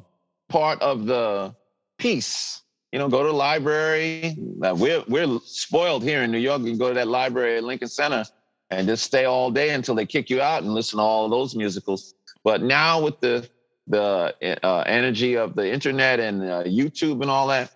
part 0.49 0.81
of 0.81 1.05
the 1.05 1.55
piece. 1.97 2.63
You 2.91 2.99
know, 2.99 3.07
go 3.07 3.23
to 3.23 3.29
the 3.29 3.33
library. 3.33 4.35
Uh, 4.61 4.75
we're 4.77 5.03
we're 5.07 5.39
spoiled 5.45 6.03
here 6.03 6.23
in 6.23 6.31
New 6.31 6.37
York. 6.39 6.61
You 6.63 6.71
can 6.71 6.77
go 6.77 6.89
to 6.89 6.95
that 6.95 7.07
library 7.07 7.55
at 7.55 7.63
Lincoln 7.63 7.87
Center 7.87 8.25
and 8.71 8.87
just 8.87 9.05
stay 9.05 9.23
all 9.23 9.49
day 9.49 9.69
until 9.69 9.95
they 9.95 10.05
kick 10.05 10.29
you 10.29 10.41
out 10.41 10.63
and 10.63 10.73
listen 10.73 10.97
to 10.97 11.03
all 11.03 11.29
those 11.29 11.55
musicals. 11.55 12.13
But 12.43 12.61
now 12.61 13.01
with 13.01 13.21
the 13.21 13.49
the 13.87 14.35
uh, 14.63 14.83
energy 14.85 15.37
of 15.37 15.55
the 15.55 15.71
internet 15.71 16.19
and 16.19 16.43
uh, 16.43 16.63
YouTube 16.63 17.21
and 17.21 17.31
all 17.31 17.47
that, 17.47 17.71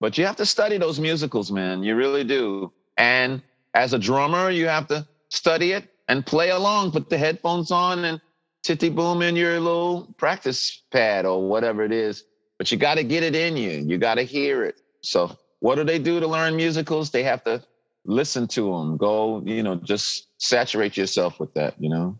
but 0.00 0.16
you 0.16 0.24
have 0.24 0.36
to 0.36 0.46
study 0.46 0.78
those 0.78 0.98
musicals, 0.98 1.52
man. 1.52 1.82
You 1.82 1.96
really 1.96 2.24
do. 2.24 2.72
And 2.96 3.42
as 3.74 3.92
a 3.92 3.98
drummer, 3.98 4.48
you 4.48 4.66
have 4.66 4.88
to 4.88 5.06
study 5.30 5.72
it 5.72 5.88
and 6.08 6.24
play 6.24 6.50
along. 6.50 6.92
Put 6.92 7.10
the 7.10 7.18
headphones 7.18 7.70
on 7.70 8.04
and 8.04 8.20
titty 8.62 8.88
boom 8.90 9.22
in 9.22 9.36
your 9.36 9.60
little 9.60 10.14
practice 10.16 10.82
pad 10.90 11.26
or 11.26 11.48
whatever 11.48 11.84
it 11.84 11.92
is. 11.92 12.24
But 12.58 12.72
you 12.72 12.78
got 12.78 12.96
to 12.96 13.04
get 13.04 13.22
it 13.22 13.34
in 13.34 13.56
you. 13.56 13.70
You 13.70 13.98
got 13.98 14.16
to 14.16 14.22
hear 14.22 14.64
it. 14.64 14.80
So 15.02 15.36
what 15.60 15.76
do 15.76 15.84
they 15.84 15.98
do 15.98 16.20
to 16.20 16.26
learn 16.26 16.56
musicals? 16.56 17.10
They 17.10 17.22
have 17.22 17.44
to 17.44 17.62
listen 18.04 18.48
to 18.48 18.72
them. 18.72 18.96
Go, 18.96 19.42
you 19.44 19.62
know, 19.62 19.76
just 19.76 20.28
saturate 20.38 20.96
yourself 20.96 21.38
with 21.38 21.54
that. 21.54 21.74
You 21.78 21.90
know. 21.90 22.18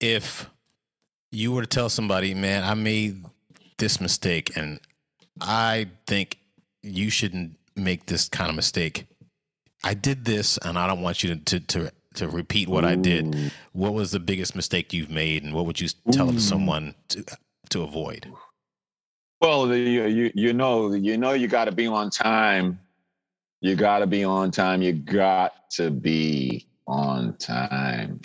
If 0.00 0.48
you 1.30 1.52
were 1.52 1.62
to 1.62 1.66
tell 1.66 1.88
somebody, 1.88 2.34
man, 2.34 2.62
I 2.64 2.74
made 2.74 3.24
this 3.78 4.00
mistake 4.00 4.56
and 4.56 4.80
I 5.40 5.88
think 6.06 6.38
you 6.82 7.10
shouldn't 7.10 7.58
make 7.76 8.06
this 8.06 8.28
kind 8.28 8.50
of 8.50 8.56
mistake. 8.56 9.06
I 9.84 9.94
did 9.94 10.24
this 10.24 10.58
and 10.58 10.78
I 10.78 10.86
don't 10.86 11.02
want 11.02 11.22
you 11.22 11.34
to 11.34 11.44
to 11.44 11.60
to, 11.60 11.92
to 12.18 12.28
repeat 12.28 12.68
what 12.68 12.84
I 12.84 12.94
did. 12.94 13.52
What 13.72 13.94
was 13.94 14.10
the 14.10 14.20
biggest 14.20 14.54
mistake 14.56 14.92
you've 14.92 15.10
made 15.10 15.44
and 15.44 15.54
what 15.54 15.66
would 15.66 15.80
you 15.80 15.88
tell 16.10 16.30
Ooh. 16.34 16.38
someone 16.38 16.94
to 17.08 17.24
to 17.70 17.82
avoid? 17.82 18.26
Well, 19.40 19.74
you 19.74 20.30
you 20.34 20.52
know 20.52 20.92
you 20.92 21.16
know 21.16 21.32
you 21.32 21.48
got 21.48 21.66
to 21.66 21.72
be 21.72 21.86
on 21.86 22.10
time. 22.10 22.80
You 23.60 23.76
got 23.76 24.00
to 24.00 24.06
be 24.06 24.24
on 24.24 24.50
time. 24.50 24.82
You 24.82 24.92
got 24.92 25.70
to 25.72 25.90
be 25.90 26.66
on 26.86 27.36
time. 27.36 28.20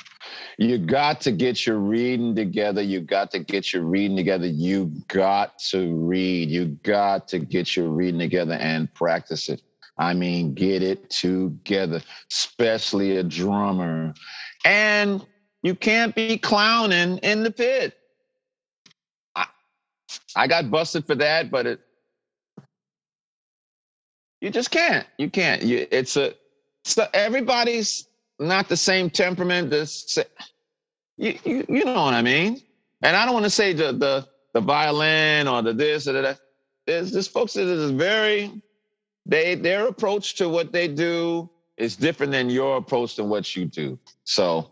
You 0.58 0.78
got 0.78 1.22
to 1.22 1.32
get 1.32 1.66
your 1.66 1.78
reading 1.78 2.36
together. 2.36 2.82
You 2.82 3.02
got 3.02 3.32
to 3.32 3.40
get 3.40 3.74
your 3.74 3.84
reading 3.84 4.16
together. 4.16 4.48
You 4.48 4.92
got 5.08 5.60
to 5.70 5.94
read. 5.96 6.50
You 6.50 6.66
got 6.84 7.28
to 7.30 7.40
get 7.40 7.76
your 7.76 7.90
reading 7.90 8.20
together 8.20 8.54
and 8.54 8.92
practice 8.94 9.50
it. 9.50 9.62
I 9.98 10.14
mean, 10.14 10.54
get 10.54 10.82
it 10.82 11.10
together, 11.10 12.02
especially 12.32 13.18
a 13.18 13.24
drummer. 13.24 14.14
And 14.66 15.26
you 15.62 15.76
can't 15.76 16.16
be 16.16 16.38
clowning 16.38 17.20
in 17.20 17.44
the 17.44 17.52
pit. 17.52 17.98
I 19.36 19.46
I 20.36 20.48
got 20.48 20.72
busted 20.72 21.06
for 21.06 21.16
that, 21.16 21.52
but 21.52 21.66
it 21.66 21.80
you 24.42 24.50
just 24.50 24.72
can't. 24.72 25.08
You 25.18 25.30
can't. 25.30 25.64
You, 25.64 25.88
it's 25.90 26.18
a 26.18 26.34
so 26.84 27.08
everybody's 27.14 28.08
not 28.40 28.68
the 28.68 28.76
same 28.76 29.10
temperament. 29.10 29.70
This 29.70 30.18
you, 31.18 31.40
you 31.46 31.66
you 31.70 31.86
know 31.86 32.04
what 32.04 32.14
I 32.14 32.22
mean. 32.22 32.62
And 33.04 33.16
I 33.16 33.26
don't 33.26 33.34
want 33.34 33.46
to 33.46 33.50
say 33.50 33.74
the 33.74 33.94
the 33.94 34.28
the 34.54 34.60
violin 34.60 35.48
or 35.48 35.62
the 35.62 35.74
this 35.74 36.08
or 36.08 36.14
the 36.14 36.22
that. 36.22 36.40
There's 36.86 37.14
this 37.14 37.28
folks 37.28 37.54
that 37.54 37.68
is 37.68 37.92
very 37.92 38.52
they 39.26 39.56
their 39.56 39.88
approach 39.88 40.36
to 40.36 40.50
what 40.50 40.72
they 40.72 40.88
do 40.88 41.50
is 41.78 41.96
different 41.96 42.32
than 42.32 42.50
your 42.50 42.78
approach 42.78 43.16
to 43.16 43.24
what 43.24 43.56
you 43.56 43.66
do. 43.66 43.98
So 44.24 44.72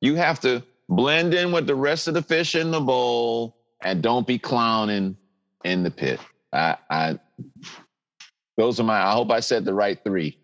you 0.00 0.16
have 0.16 0.40
to 0.40 0.62
blend 0.88 1.34
in 1.34 1.52
with 1.52 1.66
the 1.66 1.74
rest 1.74 2.08
of 2.08 2.14
the 2.14 2.22
fish 2.22 2.54
in 2.54 2.70
the 2.70 2.80
bowl 2.80 3.56
and 3.82 4.02
don't 4.02 4.26
be 4.26 4.38
clowning 4.38 5.16
in 5.64 5.82
the 5.82 5.90
pit. 5.90 6.20
I, 6.52 6.76
I 6.90 7.18
those 8.56 8.78
are 8.78 8.84
my 8.84 9.00
I 9.00 9.12
hope 9.12 9.30
I 9.30 9.40
said 9.40 9.64
the 9.64 9.74
right 9.74 9.98
three. 10.04 10.38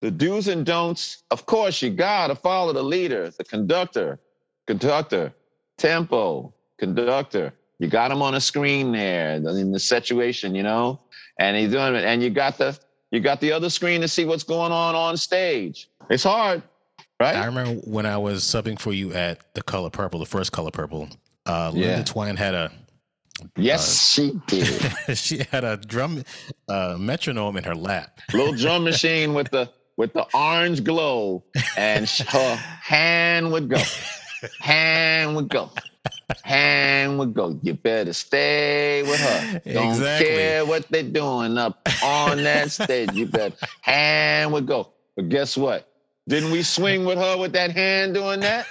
The 0.00 0.12
do's 0.12 0.46
and 0.46 0.64
don'ts, 0.64 1.24
of 1.32 1.44
course, 1.46 1.82
you 1.82 1.90
gotta 1.90 2.36
follow 2.36 2.72
the 2.72 2.82
leader, 2.82 3.30
the 3.30 3.42
conductor, 3.42 4.20
conductor, 4.66 5.32
tempo, 5.76 6.54
conductor. 6.78 7.52
You 7.80 7.88
got 7.88 8.10
him 8.10 8.22
on 8.22 8.34
a 8.34 8.40
screen 8.40 8.92
there 8.92 9.34
in 9.34 9.72
the 9.72 9.80
situation, 9.80 10.54
you 10.54 10.62
know, 10.62 11.00
and 11.38 11.56
he's 11.56 11.70
doing 11.70 11.94
it. 11.94 12.04
And 12.04 12.22
you 12.22 12.30
got 12.30 12.58
the 12.58 12.78
you 13.10 13.20
got 13.20 13.40
the 13.40 13.52
other 13.52 13.70
screen 13.70 14.00
to 14.02 14.08
see 14.08 14.24
what's 14.24 14.44
going 14.44 14.72
on 14.72 14.94
on 14.94 15.16
stage. 15.16 15.88
It's 16.10 16.24
hard, 16.24 16.62
right? 17.20 17.36
I 17.36 17.46
remember 17.46 17.80
when 17.84 18.06
I 18.06 18.18
was 18.18 18.44
subbing 18.44 18.78
for 18.78 18.92
you 18.92 19.12
at 19.12 19.54
the 19.54 19.62
Color 19.62 19.90
Purple, 19.90 20.20
the 20.20 20.26
first 20.26 20.52
Color 20.52 20.70
Purple. 20.70 21.08
Uh, 21.46 21.70
Linda 21.70 21.88
yeah. 21.88 22.02
Twine 22.04 22.36
had 22.36 22.54
a 22.54 22.70
Yes, 23.56 23.88
uh, 23.88 24.22
she 24.22 24.40
did. 24.46 24.92
she 25.16 25.38
had 25.50 25.64
a 25.64 25.76
drum 25.76 26.24
uh, 26.68 26.96
metronome 26.98 27.56
in 27.56 27.64
her 27.64 27.74
lap. 27.74 28.20
Little 28.32 28.54
drum 28.54 28.84
machine 28.84 29.34
with 29.34 29.50
the 29.50 29.70
with 29.96 30.12
the 30.12 30.26
orange 30.34 30.84
glow, 30.84 31.44
and 31.76 32.08
her 32.08 32.56
hand 32.56 33.50
would 33.52 33.68
go, 33.68 33.80
hand 34.60 35.34
would 35.36 35.48
go, 35.48 35.70
hand 36.44 37.18
would 37.18 37.34
go. 37.34 37.58
You 37.62 37.74
better 37.74 38.12
stay 38.12 39.02
with 39.02 39.20
her. 39.20 39.60
Don't 39.72 39.90
exactly. 39.90 40.28
care 40.34 40.66
what 40.66 40.88
they're 40.90 41.02
doing 41.02 41.56
up 41.58 41.88
on 42.02 42.42
that 42.42 42.70
stage. 42.70 43.12
You 43.12 43.26
better 43.26 43.56
hand 43.80 44.52
would 44.52 44.66
go. 44.66 44.92
But 45.16 45.28
guess 45.28 45.56
what? 45.56 45.90
Didn't 46.28 46.50
we 46.50 46.62
swing 46.62 47.04
with 47.04 47.18
her 47.18 47.38
with 47.38 47.52
that 47.52 47.70
hand 47.70 48.14
doing 48.14 48.40
that? 48.40 48.66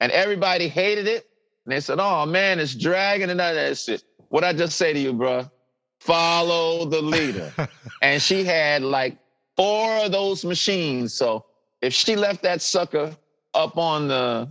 And 0.00 0.12
everybody 0.12 0.68
hated 0.68 1.06
it. 1.06 1.28
And 1.66 1.72
they 1.72 1.80
said, 1.80 1.98
"Oh 2.00 2.24
man, 2.24 2.58
it's 2.60 2.74
dragging 2.74 3.30
and 3.30 3.40
all 3.40 3.54
that 3.54 3.76
shit." 3.76 4.02
What 4.28 4.44
I 4.44 4.52
just 4.52 4.76
say 4.76 4.92
to 4.92 4.98
you, 4.98 5.12
bro? 5.12 5.50
Follow 5.98 6.84
the 6.84 7.02
leader. 7.02 7.52
and 8.02 8.22
she 8.22 8.44
had 8.44 8.82
like 8.82 9.18
four 9.56 9.90
of 9.96 10.12
those 10.12 10.44
machines. 10.44 11.12
So 11.12 11.44
if 11.82 11.92
she 11.92 12.16
left 12.16 12.42
that 12.44 12.62
sucker 12.62 13.14
up 13.52 13.76
on 13.76 14.08
the 14.08 14.48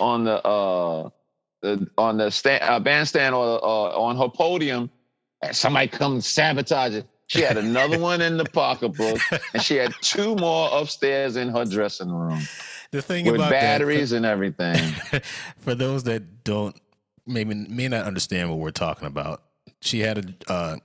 on 0.00 0.24
the 0.24 0.44
uh 0.44 1.10
on 1.98 2.16
the 2.16 2.30
stand, 2.30 2.62
uh, 2.62 2.80
bandstand 2.80 3.34
or 3.34 3.62
uh, 3.62 3.98
on 3.98 4.16
her 4.16 4.28
podium, 4.28 4.90
and 5.42 5.54
somebody 5.54 5.88
come 5.88 6.20
sabotage 6.20 6.94
it. 6.94 7.06
She 7.26 7.42
had 7.42 7.56
another 7.56 7.98
one 8.10 8.20
in 8.20 8.36
the 8.36 8.44
pocketbook, 8.44 9.20
and 9.54 9.62
she 9.62 9.76
had 9.76 9.94
two 10.00 10.34
more 10.36 10.68
upstairs 10.72 11.36
in 11.36 11.48
her 11.50 11.64
dressing 11.64 12.10
room. 12.10 12.40
The 12.90 13.02
thing 13.02 13.24
with 13.26 13.36
about 13.36 13.50
batteries 13.50 14.10
that, 14.10 14.16
and 14.16 14.26
everything. 14.26 14.76
For 15.58 15.74
those 15.74 16.02
that 16.04 16.42
don't 16.42 16.76
maybe 17.26 17.54
may 17.54 17.88
not 17.88 18.04
understand 18.04 18.50
what 18.50 18.58
we're 18.58 18.72
talking 18.72 19.06
about, 19.06 19.42
she 19.80 20.00
had 20.00 20.42
a 20.48 20.52
uh, 20.52 20.76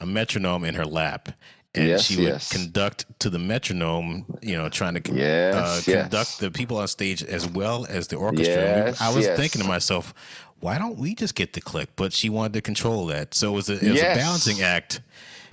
a 0.00 0.06
metronome 0.06 0.64
in 0.64 0.74
her 0.74 0.86
lap, 0.86 1.30
and 1.74 1.86
yes, 1.86 2.04
she 2.04 2.16
would 2.16 2.26
yes. 2.26 2.50
conduct 2.50 3.06
to 3.20 3.30
the 3.30 3.38
metronome, 3.38 4.26
you 4.42 4.56
know, 4.56 4.68
trying 4.68 4.94
to 5.00 5.14
yes, 5.14 5.54
uh, 5.88 5.92
conduct 5.92 6.40
the 6.40 6.50
people 6.50 6.78
on 6.78 6.88
stage 6.88 7.22
as 7.22 7.48
well 7.48 7.86
as 7.88 8.08
the 8.08 8.16
orchestra. 8.16 8.94
I 9.00 9.14
was 9.14 9.26
thinking 9.28 9.62
to 9.62 9.68
myself, 9.68 10.12
why 10.60 10.78
don't 10.78 10.98
we 10.98 11.14
just 11.14 11.34
get 11.34 11.52
the 11.52 11.60
click? 11.60 11.90
But 11.96 12.12
she 12.12 12.28
wanted 12.28 12.54
to 12.54 12.60
control 12.60 13.06
that, 13.06 13.34
so 13.34 13.52
it 13.52 13.56
was 13.56 13.70
a, 13.70 13.74
it 13.74 13.90
was 13.90 14.00
a 14.00 14.14
balancing 14.14 14.62
act 14.62 15.00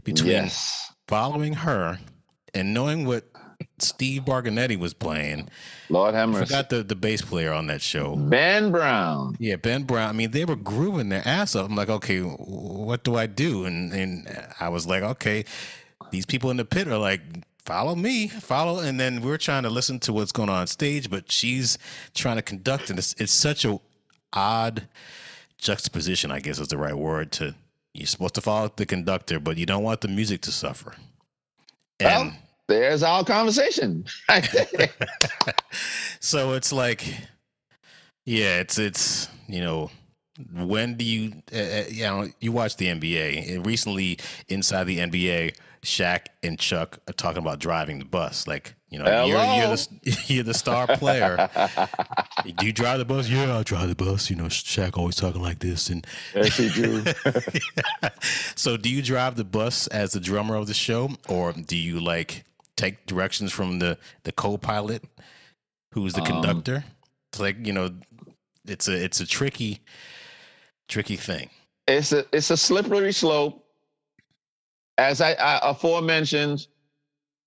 between 0.04 0.50
following 1.08 1.54
her 1.54 2.00
and 2.54 2.74
knowing 2.74 3.06
what 3.06 3.26
Steve 3.80 4.24
Bargonetti 4.24 4.78
was 4.78 4.94
playing. 4.94 5.50
Lord 5.90 6.14
have 6.14 6.30
mercy. 6.30 6.42
I 6.42 6.46
forgot 6.46 6.70
the, 6.70 6.84
the 6.84 6.96
bass 6.96 7.22
player 7.22 7.54
on 7.54 7.68
that 7.68 7.82
show. 7.82 8.16
Ben 8.16 8.72
Brown. 8.72 9.36
Yeah, 9.40 9.56
Ben 9.56 9.84
Brown. 9.84 10.10
I 10.10 10.12
mean, 10.14 10.32
they 10.32 10.46
were 10.46 10.56
grooving 10.56 11.10
their 11.10 11.26
ass 11.26 11.56
off. 11.56 11.70
I'm 11.70 11.76
like, 11.76 11.90
okay, 11.90 12.20
what 12.22 13.04
do 13.04 13.16
I 13.16 13.28
do? 13.28 13.66
And 13.66 13.94
and 13.94 14.28
I 14.60 14.70
was 14.70 14.88
like, 14.88 15.04
okay, 15.04 15.46
these 16.12 16.26
people 16.26 16.52
in 16.52 16.58
the 16.58 16.66
pit 16.66 16.88
are 16.88 16.98
like, 16.98 17.22
follow 17.66 17.96
me, 17.96 18.28
follow. 18.28 18.80
And 18.80 19.00
then 19.00 19.22
we're 19.22 19.38
trying 19.38 19.64
to 19.64 19.70
listen 19.70 20.00
to 20.00 20.14
what's 20.14 20.32
going 20.32 20.50
on, 20.50 20.62
on 20.62 20.68
stage, 20.68 21.10
but 21.10 21.32
she's 21.32 21.78
trying 22.16 22.38
to 22.38 22.42
conduct. 22.42 22.90
And 22.90 22.98
it's, 22.98 23.14
it's 23.18 23.34
such 23.34 23.66
a 23.66 23.80
odd 24.34 24.88
juxtaposition, 25.58 26.32
I 26.32 26.40
guess 26.40 26.60
is 26.60 26.70
the 26.70 26.78
right 26.78 26.96
word 26.96 27.32
to, 27.34 27.56
you're 27.94 28.08
supposed 28.08 28.36
to 28.36 28.42
follow 28.42 28.72
the 28.76 28.86
conductor, 28.86 29.40
but 29.40 29.58
you 29.58 29.66
don't 29.66 29.84
want 29.84 30.02
the 30.02 30.08
music 30.08 30.42
to 30.42 30.52
suffer. 30.52 30.96
And 32.00 32.30
well, 32.30 32.38
there's 32.68 33.04
our 33.04 33.24
conversation. 33.24 34.06
so 36.20 36.54
it's 36.54 36.72
like, 36.72 37.06
yeah, 38.26 38.60
it's, 38.60 38.78
it's, 38.78 39.30
you 39.48 39.62
know, 39.62 39.90
when 40.54 40.96
do 40.96 41.04
you, 41.04 41.34
uh 41.52 41.84
you 41.90 42.04
know, 42.04 42.28
you 42.40 42.52
watch 42.52 42.78
the 42.78 42.86
NBA 42.88 43.56
and 43.56 43.66
recently 43.66 44.20
inside 44.48 44.84
the 44.84 45.00
NBA, 45.00 45.56
Shaq 45.88 46.26
and 46.44 46.60
Chuck 46.60 47.00
are 47.08 47.14
talking 47.14 47.38
about 47.38 47.60
driving 47.60 48.00
the 48.00 48.06
bus. 48.06 48.46
Like, 48.46 48.76
you 48.90 49.00
know, 49.00 49.06
you're, 49.24 49.38
you're, 49.38 49.68
the, 49.68 50.24
you're 50.28 50.44
the 50.44 50.54
star 50.54 50.86
player. 50.86 51.50
do 52.58 52.66
you 52.66 52.74
drive 52.74 53.00
the 53.00 53.06
bus? 53.06 53.30
Yeah, 53.30 53.58
I 53.58 53.64
drive 53.64 53.88
the 53.88 53.96
bus. 53.96 54.30
You 54.30 54.36
know, 54.36 54.46
Shaq 54.46 54.98
always 54.98 55.16
talking 55.16 55.42
like 55.42 55.60
this. 55.60 55.90
And 55.90 56.06
yes, 56.36 56.58
he 56.58 56.70
do. 56.70 57.04
So, 58.56 58.76
do 58.76 58.90
you 58.90 59.02
drive 59.02 59.36
the 59.38 59.46
bus 59.46 59.88
as 59.88 60.12
the 60.12 60.20
drummer 60.20 60.56
of 60.56 60.68
the 60.68 60.74
show, 60.74 61.12
or 61.30 61.54
do 61.54 61.78
you 61.78 62.02
like 62.02 62.44
take 62.76 63.06
directions 63.06 63.54
from 63.54 63.80
the 63.80 63.98
the 64.24 64.34
co-pilot, 64.34 65.04
who's 65.94 66.14
the 66.14 66.22
um, 66.22 66.28
conductor? 66.28 66.84
It's 67.32 67.40
like 67.40 67.66
you 67.66 67.72
know, 67.72 67.92
it's 68.66 68.90
a 68.90 69.04
it's 69.04 69.22
a 69.22 69.26
tricky, 69.26 69.80
tricky 70.90 71.16
thing. 71.16 71.50
It's 71.88 72.12
a 72.12 72.26
it's 72.34 72.50
a 72.50 72.58
slippery 72.58 73.14
slope 73.14 73.67
as 74.98 75.22
I, 75.22 75.34
I 75.34 75.60
aforementioned, 75.64 76.68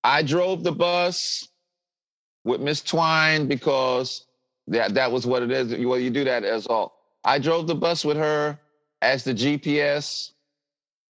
I 0.03 0.23
drove 0.23 0.63
the 0.63 0.71
bus 0.71 1.47
with 2.43 2.61
Miss 2.61 2.81
Twine 2.81 3.47
because 3.47 4.25
that 4.67 4.93
that 4.93 5.11
was 5.11 5.25
what 5.27 5.43
it 5.43 5.51
is. 5.51 5.85
Well, 5.85 5.99
you 5.99 6.09
do 6.09 6.23
that 6.23 6.43
as 6.43 6.67
all. 6.67 6.97
I 7.23 7.37
drove 7.39 7.67
the 7.67 7.75
bus 7.75 8.03
with 8.03 8.17
her 8.17 8.57
as 9.01 9.23
the 9.23 9.33
GPS. 9.33 10.31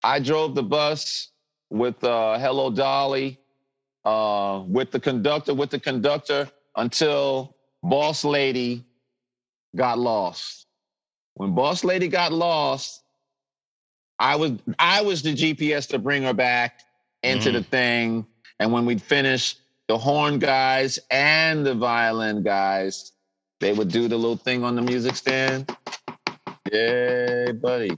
I 0.03 0.19
drove 0.19 0.55
the 0.55 0.63
bus 0.63 1.29
with 1.69 2.03
uh, 2.03 2.37
Hello 2.39 2.69
Dolly, 2.69 3.39
uh, 4.03 4.63
with 4.67 4.91
the 4.91 4.99
conductor, 4.99 5.53
with 5.53 5.69
the 5.69 5.79
conductor 5.79 6.49
until 6.75 7.55
Boss 7.83 8.25
Lady 8.25 8.85
got 9.75 9.99
lost. 9.99 10.67
When 11.35 11.55
Boss 11.55 11.83
Lady 11.83 12.07
got 12.07 12.33
lost, 12.33 13.00
I 14.21 14.35
was 14.35 14.51
I 14.77 15.01
was 15.01 15.23
the 15.23 15.33
GPS 15.33 15.89
to 15.89 15.99
bring 15.99 16.21
her 16.23 16.33
back 16.33 16.81
into 17.23 17.49
mm. 17.49 17.53
the 17.53 17.63
thing. 17.63 18.25
And 18.59 18.71
when 18.71 18.85
we'd 18.85 19.01
finish, 19.01 19.55
the 19.87 19.97
horn 19.97 20.37
guys 20.37 20.99
and 21.09 21.65
the 21.65 21.73
violin 21.73 22.43
guys, 22.43 23.13
they 23.59 23.73
would 23.73 23.89
do 23.89 24.07
the 24.07 24.15
little 24.15 24.37
thing 24.37 24.63
on 24.63 24.75
the 24.75 24.81
music 24.81 25.15
stand. 25.15 25.75
Yay, 26.71 27.51
buddy. 27.51 27.97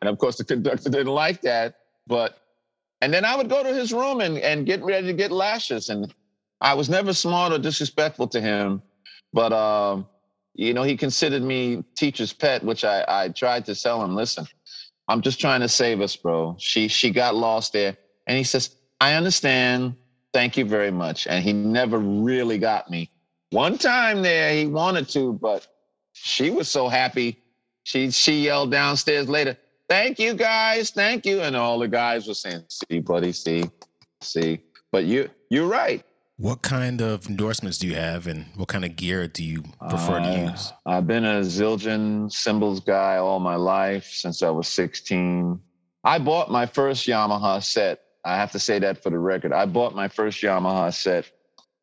And 0.00 0.08
of 0.08 0.16
course, 0.16 0.38
the 0.38 0.44
conductor 0.44 0.88
didn't 0.88 1.12
like 1.12 1.42
that. 1.42 1.76
But 2.06 2.38
and 3.02 3.12
then 3.12 3.26
I 3.26 3.36
would 3.36 3.50
go 3.50 3.62
to 3.62 3.74
his 3.74 3.92
room 3.92 4.22
and, 4.22 4.38
and 4.38 4.64
get 4.64 4.82
ready 4.82 5.06
to 5.08 5.12
get 5.12 5.30
lashes. 5.30 5.90
And 5.90 6.12
I 6.62 6.72
was 6.72 6.88
never 6.88 7.12
smart 7.12 7.52
or 7.52 7.58
disrespectful 7.58 8.28
to 8.28 8.40
him. 8.40 8.80
But 9.34 9.52
um, 9.52 10.06
you 10.54 10.72
know, 10.72 10.82
he 10.82 10.96
considered 10.96 11.42
me 11.42 11.84
teacher's 11.94 12.32
pet, 12.32 12.64
which 12.64 12.84
I, 12.84 13.04
I 13.06 13.28
tried 13.28 13.66
to 13.66 13.74
sell 13.74 14.02
him, 14.02 14.14
listen, 14.14 14.46
I'm 15.12 15.20
just 15.20 15.38
trying 15.38 15.60
to 15.60 15.68
save 15.68 16.00
us, 16.00 16.16
bro. 16.16 16.56
She 16.58 16.88
she 16.88 17.10
got 17.10 17.34
lost 17.34 17.74
there. 17.74 17.98
And 18.26 18.38
he 18.38 18.44
says, 18.44 18.76
I 18.98 19.12
understand. 19.12 19.94
Thank 20.32 20.56
you 20.56 20.64
very 20.64 20.90
much. 20.90 21.26
And 21.26 21.44
he 21.44 21.52
never 21.52 21.98
really 21.98 22.56
got 22.56 22.88
me. 22.88 23.10
One 23.50 23.76
time 23.76 24.22
there, 24.22 24.54
he 24.54 24.66
wanted 24.66 25.10
to, 25.10 25.34
but 25.34 25.66
she 26.14 26.48
was 26.48 26.70
so 26.70 26.88
happy. 26.88 27.42
She 27.84 28.10
she 28.10 28.44
yelled 28.44 28.70
downstairs 28.70 29.28
later, 29.28 29.58
thank 29.86 30.18
you 30.18 30.32
guys, 30.32 30.88
thank 30.88 31.26
you. 31.26 31.42
And 31.42 31.54
all 31.54 31.78
the 31.78 31.88
guys 31.88 32.26
were 32.26 32.32
saying, 32.32 32.64
see, 32.70 33.00
buddy, 33.00 33.32
see, 33.32 33.64
see. 34.22 34.60
But 34.92 35.04
you 35.04 35.28
you're 35.50 35.66
right. 35.66 36.02
What 36.42 36.62
kind 36.62 37.00
of 37.00 37.28
endorsements 37.28 37.78
do 37.78 37.86
you 37.86 37.94
have, 37.94 38.26
and 38.26 38.46
what 38.56 38.66
kind 38.66 38.84
of 38.84 38.96
gear 38.96 39.28
do 39.28 39.44
you 39.44 39.62
prefer 39.88 40.18
uh, 40.18 40.24
to 40.24 40.50
use? 40.50 40.72
I've 40.84 41.06
been 41.06 41.24
a 41.24 41.38
Zildjian 41.42 42.32
cymbals 42.32 42.80
guy 42.80 43.18
all 43.18 43.38
my 43.38 43.54
life 43.54 44.06
since 44.06 44.42
I 44.42 44.50
was 44.50 44.66
16. 44.66 45.60
I 46.02 46.18
bought 46.18 46.50
my 46.50 46.66
first 46.66 47.06
Yamaha 47.06 47.62
set. 47.62 48.00
I 48.24 48.34
have 48.34 48.50
to 48.50 48.58
say 48.58 48.80
that 48.80 49.00
for 49.04 49.10
the 49.10 49.20
record. 49.20 49.52
I 49.52 49.66
bought 49.66 49.94
my 49.94 50.08
first 50.08 50.42
Yamaha 50.42 50.92
set 50.92 51.30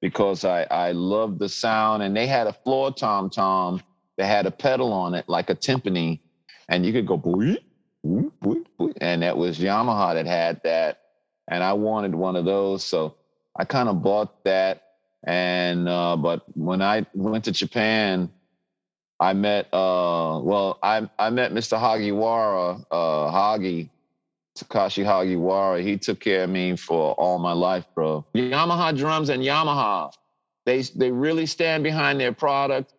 because 0.01 0.43
I 0.43 0.63
I 0.63 0.91
loved 0.91 1.39
the 1.39 1.47
sound, 1.47 2.03
and 2.03 2.13
they 2.13 2.27
had 2.27 2.45
a 2.45 2.51
floor 2.51 2.91
tom 2.91 3.29
tom 3.29 3.81
that 4.17 4.25
had 4.25 4.45
a 4.45 4.51
pedal 4.51 4.91
on 4.91 5.13
it 5.13 5.23
like 5.29 5.49
a 5.49 5.55
timpani, 5.55 6.19
and 6.67 6.85
you 6.85 6.91
could 6.91 7.07
go 7.07 7.15
boy, 7.15 7.55
and 8.99 9.23
that 9.23 9.37
was 9.37 9.57
Yamaha 9.57 10.15
that 10.15 10.25
had 10.25 10.61
that, 10.65 10.99
and 11.47 11.63
I 11.63 11.71
wanted 11.71 12.13
one 12.13 12.35
of 12.35 12.43
those, 12.43 12.83
so 12.83 13.15
I 13.59 13.65
kind 13.65 13.89
of 13.89 14.01
bought 14.01 14.43
that. 14.45 14.83
And 15.25 15.89
uh, 15.89 16.15
but 16.15 16.43
when 16.57 16.81
I 16.81 17.05
went 17.13 17.43
to 17.43 17.51
Japan, 17.51 18.31
I 19.19 19.33
met 19.33 19.65
uh, 19.73 20.39
well, 20.41 20.79
I 20.81 21.09
I 21.19 21.29
met 21.29 21.51
Mr. 21.51 21.77
Hagiwara, 21.77 22.85
uh, 22.89 23.29
Hagi, 23.29 23.89
Takashi 24.57 25.03
Hagiwara. 25.03 25.83
He 25.83 25.97
took 25.97 26.21
care 26.21 26.45
of 26.45 26.49
me 26.49 26.77
for 26.77 27.13
all 27.15 27.37
my 27.37 27.51
life, 27.51 27.85
bro. 27.93 28.25
Yamaha 28.33 28.97
drums 28.97 29.27
and 29.27 29.43
Yamaha, 29.43 30.13
they 30.65 30.81
they 30.81 31.11
really 31.11 31.45
stand 31.45 31.83
behind 31.83 32.17
their 32.17 32.31
product. 32.31 32.93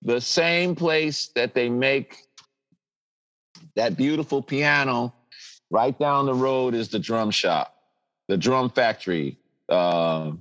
The 0.00 0.18
same 0.18 0.74
place 0.74 1.28
that 1.34 1.52
they 1.52 1.68
make 1.68 2.16
that 3.76 3.98
beautiful 3.98 4.40
piano, 4.40 5.12
right 5.70 5.96
down 5.98 6.24
the 6.24 6.34
road 6.34 6.72
is 6.72 6.88
the 6.88 6.98
drum 6.98 7.30
shop, 7.30 7.74
the 8.28 8.38
drum 8.38 8.70
factory 8.70 9.36
uh, 9.70 10.32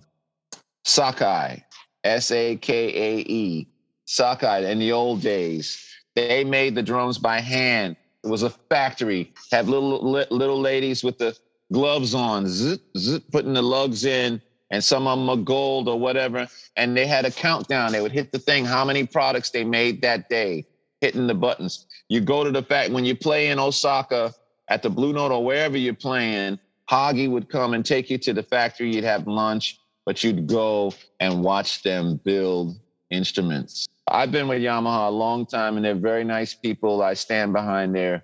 Sakai, 0.83 1.63
S 2.03 2.31
A 2.31 2.55
K 2.55 2.73
A 2.87 3.19
E, 3.21 3.67
Sakai. 4.05 4.71
In 4.71 4.79
the 4.79 4.91
old 4.91 5.21
days, 5.21 5.85
they 6.15 6.43
made 6.43 6.75
the 6.75 6.83
drums 6.83 7.17
by 7.17 7.39
hand. 7.39 7.95
It 8.23 8.27
was 8.27 8.43
a 8.43 8.49
factory. 8.49 9.33
Had 9.51 9.67
little 9.67 10.01
little 10.11 10.59
ladies 10.59 11.03
with 11.03 11.17
the 11.17 11.37
gloves 11.71 12.13
on, 12.13 12.47
zip, 12.47 12.81
zip, 12.97 13.23
putting 13.31 13.53
the 13.53 13.61
lugs 13.61 14.05
in, 14.05 14.41
and 14.71 14.83
some 14.83 15.07
of 15.07 15.17
them 15.17 15.29
are 15.29 15.37
gold 15.37 15.87
or 15.87 15.99
whatever. 15.99 16.47
And 16.75 16.95
they 16.95 17.05
had 17.05 17.25
a 17.25 17.31
countdown. 17.31 17.91
They 17.91 18.01
would 18.01 18.11
hit 18.11 18.31
the 18.31 18.39
thing, 18.39 18.65
how 18.65 18.83
many 18.83 19.05
products 19.05 19.51
they 19.51 19.63
made 19.63 20.01
that 20.01 20.29
day, 20.29 20.65
hitting 21.01 21.27
the 21.27 21.35
buttons. 21.35 21.85
You 22.09 22.21
go 22.21 22.43
to 22.43 22.51
the 22.51 22.63
fact 22.63 22.91
when 22.91 23.05
you 23.05 23.15
play 23.15 23.47
in 23.47 23.59
Osaka 23.59 24.33
at 24.69 24.83
the 24.83 24.89
Blue 24.89 25.13
Note 25.13 25.31
or 25.31 25.43
wherever 25.43 25.77
you're 25.77 25.93
playing, 25.93 26.59
Hagi 26.89 27.27
would 27.27 27.49
come 27.49 27.75
and 27.75 27.85
take 27.85 28.09
you 28.09 28.17
to 28.17 28.33
the 28.33 28.41
factory. 28.41 28.91
You'd 28.91 29.03
have 29.03 29.27
lunch, 29.27 29.79
but 30.07 30.23
you'd 30.23 30.47
go 30.47 30.91
and 31.19 31.43
watch 31.43 31.83
them 31.83 32.19
build 32.25 32.79
instruments. 33.11 33.85
I've 34.07 34.31
been 34.31 34.47
with 34.47 34.59
Yamaha 34.59 35.07
a 35.07 35.11
long 35.11 35.45
time, 35.45 35.75
and 35.75 35.85
they're 35.85 35.93
very 35.93 36.23
nice 36.23 36.55
people. 36.55 37.03
I 37.03 37.13
stand 37.13 37.53
behind 37.53 37.93
their 37.93 38.23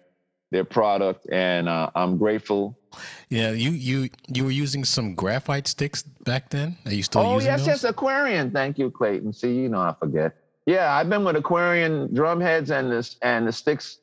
their 0.52 0.64
product, 0.64 1.28
and 1.32 1.70
uh, 1.70 1.92
I'm 1.94 2.18
grateful. 2.18 2.80
Yeah, 3.30 3.52
you 3.52 3.70
you 3.70 4.10
you 4.34 4.46
were 4.46 4.52
using 4.52 4.84
some 4.84 5.14
graphite 5.14 5.68
sticks 5.68 6.02
back 6.02 6.50
then. 6.50 6.76
Are 6.86 6.94
you 6.94 7.04
still 7.04 7.22
oh, 7.22 7.36
using 7.36 7.52
yes, 7.52 7.60
those? 7.60 7.68
yes, 7.68 7.84
Aquarian. 7.84 8.50
Thank 8.50 8.80
you, 8.80 8.90
Clayton. 8.90 9.32
See, 9.32 9.54
you 9.54 9.70
know 9.70 9.82
I 9.82 9.94
forget. 10.00 10.38
Yeah, 10.66 10.92
I've 10.96 11.10
been 11.10 11.24
with 11.24 11.36
Aquarian 11.36 12.12
drum 12.16 12.42
heads 12.42 12.72
and 12.72 12.92
the 12.92 13.16
and 13.22 13.48
the 13.48 13.52
sticks 13.52 14.00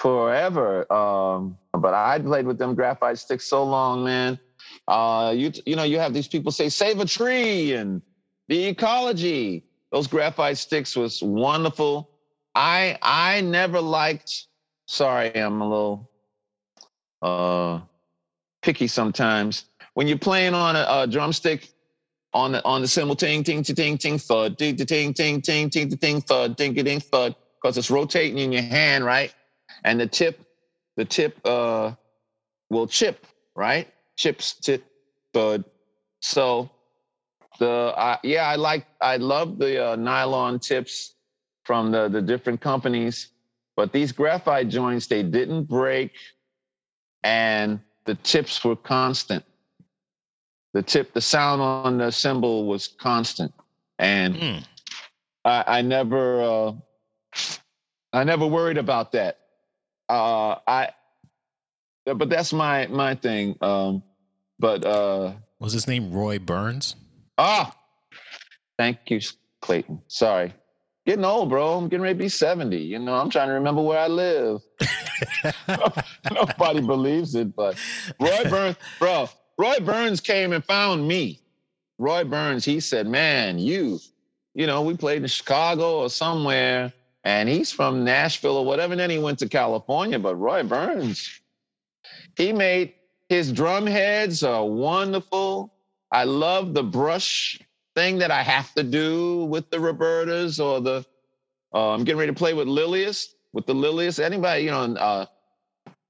forever. 0.00 0.90
Um, 0.92 1.58
but 1.74 1.92
I 1.94 2.18
played 2.18 2.46
with 2.46 2.58
them 2.58 2.74
graphite 2.74 3.18
sticks 3.18 3.44
so 3.46 3.62
long, 3.64 4.02
man. 4.02 4.38
Uh, 4.88 5.32
you 5.36 5.52
you 5.66 5.76
know, 5.76 5.82
you 5.82 5.98
have 5.98 6.14
these 6.14 6.28
people 6.28 6.50
say 6.50 6.68
save 6.68 7.00
a 7.00 7.04
tree 7.04 7.74
and 7.74 8.02
the 8.48 8.64
ecology. 8.64 9.64
Those 9.92 10.06
graphite 10.06 10.56
sticks 10.56 10.96
was 10.96 11.22
wonderful. 11.22 12.10
I 12.54 12.98
I 13.02 13.42
never 13.42 13.80
liked. 13.80 14.46
Sorry, 14.86 15.34
I'm 15.36 15.60
a 15.60 15.68
little 15.68 16.10
uh, 17.22 17.80
picky 18.62 18.86
sometimes. 18.86 19.66
When 19.94 20.08
you're 20.08 20.18
playing 20.18 20.54
on 20.54 20.76
a, 20.76 20.86
a 20.88 21.06
drumstick 21.06 21.68
on 22.32 22.52
the 22.52 22.64
on 22.64 22.80
the 22.80 22.88
cymbal 22.88 23.16
ting 23.16 23.44
ting 23.44 23.62
ting 23.62 23.76
ting 23.76 23.98
ting 23.98 24.18
thud 24.18 24.56
ting 24.58 24.76
ting 24.76 25.12
ting 25.12 25.42
ting 25.42 25.70
ting 25.70 25.90
ting 25.90 26.20
thud 26.22 26.56
ting 26.56 26.74
ting 26.74 27.00
thud 27.00 27.34
because 27.60 27.76
it's 27.76 27.90
rotating 27.90 28.38
in 28.38 28.52
your 28.52 28.62
hand, 28.62 29.04
right? 29.04 29.34
And 29.84 30.00
the 30.00 30.06
tip 30.06 30.44
the 31.00 31.04
tip 31.06 31.38
uh, 31.46 31.92
will 32.68 32.86
chip, 32.86 33.26
right? 33.56 33.88
Chips, 34.16 34.52
tip, 34.52 34.84
bud. 35.32 35.64
So 36.20 36.70
the 37.58 37.94
uh, 37.96 38.18
yeah, 38.22 38.46
I 38.48 38.56
like 38.56 38.86
I 39.00 39.16
love 39.16 39.58
the 39.58 39.92
uh, 39.92 39.96
nylon 39.96 40.58
tips 40.58 41.14
from 41.64 41.90
the 41.90 42.08
the 42.08 42.20
different 42.20 42.60
companies, 42.60 43.28
but 43.76 43.92
these 43.92 44.12
graphite 44.12 44.68
joints 44.68 45.06
they 45.06 45.22
didn't 45.22 45.64
break, 45.64 46.12
and 47.22 47.80
the 48.04 48.16
tips 48.16 48.62
were 48.62 48.76
constant. 48.76 49.44
The 50.74 50.82
tip, 50.82 51.14
the 51.14 51.20
sound 51.20 51.62
on 51.62 51.98
the 51.98 52.12
cymbal 52.12 52.66
was 52.66 52.88
constant, 52.88 53.52
and 53.98 54.34
mm. 54.34 54.64
I, 55.44 55.64
I 55.78 55.82
never 55.82 56.42
uh, 56.42 56.72
I 58.12 58.24
never 58.24 58.46
worried 58.46 58.78
about 58.78 59.12
that 59.12 59.39
uh, 60.10 60.58
I, 60.66 60.88
but 62.04 62.28
that's 62.28 62.52
my 62.52 62.86
my 62.88 63.14
thing. 63.14 63.56
Um, 63.60 64.02
but 64.58 64.84
uh, 64.84 65.34
was 65.60 65.72
his 65.72 65.86
name 65.86 66.12
Roy 66.12 66.38
Burns? 66.38 66.96
Ah, 67.38 67.74
thank 68.76 68.98
you, 69.08 69.20
Clayton. 69.62 70.02
Sorry, 70.08 70.52
getting 71.06 71.24
old, 71.24 71.48
bro. 71.48 71.78
I'm 71.78 71.88
getting 71.88 72.02
ready 72.02 72.14
to 72.14 72.24
be 72.24 72.28
seventy. 72.28 72.78
You 72.78 72.98
know, 72.98 73.14
I'm 73.14 73.30
trying 73.30 73.48
to 73.48 73.54
remember 73.54 73.82
where 73.82 74.00
I 74.00 74.08
live. 74.08 74.60
Nobody 76.34 76.80
believes 76.80 77.34
it, 77.34 77.54
but 77.54 77.78
Roy 78.18 78.44
Burns, 78.50 78.76
bro. 78.98 79.28
Roy 79.58 79.78
Burns 79.80 80.20
came 80.20 80.52
and 80.52 80.64
found 80.64 81.06
me. 81.06 81.40
Roy 81.98 82.24
Burns, 82.24 82.64
he 82.64 82.80
said, 82.80 83.06
"Man, 83.06 83.58
you, 83.58 84.00
you 84.54 84.66
know, 84.66 84.82
we 84.82 84.96
played 84.96 85.22
in 85.22 85.28
Chicago 85.28 86.00
or 86.00 86.10
somewhere." 86.10 86.92
And 87.24 87.48
he's 87.48 87.70
from 87.70 88.04
Nashville 88.04 88.56
or 88.56 88.64
whatever. 88.64 88.92
And 88.92 89.00
then 89.00 89.10
he 89.10 89.18
went 89.18 89.38
to 89.40 89.48
California. 89.48 90.18
But 90.18 90.36
Roy 90.36 90.62
Burns, 90.62 91.40
he 92.36 92.52
made 92.52 92.94
his 93.28 93.52
drum 93.52 93.86
heads 93.86 94.42
are 94.42 94.66
wonderful. 94.66 95.72
I 96.10 96.24
love 96.24 96.74
the 96.74 96.82
brush 96.82 97.60
thing 97.94 98.18
that 98.18 98.30
I 98.30 98.42
have 98.42 98.72
to 98.74 98.82
do 98.82 99.44
with 99.44 99.70
the 99.70 99.78
Robertas 99.78 100.62
or 100.62 100.80
the. 100.80 101.04
Uh, 101.72 101.94
I'm 101.94 102.02
getting 102.02 102.18
ready 102.18 102.32
to 102.32 102.38
play 102.38 102.52
with 102.52 102.66
Lilius, 102.66 103.34
with 103.52 103.66
the 103.66 103.74
Lilius. 103.74 104.18
Anybody, 104.18 104.64
you 104.64 104.70
know, 104.72 104.94
uh, 104.94 105.26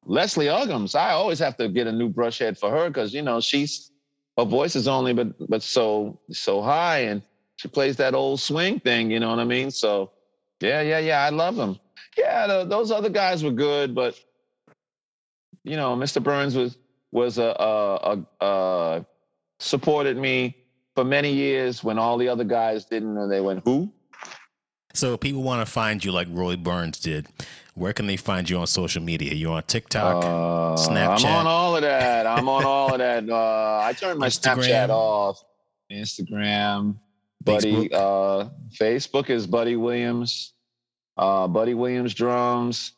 Leslie 0.06 0.46
Uggams. 0.46 0.94
I 0.94 1.10
always 1.10 1.38
have 1.40 1.56
to 1.58 1.68
get 1.68 1.86
a 1.86 1.92
new 1.92 2.08
brush 2.08 2.38
head 2.38 2.56
for 2.56 2.70
her 2.70 2.88
because 2.88 3.12
you 3.12 3.22
know 3.22 3.40
she's 3.40 3.90
her 4.38 4.44
voice 4.44 4.74
is 4.74 4.88
only 4.88 5.12
but 5.12 5.28
but 5.50 5.62
so 5.62 6.18
so 6.30 6.62
high 6.62 7.00
and 7.00 7.22
she 7.56 7.68
plays 7.68 7.96
that 7.98 8.14
old 8.14 8.40
swing 8.40 8.80
thing. 8.80 9.10
You 9.10 9.20
know 9.20 9.28
what 9.28 9.38
I 9.38 9.44
mean? 9.44 9.70
So 9.70 10.12
yeah, 10.60 10.80
yeah, 10.82 10.98
yeah. 10.98 11.24
I 11.24 11.30
love 11.30 11.56
them. 11.56 11.78
Yeah, 12.16 12.46
the, 12.46 12.64
those 12.64 12.90
other 12.90 13.08
guys 13.08 13.42
were 13.44 13.50
good, 13.50 13.94
but 13.94 14.18
you 15.64 15.76
know, 15.76 15.96
Mr. 15.96 16.22
Burns 16.22 16.56
was 16.56 16.76
was 17.12 17.38
a, 17.38 17.54
a, 17.58 18.24
a, 18.40 18.46
a 18.46 19.06
supported 19.58 20.16
me 20.16 20.56
for 20.94 21.04
many 21.04 21.32
years 21.32 21.82
when 21.82 21.98
all 21.98 22.16
the 22.18 22.28
other 22.28 22.44
guys 22.44 22.84
didn't, 22.84 23.16
and 23.16 23.30
they 23.30 23.40
went, 23.40 23.62
"Who?" 23.64 23.92
So 24.94 25.16
people 25.16 25.42
want 25.42 25.66
to 25.66 25.70
find 25.70 26.04
you 26.04 26.12
like 26.12 26.28
Roy 26.30 26.56
Burns 26.56 26.98
did. 26.98 27.28
Where 27.74 27.92
can 27.92 28.06
they 28.06 28.16
find 28.16 28.50
you 28.50 28.58
on 28.58 28.66
social 28.66 29.00
media? 29.02 29.32
You're 29.32 29.52
on 29.52 29.62
TikTok, 29.62 30.24
uh, 30.24 30.28
Snapchat? 30.76 31.24
I'm 31.24 31.36
on 31.36 31.46
all 31.46 31.76
of 31.76 31.82
that. 31.82 32.26
I'm 32.26 32.48
on 32.48 32.64
all 32.64 32.92
of 32.92 32.98
that. 32.98 33.28
Uh, 33.30 33.80
I 33.84 33.92
turned 33.92 34.18
my 34.18 34.26
Instagram. 34.26 34.66
Snapchat 34.66 34.88
off. 34.90 35.42
Instagram, 35.90 36.96
Buddy, 37.42 37.88
Facebook. 37.88 37.92
uh, 37.94 38.48
Facebook 38.78 39.30
is 39.30 39.46
Buddy 39.46 39.76
Williams. 39.76 40.54
Uh, 41.16 41.46
Buddy 41.48 41.74
Williams 41.74 42.14
drums. 42.14 42.92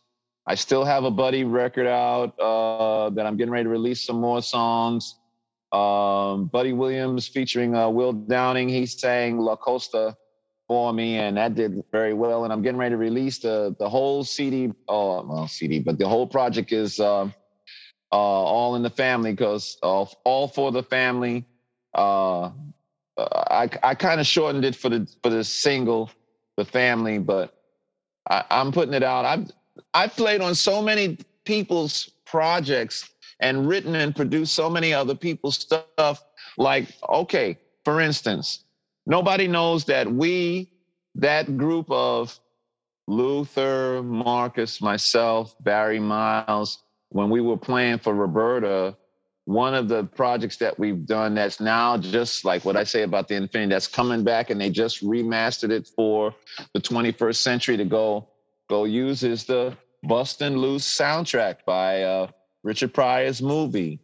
I 0.46 0.56
still 0.56 0.84
have 0.84 1.04
a 1.04 1.10
Buddy 1.10 1.44
record 1.44 1.86
out 1.86 2.38
uh, 2.40 3.10
that 3.10 3.26
I'm 3.26 3.36
getting 3.36 3.52
ready 3.52 3.64
to 3.64 3.70
release 3.70 4.04
some 4.04 4.20
more 4.20 4.42
songs. 4.42 5.16
Um, 5.70 6.46
Buddy 6.46 6.72
Williams 6.72 7.28
featuring 7.28 7.74
uh, 7.76 7.88
Will 7.88 8.12
Downing. 8.12 8.68
He 8.68 8.84
sang 8.86 9.38
La 9.38 9.56
Costa 9.56 10.16
for 10.66 10.92
me, 10.92 11.18
and 11.18 11.36
that 11.36 11.54
did 11.54 11.82
very 11.92 12.12
well. 12.12 12.44
And 12.44 12.52
I'm 12.52 12.62
getting 12.62 12.78
ready 12.78 12.92
to 12.92 12.98
release 12.98 13.38
the 13.38 13.74
the 13.78 13.88
whole 13.88 14.24
CD. 14.24 14.72
Oh, 14.88 15.24
well, 15.24 15.48
CD, 15.48 15.78
but 15.78 15.98
the 15.98 16.08
whole 16.08 16.26
project 16.26 16.72
is 16.72 16.98
uh, 16.98 17.24
uh, 17.24 17.30
all 18.10 18.74
in 18.74 18.82
the 18.82 18.90
family 18.90 19.32
because 19.32 19.78
all, 19.82 20.12
all 20.24 20.48
for 20.48 20.72
the 20.72 20.82
family. 20.82 21.46
I 23.18 23.68
I 23.82 23.94
kind 23.94 24.20
of 24.20 24.26
shortened 24.26 24.64
it 24.64 24.76
for 24.76 24.88
the 24.88 25.08
for 25.22 25.30
the 25.30 25.44
single, 25.44 26.10
the 26.56 26.64
family, 26.64 27.18
but 27.18 27.54
I, 28.28 28.44
I'm 28.50 28.72
putting 28.72 28.94
it 28.94 29.02
out. 29.02 29.24
I've 29.24 29.50
I've 29.94 30.16
played 30.16 30.40
on 30.40 30.54
so 30.54 30.82
many 30.82 31.18
people's 31.44 32.10
projects 32.24 33.10
and 33.40 33.68
written 33.68 33.94
and 33.94 34.14
produced 34.14 34.54
so 34.54 34.70
many 34.70 34.94
other 34.94 35.14
people's 35.14 35.58
stuff. 35.58 36.24
Like, 36.56 36.88
okay, 37.08 37.58
for 37.84 38.00
instance, 38.00 38.64
nobody 39.06 39.48
knows 39.48 39.84
that 39.86 40.10
we, 40.10 40.70
that 41.16 41.56
group 41.56 41.90
of 41.90 42.38
Luther, 43.08 44.02
Marcus, 44.02 44.80
myself, 44.80 45.54
Barry 45.60 45.98
Miles, 45.98 46.84
when 47.08 47.28
we 47.28 47.40
were 47.40 47.56
playing 47.56 47.98
for 47.98 48.14
Roberta, 48.14 48.96
one 49.44 49.74
of 49.74 49.88
the 49.88 50.04
projects 50.04 50.56
that 50.58 50.78
we've 50.78 51.04
done 51.04 51.34
that's 51.34 51.60
now 51.60 51.96
just 51.96 52.44
like 52.44 52.64
what 52.64 52.76
I 52.76 52.84
say 52.84 53.02
about 53.02 53.28
the 53.28 53.34
Infinity, 53.34 53.70
that's 53.70 53.88
coming 53.88 54.22
back 54.22 54.50
and 54.50 54.60
they 54.60 54.70
just 54.70 55.02
remastered 55.02 55.70
it 55.70 55.88
for 55.96 56.34
the 56.74 56.80
21st 56.80 57.36
century 57.36 57.76
to 57.76 57.84
go 57.84 58.28
go 58.68 58.84
use 58.84 59.22
is 59.22 59.44
the 59.44 59.76
Bustin' 60.04 60.56
Loose 60.56 60.98
soundtrack 60.98 61.64
by 61.66 62.02
uh, 62.02 62.28
Richard 62.62 62.94
Pryor's 62.94 63.42
movie. 63.42 64.00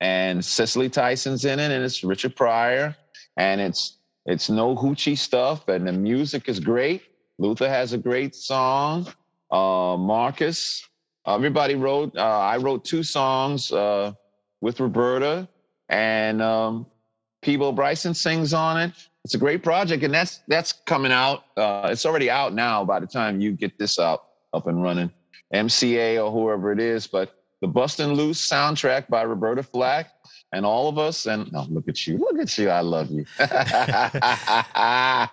And 0.00 0.44
Cicely 0.44 0.88
Tyson's 0.88 1.44
in 1.44 1.58
it, 1.58 1.72
and 1.72 1.84
it's 1.84 2.04
Richard 2.04 2.36
Pryor, 2.36 2.96
and 3.36 3.60
it's 3.60 3.98
it's 4.26 4.48
no 4.48 4.76
hoochie 4.76 5.18
stuff, 5.18 5.66
and 5.68 5.86
the 5.88 5.92
music 5.92 6.48
is 6.48 6.60
great. 6.60 7.02
Luther 7.38 7.68
has 7.68 7.92
a 7.94 7.98
great 7.98 8.36
song. 8.36 9.08
Uh, 9.50 9.96
Marcus, 9.98 10.86
everybody 11.26 11.74
wrote. 11.74 12.16
Uh, 12.16 12.38
I 12.38 12.58
wrote 12.58 12.84
two 12.84 13.02
songs. 13.02 13.72
Uh, 13.72 14.12
with 14.60 14.80
Roberta, 14.80 15.48
and 15.88 16.42
um, 16.42 16.86
Peabo 17.42 17.72
Bryson 17.72 18.14
sings 18.14 18.52
on 18.52 18.80
it. 18.80 18.92
It's 19.24 19.34
a 19.34 19.38
great 19.38 19.62
project, 19.62 20.02
and 20.04 20.14
that's 20.14 20.40
that's 20.48 20.72
coming 20.72 21.12
out. 21.12 21.44
Uh, 21.56 21.88
it's 21.90 22.06
already 22.06 22.30
out 22.30 22.54
now. 22.54 22.84
By 22.84 23.00
the 23.00 23.06
time 23.06 23.40
you 23.40 23.52
get 23.52 23.78
this 23.78 23.98
up 23.98 24.34
up 24.52 24.66
and 24.66 24.82
running, 24.82 25.10
MCA 25.54 26.24
or 26.24 26.30
whoever 26.30 26.72
it 26.72 26.80
is, 26.80 27.06
but 27.06 27.34
the 27.60 27.68
Bustin' 27.68 28.14
Loose 28.14 28.48
soundtrack 28.48 29.08
by 29.08 29.22
Roberta 29.22 29.62
Flack 29.62 30.10
and 30.52 30.64
all 30.64 30.88
of 30.88 30.98
us. 30.98 31.26
And 31.26 31.50
oh, 31.54 31.66
look 31.68 31.88
at 31.88 32.06
you, 32.06 32.18
look 32.18 32.38
at 32.38 32.56
you. 32.56 32.70
I 32.70 32.80
love 32.80 33.10
you. 33.10 33.24
I 33.38 35.28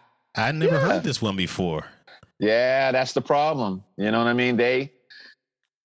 never 0.54 0.76
yeah. 0.76 0.82
heard 0.82 1.04
this 1.04 1.22
one 1.22 1.36
before. 1.36 1.86
Yeah, 2.40 2.92
that's 2.92 3.14
the 3.14 3.22
problem. 3.22 3.84
You 3.98 4.12
know 4.12 4.18
what 4.20 4.28
I 4.28 4.34
mean? 4.34 4.58
They 4.58 4.92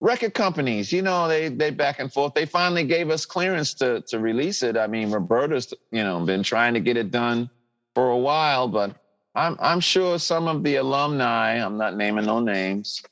record 0.01 0.35
companies, 0.35 0.93
you 0.93 1.03
know, 1.03 1.29
they 1.29 1.49
they 1.49 1.71
back 1.71 2.01
and 2.01 2.13
forth. 2.13 2.35
They 2.35 2.47
finally 2.47 2.85
gave 2.85 3.11
us 3.11 3.25
clearance 3.27 3.75
to 3.75 4.01
to 4.03 4.19
release 4.19 4.63
it. 4.63 4.77
I 4.77 4.87
mean, 4.87 5.11
Roberta's, 5.11 5.73
you 5.93 6.03
know, 6.03 6.21
been 6.25 6.43
trying 6.43 6.75
to 6.75 6.81
get 6.81 6.97
it 6.97 7.11
done 7.11 7.49
for 7.95 8.11
a 8.11 8.19
while, 8.19 8.67
but 8.69 8.97
I'm 9.35 9.57
I'm 9.61 9.81
sure 9.81 10.19
some 10.19 10.49
of 10.49 10.63
the 10.65 10.77
alumni, 10.77 11.65
I'm 11.65 11.77
not 11.77 11.97
naming 11.97 12.27
no 12.27 12.41
names, 12.41 13.03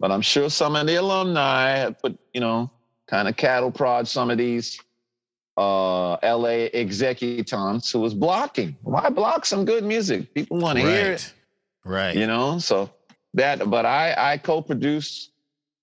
but 0.00 0.10
I'm 0.10 0.22
sure 0.22 0.48
some 0.48 0.76
of 0.76 0.86
the 0.86 0.96
alumni 0.96 1.76
have 1.76 1.98
put, 1.98 2.18
you 2.32 2.40
know, 2.40 2.70
kind 3.08 3.28
of 3.28 3.36
cattle 3.36 3.70
prod 3.70 4.08
some 4.08 4.30
of 4.30 4.38
these 4.38 4.80
uh 5.56 6.16
LA 6.22 6.68
executants 6.72 7.90
who 7.90 8.00
was 8.00 8.14
blocking. 8.14 8.76
Why 8.82 9.10
block 9.10 9.46
some 9.46 9.64
good 9.64 9.84
music? 9.84 10.32
People 10.34 10.58
want 10.58 10.78
right. 10.78 10.84
to 10.84 10.90
hear 10.90 11.12
it. 11.12 11.32
Right. 11.84 12.16
You 12.16 12.26
know, 12.26 12.58
so 12.58 12.90
that 13.34 13.68
but 13.70 13.86
I 13.86 14.14
I 14.16 14.38
co-produced 14.38 15.30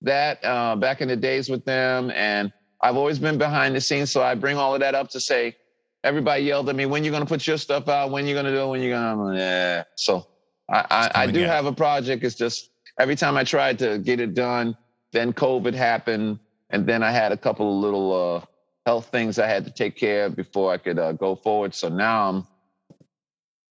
that 0.04 0.44
uh, 0.44 0.76
back 0.76 1.00
in 1.00 1.08
the 1.08 1.16
days 1.16 1.48
with 1.48 1.64
them. 1.64 2.10
And 2.12 2.52
I've 2.80 2.96
always 2.96 3.18
been 3.18 3.38
behind 3.38 3.74
the 3.74 3.80
scenes. 3.80 4.10
So 4.10 4.22
I 4.22 4.34
bring 4.34 4.56
all 4.56 4.74
of 4.74 4.80
that 4.80 4.94
up 4.94 5.08
to 5.10 5.20
say, 5.20 5.56
everybody 6.04 6.44
yelled 6.44 6.68
at 6.68 6.76
me, 6.76 6.86
when 6.86 7.02
you 7.02 7.10
going 7.10 7.22
to 7.22 7.28
put 7.28 7.46
your 7.46 7.58
stuff 7.58 7.88
out? 7.88 8.10
When 8.10 8.26
you 8.26 8.34
going 8.34 8.44
to 8.44 8.52
do 8.52 8.62
it? 8.62 8.68
When 8.68 8.82
you 8.82 8.90
going 8.90 9.34
to, 9.34 9.38
yeah. 9.38 9.84
So 9.96 10.26
I, 10.70 10.86
I, 10.90 11.22
I 11.22 11.26
do 11.30 11.40
have 11.40 11.66
a 11.66 11.72
project. 11.72 12.22
It's 12.22 12.34
just 12.34 12.70
every 13.00 13.16
time 13.16 13.36
I 13.36 13.44
tried 13.44 13.78
to 13.80 13.98
get 13.98 14.20
it 14.20 14.34
done, 14.34 14.76
then 15.12 15.32
COVID 15.32 15.74
happened. 15.74 16.38
And 16.70 16.86
then 16.86 17.02
I 17.02 17.10
had 17.10 17.32
a 17.32 17.36
couple 17.36 17.74
of 17.74 17.82
little 17.82 18.36
uh, 18.36 18.46
health 18.84 19.06
things 19.06 19.38
I 19.38 19.46
had 19.46 19.64
to 19.64 19.70
take 19.70 19.96
care 19.96 20.26
of 20.26 20.36
before 20.36 20.72
I 20.72 20.76
could 20.76 20.98
uh, 20.98 21.12
go 21.12 21.36
forward. 21.36 21.74
So 21.74 21.88
now 21.88 22.28
I'm 22.28 22.46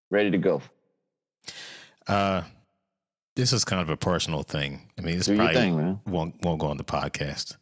ready 0.10 0.32
to 0.32 0.38
go. 0.38 0.62
Uh, 2.08 2.44
this 3.36 3.54
is 3.54 3.66
kind 3.66 3.82
of 3.82 3.90
a 3.90 3.98
personal 3.98 4.44
thing. 4.44 4.82
I 4.98 5.02
mean, 5.02 5.18
this 5.18 5.28
Do 5.28 5.36
probably 5.36 5.56
thing, 5.56 6.00
won't 6.06 6.36
won't 6.44 6.60
go 6.60 6.68
on 6.68 6.78
the 6.78 6.84
podcast. 6.84 7.58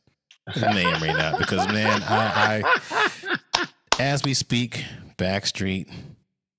It 0.48 0.74
may 0.74 0.86
or 0.86 1.00
may 1.00 1.14
not 1.14 1.40
because 1.40 1.68
man, 1.68 2.02
I, 2.04 2.64
I 2.92 3.68
as 4.00 4.24
we 4.24 4.34
speak, 4.34 4.84
Backstreet, 5.18 5.90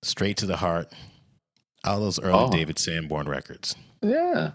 straight 0.03 0.37
to 0.39 0.47
the 0.47 0.57
heart, 0.57 0.93
all 1.85 2.01
those 2.01 2.21
early 2.21 2.45
oh. 2.45 2.51
David 2.51 2.79
Sanborn 2.79 3.29
records. 3.29 3.77
Yeah. 4.01 4.53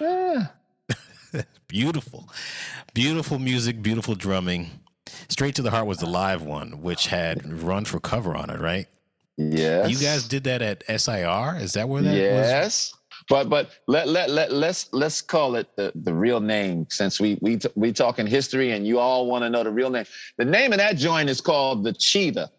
Yeah. 0.00 0.46
beautiful, 1.68 2.28
beautiful 2.92 3.38
music, 3.38 3.82
beautiful 3.82 4.14
drumming. 4.14 4.70
Straight 5.28 5.54
to 5.56 5.62
the 5.62 5.70
Heart 5.70 5.86
was 5.86 5.98
the 5.98 6.06
live 6.06 6.42
one, 6.42 6.82
which 6.82 7.06
had 7.06 7.62
Run 7.62 7.84
for 7.84 8.00
Cover 8.00 8.34
on 8.34 8.50
it, 8.50 8.60
right? 8.60 8.86
Yes. 9.36 9.90
You 9.90 9.98
guys 9.98 10.28
did 10.28 10.44
that 10.44 10.62
at 10.62 10.84
SIR? 10.88 11.58
Is 11.60 11.72
that 11.72 11.88
where 11.88 12.02
that 12.02 12.10
was? 12.10 12.18
yes. 12.18 12.64
was? 12.64 12.94
But 13.28 13.48
but 13.48 13.70
let 13.88 14.08
let 14.08 14.30
let 14.30 14.52
let's 14.52 14.92
let's 14.92 15.22
call 15.22 15.56
it 15.56 15.68
the, 15.76 15.92
the 15.94 16.12
real 16.12 16.40
name 16.40 16.86
since 16.90 17.18
we 17.18 17.38
we 17.40 17.58
we 17.74 17.92
talking 17.92 18.26
history 18.26 18.72
and 18.72 18.86
you 18.86 18.98
all 18.98 19.26
want 19.26 19.44
to 19.44 19.50
know 19.50 19.64
the 19.64 19.70
real 19.70 19.88
name. 19.88 20.04
The 20.36 20.44
name 20.44 20.72
of 20.72 20.78
that 20.78 20.96
joint 20.96 21.30
is 21.30 21.40
called 21.40 21.84
the 21.84 21.92
Cheetah. 21.92 22.50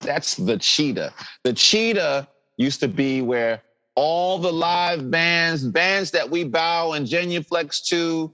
That's 0.00 0.36
the 0.36 0.58
Cheetah. 0.58 1.12
The 1.42 1.52
Cheetah 1.52 2.28
used 2.56 2.80
to 2.80 2.88
be 2.88 3.20
where 3.20 3.62
all 3.96 4.38
the 4.38 4.52
live 4.52 5.10
bands, 5.10 5.66
bands 5.66 6.10
that 6.12 6.30
we 6.30 6.44
bow 6.44 6.92
and 6.92 7.06
genuflex 7.06 7.82
to, 7.88 8.32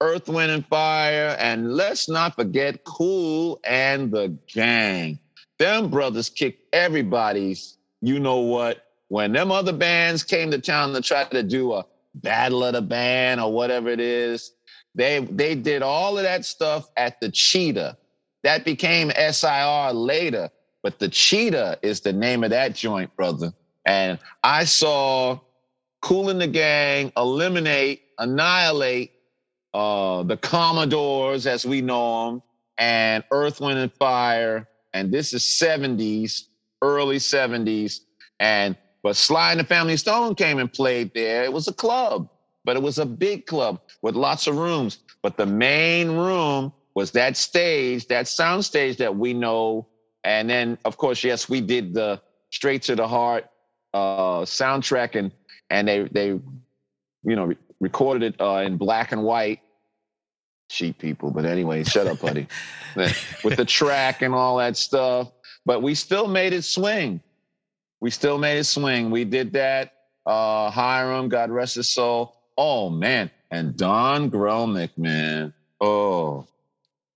Earth, 0.00 0.28
Wind, 0.28 0.52
and 0.52 0.66
Fire, 0.66 1.34
and 1.40 1.74
let's 1.74 2.08
not 2.08 2.36
forget 2.36 2.84
Kool 2.84 3.58
and 3.64 4.12
the 4.12 4.36
Gang. 4.52 5.18
Them 5.58 5.90
brothers 5.90 6.28
kicked 6.28 6.62
everybody's, 6.72 7.78
you 8.00 8.20
know 8.20 8.38
what, 8.38 8.86
when 9.08 9.32
them 9.32 9.50
other 9.50 9.72
bands 9.72 10.22
came 10.22 10.50
to 10.50 10.58
town 10.58 10.92
to 10.92 11.00
try 11.00 11.24
to 11.24 11.42
do 11.42 11.72
a 11.72 11.84
battle 12.14 12.64
of 12.64 12.74
the 12.74 12.82
band 12.82 13.40
or 13.40 13.52
whatever 13.52 13.88
it 13.88 14.00
is, 14.00 14.52
they 14.94 15.20
they 15.20 15.54
did 15.54 15.82
all 15.82 16.16
of 16.16 16.24
that 16.24 16.44
stuff 16.44 16.88
at 16.96 17.20
the 17.20 17.30
Cheetah. 17.30 17.96
That 18.42 18.64
became 18.64 19.10
SIR 19.10 19.92
later, 19.92 20.50
but 20.82 20.98
the 20.98 21.08
Cheetah 21.08 21.78
is 21.82 22.00
the 22.00 22.12
name 22.12 22.44
of 22.44 22.50
that 22.50 22.74
joint, 22.74 23.14
brother. 23.16 23.52
And 23.86 24.18
I 24.42 24.64
saw 24.64 25.40
Kool 26.02 26.28
and 26.30 26.40
the 26.40 26.46
Gang 26.46 27.12
eliminate, 27.16 28.02
annihilate 28.18 29.12
uh, 29.74 30.22
the 30.22 30.36
Commodores 30.36 31.46
as 31.46 31.64
we 31.66 31.80
know 31.80 32.30
them, 32.30 32.42
and 32.76 33.24
Earth, 33.30 33.60
Wind, 33.60 33.78
and 33.78 33.92
Fire. 33.94 34.68
And 34.98 35.12
this 35.12 35.32
is 35.32 35.42
70s, 35.42 36.44
early 36.82 37.18
70s. 37.18 38.00
And 38.40 38.76
but 39.04 39.14
Sly 39.14 39.52
and 39.52 39.60
the 39.60 39.64
Family 39.64 39.96
Stone 39.96 40.34
came 40.34 40.58
and 40.58 40.72
played 40.72 41.14
there. 41.14 41.44
It 41.44 41.52
was 41.52 41.68
a 41.68 41.72
club, 41.72 42.28
but 42.64 42.76
it 42.76 42.82
was 42.82 42.98
a 42.98 43.06
big 43.06 43.46
club 43.46 43.80
with 44.02 44.16
lots 44.16 44.48
of 44.48 44.56
rooms. 44.56 44.98
But 45.22 45.36
the 45.36 45.46
main 45.46 46.10
room 46.10 46.72
was 46.94 47.12
that 47.12 47.36
stage, 47.36 48.08
that 48.08 48.26
sound 48.26 48.64
stage 48.64 48.96
that 48.96 49.14
we 49.14 49.34
know. 49.34 49.86
And 50.24 50.50
then, 50.50 50.78
of 50.84 50.96
course, 50.96 51.22
yes, 51.22 51.48
we 51.48 51.60
did 51.60 51.94
the 51.94 52.20
Straight 52.50 52.82
to 52.82 52.96
the 52.96 53.06
Heart 53.06 53.44
uh, 53.94 54.40
soundtrack, 54.40 55.14
and 55.14 55.30
and 55.70 55.86
they 55.86 56.08
they 56.08 56.28
you 56.28 57.36
know 57.36 57.44
re- 57.44 57.58
recorded 57.78 58.34
it 58.34 58.40
uh, 58.40 58.62
in 58.66 58.78
black 58.78 59.12
and 59.12 59.22
white. 59.22 59.60
Cheap 60.68 60.98
people, 60.98 61.30
but 61.30 61.44
anyway, 61.44 61.82
shut 61.84 62.06
up, 62.06 62.20
buddy. 62.20 62.46
With 63.44 63.56
the 63.56 63.64
track 63.64 64.22
and 64.22 64.34
all 64.34 64.58
that 64.58 64.76
stuff, 64.76 65.32
but 65.64 65.82
we 65.82 65.94
still 65.94 66.28
made 66.28 66.52
it 66.52 66.62
swing 66.62 67.20
we 68.00 68.10
still 68.10 68.38
made 68.38 68.58
it 68.58 68.64
swing. 68.64 69.10
We 69.10 69.24
did 69.24 69.52
that. 69.52 69.94
Uh, 70.24 70.70
Hiram, 70.70 71.28
God 71.28 71.50
rest 71.50 71.76
his 71.76 71.88
soul. 71.88 72.36
Oh 72.56 72.90
man, 72.90 73.30
and 73.50 73.76
Don 73.76 74.30
Grelnick, 74.30 74.96
man. 74.96 75.52
Oh, 75.80 76.46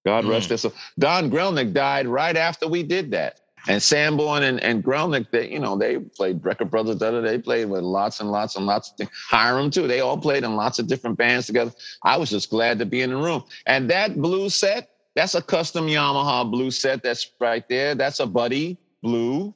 God 0.06 0.24
mm. 0.24 0.30
rest 0.30 0.50
his 0.50 0.62
soul. 0.62 0.72
Don 0.98 1.30
Grelnick 1.30 1.72
died 1.72 2.06
right 2.06 2.36
after 2.36 2.68
we 2.68 2.82
did 2.82 3.10
that. 3.12 3.40
And 3.68 3.82
Sanborn 3.82 4.42
and, 4.42 4.60
and 4.60 4.82
Grelnick, 4.82 5.30
they, 5.30 5.50
you 5.50 5.60
know, 5.60 5.76
they 5.76 5.98
played 5.98 6.40
Brecker 6.42 6.68
Brothers, 6.68 6.98
they 6.98 7.38
played 7.38 7.66
with 7.66 7.82
lots 7.82 8.20
and 8.20 8.30
lots 8.30 8.56
and 8.56 8.66
lots 8.66 8.90
of 8.90 8.96
things. 8.96 9.10
Hiram 9.28 9.70
too. 9.70 9.86
They 9.86 10.00
all 10.00 10.18
played 10.18 10.44
in 10.44 10.56
lots 10.56 10.78
of 10.78 10.88
different 10.88 11.18
bands 11.18 11.46
together. 11.46 11.72
I 12.02 12.16
was 12.16 12.30
just 12.30 12.50
glad 12.50 12.78
to 12.80 12.86
be 12.86 13.02
in 13.02 13.10
the 13.10 13.16
room. 13.16 13.44
And 13.66 13.90
that 13.90 14.20
blue 14.20 14.48
set, 14.48 14.90
that's 15.14 15.34
a 15.34 15.42
custom 15.42 15.86
Yamaha 15.86 16.50
blue 16.50 16.70
set. 16.70 17.02
That's 17.02 17.30
right 17.40 17.68
there. 17.68 17.94
That's 17.94 18.20
a 18.20 18.26
buddy 18.26 18.78
blue 19.02 19.54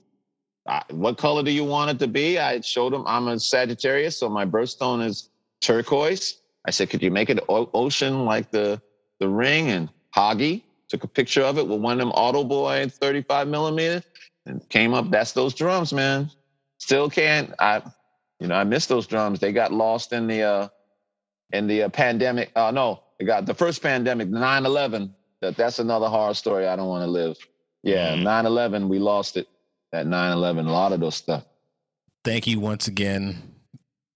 I, 0.68 0.82
what 0.90 1.18
color 1.18 1.42
do 1.42 1.50
you 1.50 1.64
want 1.64 1.90
it 1.90 1.98
to 2.00 2.08
be? 2.08 2.38
I 2.38 2.60
showed 2.60 2.92
him 2.92 3.04
I'm 3.06 3.28
a 3.28 3.38
Sagittarius, 3.38 4.16
so 4.18 4.28
my 4.28 4.44
birthstone 4.44 5.04
is 5.04 5.30
turquoise. 5.60 6.38
I 6.66 6.70
said, 6.70 6.90
could 6.90 7.02
you 7.02 7.10
make 7.10 7.30
it 7.30 7.38
ocean 7.48 8.24
like 8.24 8.50
the 8.50 8.80
the 9.20 9.28
ring? 9.28 9.70
And 9.70 9.88
Hagi 10.10 10.64
took 10.88 11.04
a 11.04 11.08
picture 11.08 11.42
of 11.42 11.58
it 11.58 11.66
with 11.66 11.80
one 11.80 11.94
of 11.94 11.98
them 11.98 12.10
Auto 12.10 12.44
Boy 12.44 12.88
35 12.88 13.48
millimeter 13.48 14.02
and 14.46 14.66
came 14.68 14.94
up. 14.94 15.10
That's 15.10 15.32
those 15.32 15.54
drums, 15.54 15.92
man. 15.92 16.30
Still 16.78 17.10
can't. 17.10 17.52
I, 17.58 17.82
you 18.40 18.48
know, 18.48 18.54
I 18.54 18.64
miss 18.64 18.86
those 18.86 19.06
drums. 19.06 19.40
They 19.40 19.52
got 19.52 19.72
lost 19.72 20.12
in 20.12 20.26
the 20.26 20.42
uh 20.42 20.68
in 21.52 21.66
the 21.66 21.84
uh, 21.84 21.88
pandemic. 21.88 22.50
Uh, 22.56 22.70
no, 22.70 23.02
they 23.18 23.24
got 23.24 23.46
the 23.46 23.54
first 23.54 23.82
pandemic, 23.82 24.28
9/11. 24.28 25.10
That 25.40 25.56
that's 25.56 25.78
another 25.78 26.08
horror 26.08 26.34
story. 26.34 26.66
I 26.66 26.76
don't 26.76 26.88
want 26.88 27.02
to 27.02 27.10
live. 27.10 27.36
Yeah, 27.82 28.14
9/11. 28.14 28.88
We 28.88 28.98
lost 28.98 29.36
it 29.36 29.48
that 29.92 30.06
9/11, 30.06 30.66
a 30.66 30.70
lot 30.70 30.92
of 30.92 31.00
those 31.00 31.14
stuff. 31.14 31.44
Thank 32.24 32.46
you 32.46 32.60
once 32.60 32.88
again, 32.88 33.54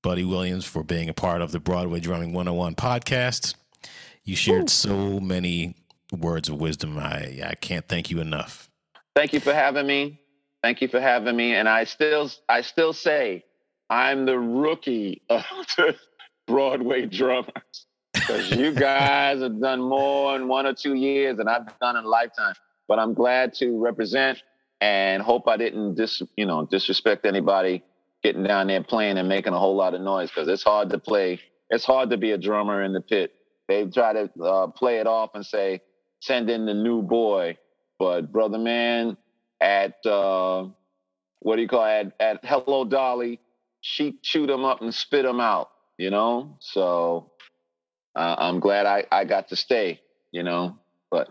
Buddy 0.02 0.24
Williams, 0.24 0.64
for 0.64 0.82
being 0.82 1.08
a 1.08 1.14
part 1.14 1.42
of 1.42 1.52
the 1.52 1.60
Broadway 1.60 2.00
Drumming 2.00 2.32
101 2.32 2.74
podcast. 2.74 3.54
You 4.24 4.36
shared 4.36 4.64
Ooh. 4.64 4.68
so 4.68 5.20
many 5.20 5.76
words 6.12 6.48
of 6.48 6.60
wisdom. 6.60 6.98
I 6.98 7.40
I 7.44 7.54
can't 7.60 7.86
thank 7.88 8.10
you 8.10 8.20
enough. 8.20 8.68
Thank 9.14 9.32
you 9.32 9.40
for 9.40 9.52
having 9.52 9.86
me. 9.86 10.20
Thank 10.62 10.82
you 10.82 10.88
for 10.88 11.00
having 11.00 11.36
me. 11.36 11.54
And 11.54 11.68
I 11.68 11.84
still 11.84 12.30
I 12.48 12.60
still 12.62 12.92
say 12.92 13.44
I'm 13.88 14.26
the 14.26 14.38
rookie 14.38 15.22
of 15.28 15.44
the 15.76 15.96
Broadway 16.46 17.06
drummers 17.06 17.86
because 18.12 18.50
you 18.50 18.72
guys 18.90 19.42
have 19.42 19.60
done 19.60 19.80
more 19.80 20.36
in 20.36 20.48
one 20.48 20.66
or 20.66 20.74
two 20.74 20.94
years 20.94 21.36
than 21.36 21.48
I've 21.48 21.78
done 21.80 21.96
in 21.96 22.04
a 22.04 22.08
lifetime. 22.08 22.54
But 22.88 22.98
I'm 22.98 23.14
glad 23.14 23.54
to 23.54 23.78
represent 23.78 24.42
and 24.80 25.22
hope 25.22 25.46
I 25.46 25.56
didn't 25.56 25.94
dis 25.94 26.22
you 26.36 26.46
know 26.46 26.66
disrespect 26.66 27.26
anybody 27.26 27.82
getting 28.22 28.42
down 28.42 28.66
there 28.66 28.82
playing 28.82 29.18
and 29.18 29.28
making 29.28 29.52
a 29.52 29.58
whole 29.58 29.76
lot 29.76 29.94
of 29.94 30.00
noise 30.00 30.30
because 30.30 30.48
it's 30.48 30.62
hard 30.62 30.90
to 30.90 30.98
play. 30.98 31.40
It's 31.70 31.84
hard 31.84 32.10
to 32.10 32.16
be 32.16 32.32
a 32.32 32.38
drummer 32.38 32.82
in 32.82 32.92
the 32.92 33.00
pit. 33.00 33.32
They 33.68 33.86
try 33.86 34.12
to 34.12 34.30
uh, 34.42 34.66
play 34.68 34.98
it 34.98 35.06
off 35.06 35.30
and 35.34 35.46
say, 35.46 35.80
"Send 36.20 36.50
in 36.50 36.66
the 36.66 36.74
new 36.74 37.02
boy," 37.02 37.58
but 37.98 38.32
brother 38.32 38.58
man, 38.58 39.16
at 39.60 40.04
uh, 40.06 40.66
what 41.40 41.56
do 41.56 41.62
you 41.62 41.68
call 41.68 41.84
it? 41.86 42.12
At, 42.20 42.36
at 42.36 42.44
Hello 42.44 42.84
Dolly, 42.84 43.40
she 43.80 44.18
chewed 44.22 44.50
them 44.50 44.64
up 44.64 44.82
and 44.82 44.94
spit 44.94 45.24
them 45.24 45.40
out. 45.40 45.70
You 45.98 46.10
know, 46.10 46.56
so 46.60 47.32
uh, 48.16 48.36
I'm 48.38 48.60
glad 48.60 48.86
I 48.86 49.04
I 49.12 49.24
got 49.24 49.48
to 49.48 49.56
stay. 49.56 50.00
You 50.32 50.42
know, 50.44 50.78
but 51.10 51.28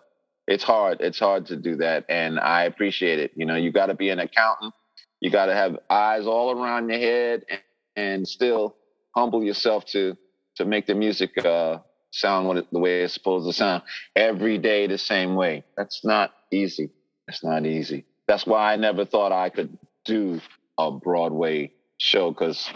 it's 0.48 0.64
hard. 0.64 1.02
It's 1.02 1.20
hard 1.20 1.48
to 1.48 1.56
do 1.58 1.78
that, 1.78 2.06
and 2.10 2.40
I 2.40 2.64
appreciate 2.64 3.20
it. 3.20 3.32
You 3.36 3.46
know, 3.46 3.56
you 3.56 3.72
got 3.72 3.88
to 3.88 3.96
be 3.96 4.10
an 4.10 4.20
accountant. 4.20 4.74
You 5.22 5.32
got 5.32 5.48
to 5.48 5.54
have 5.56 5.78
eyes 5.90 6.28
all 6.28 6.52
around 6.52 6.90
your 6.90 7.00
head, 7.00 7.46
and, 7.50 7.62
and 7.96 8.28
still 8.28 8.76
humble 9.16 9.44
yourself 9.44 9.86
to 9.88 10.18
to 10.58 10.66
make 10.66 10.88
the 10.88 10.96
music 10.96 11.38
uh, 11.46 11.80
sound 12.12 12.48
what 12.48 12.58
it, 12.58 12.68
the 12.72 12.80
way 12.80 13.04
it's 13.04 13.14
supposed 13.14 13.48
to 13.48 13.54
sound 13.54 13.84
every 14.16 14.58
day 14.58 14.88
the 14.88 14.98
same 14.98 15.36
way. 15.36 15.64
That's 15.78 16.04
not 16.04 16.34
easy. 16.52 16.90
It's 17.28 17.44
not 17.44 17.66
easy. 17.66 18.06
That's 18.28 18.46
why 18.46 18.74
I 18.74 18.76
never 18.76 19.06
thought 19.06 19.32
I 19.32 19.50
could 19.50 19.78
do 20.06 20.42
a 20.78 20.92
Broadway 20.92 21.72
show 21.98 22.32
because 22.32 22.70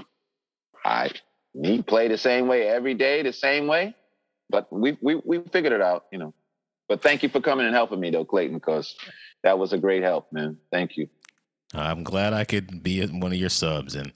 I 0.85 1.11
me 1.55 1.81
play 1.81 2.07
the 2.07 2.18
same 2.18 2.47
way 2.47 2.68
every 2.68 2.93
day, 2.93 3.22
the 3.22 3.34
same 3.34 3.68
way. 3.68 3.95
But 4.49 4.72
we 4.72 4.97
we 5.01 5.15
we 5.26 5.39
figured 5.51 5.73
it 5.73 5.81
out, 5.81 6.05
you 6.11 6.19
know. 6.19 6.34
But 6.88 7.01
thank 7.01 7.23
you 7.23 7.30
for 7.30 7.41
coming 7.41 7.65
and 7.65 7.73
helping 7.73 7.99
me 7.99 8.11
though, 8.11 8.26
Clayton, 8.26 8.57
because 8.57 8.95
that 9.43 9.57
was 9.57 9.73
a 9.73 9.77
great 9.77 10.03
help, 10.03 10.31
man. 10.31 10.57
Thank 10.72 10.97
you. 10.97 11.07
I'm 11.73 12.03
glad 12.03 12.34
I 12.34 12.43
could 12.43 12.84
be 12.84 13.03
one 13.05 13.31
of 13.31 13.38
your 13.38 13.49
subs, 13.49 13.95
and 13.95 14.11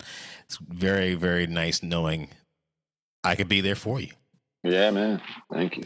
it's 0.46 0.58
very 0.58 1.16
very 1.16 1.48
nice 1.48 1.82
knowing 1.82 2.30
I 3.24 3.36
could 3.36 3.50
be 3.50 3.62
there 3.62 3.76
for 3.76 4.00
you. 4.00 4.12
Yeah, 4.64 4.92
man. 4.92 5.22
Thank 5.52 5.78
you. 5.78 5.84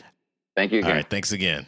Thank 0.56 0.72
you 0.72 0.80
again. 0.80 0.90
All 0.90 0.96
right. 0.98 1.10
Thanks 1.10 1.32
again. 1.32 1.66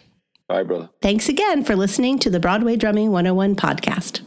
Bye, 0.47 0.63
brother. 0.63 0.89
Thanks 1.01 1.29
again 1.29 1.63
for 1.63 1.75
listening 1.75 2.19
to 2.19 2.29
the 2.29 2.39
Broadway 2.39 2.75
Drumming 2.75 3.11
101 3.11 3.55
podcast. 3.55 4.21